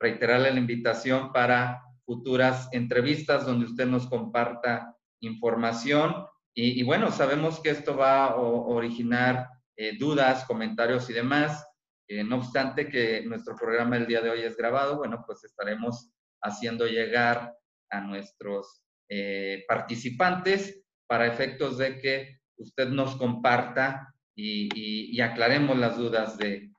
reiterarle 0.00 0.50
la 0.50 0.58
invitación 0.58 1.30
para 1.30 1.82
futuras 2.06 2.68
entrevistas 2.72 3.44
donde 3.44 3.66
usted 3.66 3.86
nos 3.86 4.06
comparta 4.06 4.96
información 5.20 6.24
y, 6.58 6.82
bueno, 6.84 7.12
sabemos 7.12 7.60
que 7.60 7.68
esto 7.68 7.98
va 7.98 8.24
a 8.24 8.36
originar 8.36 9.50
eh, 9.76 9.98
dudas, 9.98 10.46
comentarios 10.46 11.10
y 11.10 11.12
demás. 11.12 11.66
Eh, 12.08 12.24
no 12.24 12.36
obstante 12.36 12.88
que 12.88 13.20
nuestro 13.26 13.54
programa 13.54 13.98
el 13.98 14.06
día 14.06 14.22
de 14.22 14.30
hoy 14.30 14.40
es 14.40 14.56
grabado, 14.56 14.96
bueno, 14.96 15.22
pues 15.26 15.44
estaremos 15.44 16.10
haciendo 16.42 16.86
llegar 16.86 17.54
a 17.90 18.00
nuestros 18.00 18.82
eh, 19.10 19.66
participantes 19.68 20.82
para 21.06 21.26
efectos 21.26 21.76
de 21.76 21.98
que 21.98 22.38
usted 22.56 22.88
nos 22.88 23.16
comparta 23.16 24.14
y, 24.34 25.20
aclaremos 25.20 25.76
las 25.76 25.98
dudas 25.98 26.38
de, 26.38 26.70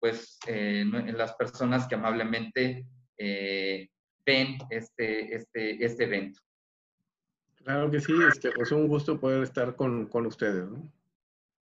pues, 0.00 0.38
las 0.46 1.34
personas 1.34 1.86
que 1.86 1.96
amablemente 1.96 2.86
ven 4.24 4.58
este, 4.70 5.34
este, 5.34 5.84
este 5.84 6.04
evento. 6.04 6.40
Claro 7.56 7.90
que 7.90 8.00
sí, 8.00 8.12
este, 8.28 8.50
pues 8.52 8.72
un 8.72 8.88
gusto 8.88 9.18
poder 9.18 9.42
estar 9.42 9.74
con, 9.74 10.06
con 10.06 10.26
ustedes. 10.26 10.68
¿no? 10.68 10.92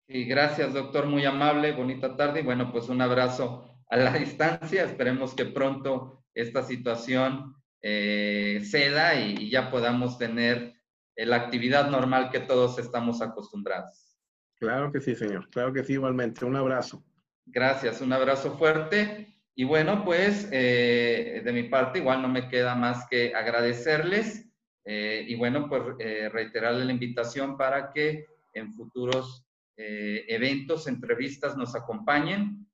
Sí, 0.07 0.25
gracias, 0.25 0.73
doctor, 0.73 1.05
muy 1.05 1.25
amable, 1.25 1.73
bonita 1.73 2.15
tarde 2.15 2.39
y 2.39 2.43
bueno, 2.43 2.71
pues 2.71 2.89
un 2.89 3.01
abrazo 3.01 3.69
a 3.89 3.97
la 3.97 4.11
distancia. 4.17 4.83
Esperemos 4.83 5.35
que 5.35 5.45
pronto 5.45 6.25
esta 6.33 6.63
situación 6.63 7.55
eh, 7.81 8.61
ceda 8.63 9.19
y, 9.19 9.49
ya 9.49 9.69
podamos 9.69 10.17
tener 10.17 10.73
eh, 11.15 11.25
la 11.25 11.35
actividad 11.35 11.89
normal 11.89 12.29
que 12.31 12.39
todos 12.39 12.79
estamos 12.79 13.21
acostumbrados. 13.21 14.17
Claro 14.55 14.91
que 14.91 14.99
sí, 14.99 15.15
señor. 15.15 15.49
Claro 15.49 15.73
que 15.73 15.83
sí, 15.83 15.93
igualmente. 15.93 16.43
Un 16.43 16.55
abrazo. 16.55 17.03
Gracias, 17.45 18.01
un 18.01 18.11
abrazo 18.11 18.57
fuerte. 18.57 19.38
Y 19.59 19.65
bueno, 19.65 20.05
pues 20.05 20.47
eh, 20.53 21.41
de 21.43 21.51
mi 21.51 21.63
parte 21.63 21.99
igual 21.99 22.21
no 22.21 22.29
me 22.29 22.47
queda 22.47 22.75
más 22.75 23.05
que 23.09 23.33
agradecerles 23.35 24.45
y 24.85 25.35
bueno, 25.35 25.69
pues 25.69 25.83
reiterarle 26.31 26.83
la 26.83 26.93
invitación 26.93 27.57
para 27.57 27.91
que 27.91 28.25
en 28.53 28.73
futuros 28.73 29.45
eventos, 29.75 30.87
entrevistas 30.87 31.55
nos 31.55 31.75
acompañen. 31.75 32.65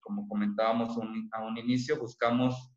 como 0.00 0.28
comentábamos 0.28 0.96
a 1.32 1.44
un 1.44 1.58
inicio, 1.58 1.98
buscamos 1.98 2.74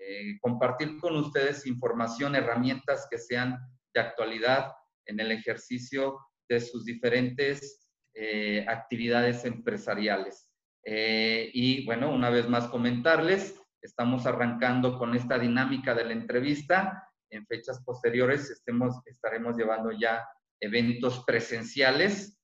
eh, 0.00 0.38
compartir 0.40 0.96
con 0.98 1.16
ustedes 1.16 1.66
información, 1.66 2.36
herramientas 2.36 3.08
que 3.10 3.18
sean 3.18 3.58
de 3.92 4.00
actualidad 4.00 4.72
en 5.06 5.18
el 5.18 5.32
ejercicio 5.32 6.18
de 6.48 6.60
sus 6.60 6.84
diferentes 6.84 7.90
eh, 8.14 8.64
actividades 8.68 9.44
empresariales. 9.44 10.47
Eh, 10.90 11.50
y 11.52 11.84
bueno, 11.84 12.10
una 12.10 12.30
vez 12.30 12.48
más 12.48 12.68
comentarles, 12.68 13.60
estamos 13.82 14.26
arrancando 14.26 14.98
con 14.98 15.14
esta 15.14 15.38
dinámica 15.38 15.94
de 15.94 16.04
la 16.04 16.12
entrevista. 16.12 17.04
En 17.30 17.46
fechas 17.46 17.82
posteriores 17.84 18.50
estemos, 18.50 18.96
estaremos 19.04 19.56
llevando 19.56 19.92
ya 19.92 20.24
eventos 20.60 21.24
presenciales, 21.26 22.40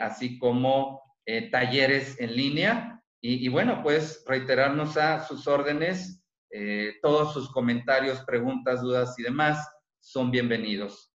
así 0.00 0.38
como 0.38 1.02
talleres 1.52 2.18
en 2.18 2.34
línea. 2.34 3.02
Y, 3.20 3.44
y, 3.44 3.48
bueno, 3.48 3.82
pues 3.82 4.24
reiterarnos 4.26 4.96
a 4.96 5.20
sus 5.20 5.46
órdenes 5.46 6.24
eh, 6.56 6.98
todos 7.02 7.32
sus 7.32 7.50
comentarios, 7.50 8.20
preguntas, 8.20 8.80
dudas 8.80 9.18
y 9.18 9.24
demás 9.24 9.68
son 9.98 10.30
bienvenidos. 10.30 11.12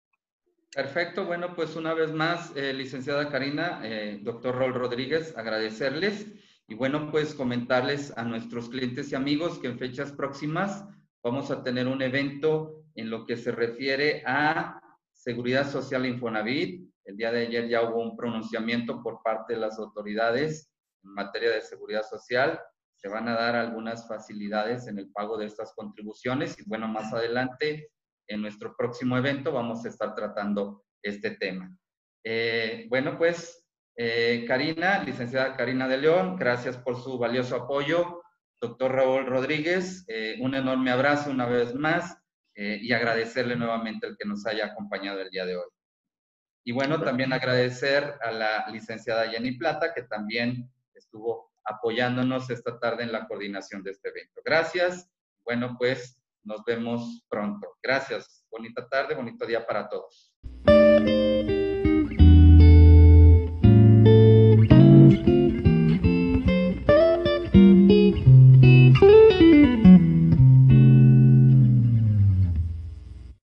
Perfecto, 0.73 1.25
bueno, 1.25 1.55
pues 1.55 1.75
una 1.75 1.93
vez 1.93 2.11
más, 2.11 2.55
eh, 2.55 2.73
licenciada 2.73 3.29
Karina, 3.29 3.79
eh, 3.83 4.19
doctor 4.21 4.55
Rol 4.55 4.73
Rodríguez, 4.73 5.35
agradecerles 5.37 6.27
y 6.67 6.75
bueno, 6.75 7.09
pues 7.09 7.33
comentarles 7.33 8.15
a 8.17 8.23
nuestros 8.23 8.69
clientes 8.69 9.11
y 9.11 9.15
amigos 9.15 9.59
que 9.59 9.67
en 9.67 9.79
fechas 9.79 10.11
próximas 10.11 10.85
vamos 11.23 11.49
a 11.51 11.63
tener 11.63 11.87
un 11.87 12.01
evento 12.01 12.83
en 12.95 13.09
lo 13.09 13.25
que 13.25 13.37
se 13.37 13.51
refiere 13.51 14.23
a 14.25 14.81
seguridad 15.13 15.69
social 15.71 16.05
Infonavit. 16.05 16.91
El 17.05 17.17
día 17.17 17.31
de 17.31 17.47
ayer 17.47 17.69
ya 17.69 17.83
hubo 17.83 18.01
un 18.01 18.17
pronunciamiento 18.17 19.01
por 19.01 19.23
parte 19.23 19.53
de 19.53 19.59
las 19.59 19.79
autoridades 19.79 20.69
en 21.03 21.13
materia 21.13 21.51
de 21.51 21.61
seguridad 21.61 22.03
social 22.03 22.59
se 22.97 23.07
van 23.07 23.27
a 23.27 23.35
dar 23.35 23.55
algunas 23.55 24.07
facilidades 24.07 24.87
en 24.87 24.97
el 24.97 25.11
pago 25.11 25.37
de 25.37 25.45
estas 25.45 25.73
contribuciones 25.73 26.57
y 26.59 26.63
bueno, 26.67 26.87
más 26.87 27.13
adelante 27.13 27.91
en 28.27 28.41
nuestro 28.41 28.75
próximo 28.75 29.17
evento 29.17 29.51
vamos 29.51 29.85
a 29.85 29.89
estar 29.89 30.13
tratando 30.15 30.85
este 31.01 31.31
tema. 31.31 31.75
Eh, 32.23 32.85
bueno, 32.89 33.17
pues 33.17 33.65
eh, 33.95 34.45
Karina, 34.47 35.03
licenciada 35.03 35.55
Karina 35.55 35.87
de 35.87 35.97
León, 35.97 36.35
gracias 36.35 36.77
por 36.77 37.01
su 37.01 37.17
valioso 37.17 37.55
apoyo. 37.55 38.21
Doctor 38.59 38.91
Raúl 38.91 39.25
Rodríguez, 39.25 40.03
eh, 40.07 40.37
un 40.41 40.55
enorme 40.55 40.91
abrazo 40.91 41.29
una 41.29 41.45
vez 41.45 41.73
más 41.75 42.17
y 42.59 42.91
agradecerle 42.91 43.55
nuevamente 43.55 44.07
el 44.07 44.17
que 44.17 44.27
nos 44.27 44.47
haya 44.47 44.65
acompañado 44.65 45.21
el 45.21 45.29
día 45.29 45.45
de 45.45 45.57
hoy. 45.57 45.69
Y 46.65 46.71
bueno, 46.71 46.99
también 46.99 47.31
agradecer 47.31 48.15
a 48.19 48.31
la 48.31 48.67
licenciada 48.71 49.29
Jenny 49.29 49.59
Plata, 49.59 49.93
que 49.93 50.01
también 50.01 50.67
estuvo 50.95 51.51
apoyándonos 51.63 52.49
esta 52.49 52.79
tarde 52.79 53.03
en 53.03 53.11
la 53.11 53.27
coordinación 53.27 53.83
de 53.83 53.91
este 53.91 54.09
evento. 54.09 54.41
Gracias. 54.43 55.07
Bueno, 55.45 55.75
pues 55.77 56.16
nos 56.47 56.63
vemos 56.65 57.21
pronto. 57.29 57.67
Gracias. 57.83 58.45
Bonita 58.49 58.87
tarde, 58.87 59.13
bonito 59.13 59.45
día 59.45 59.65
para 59.65 59.87
todos. 59.87 60.33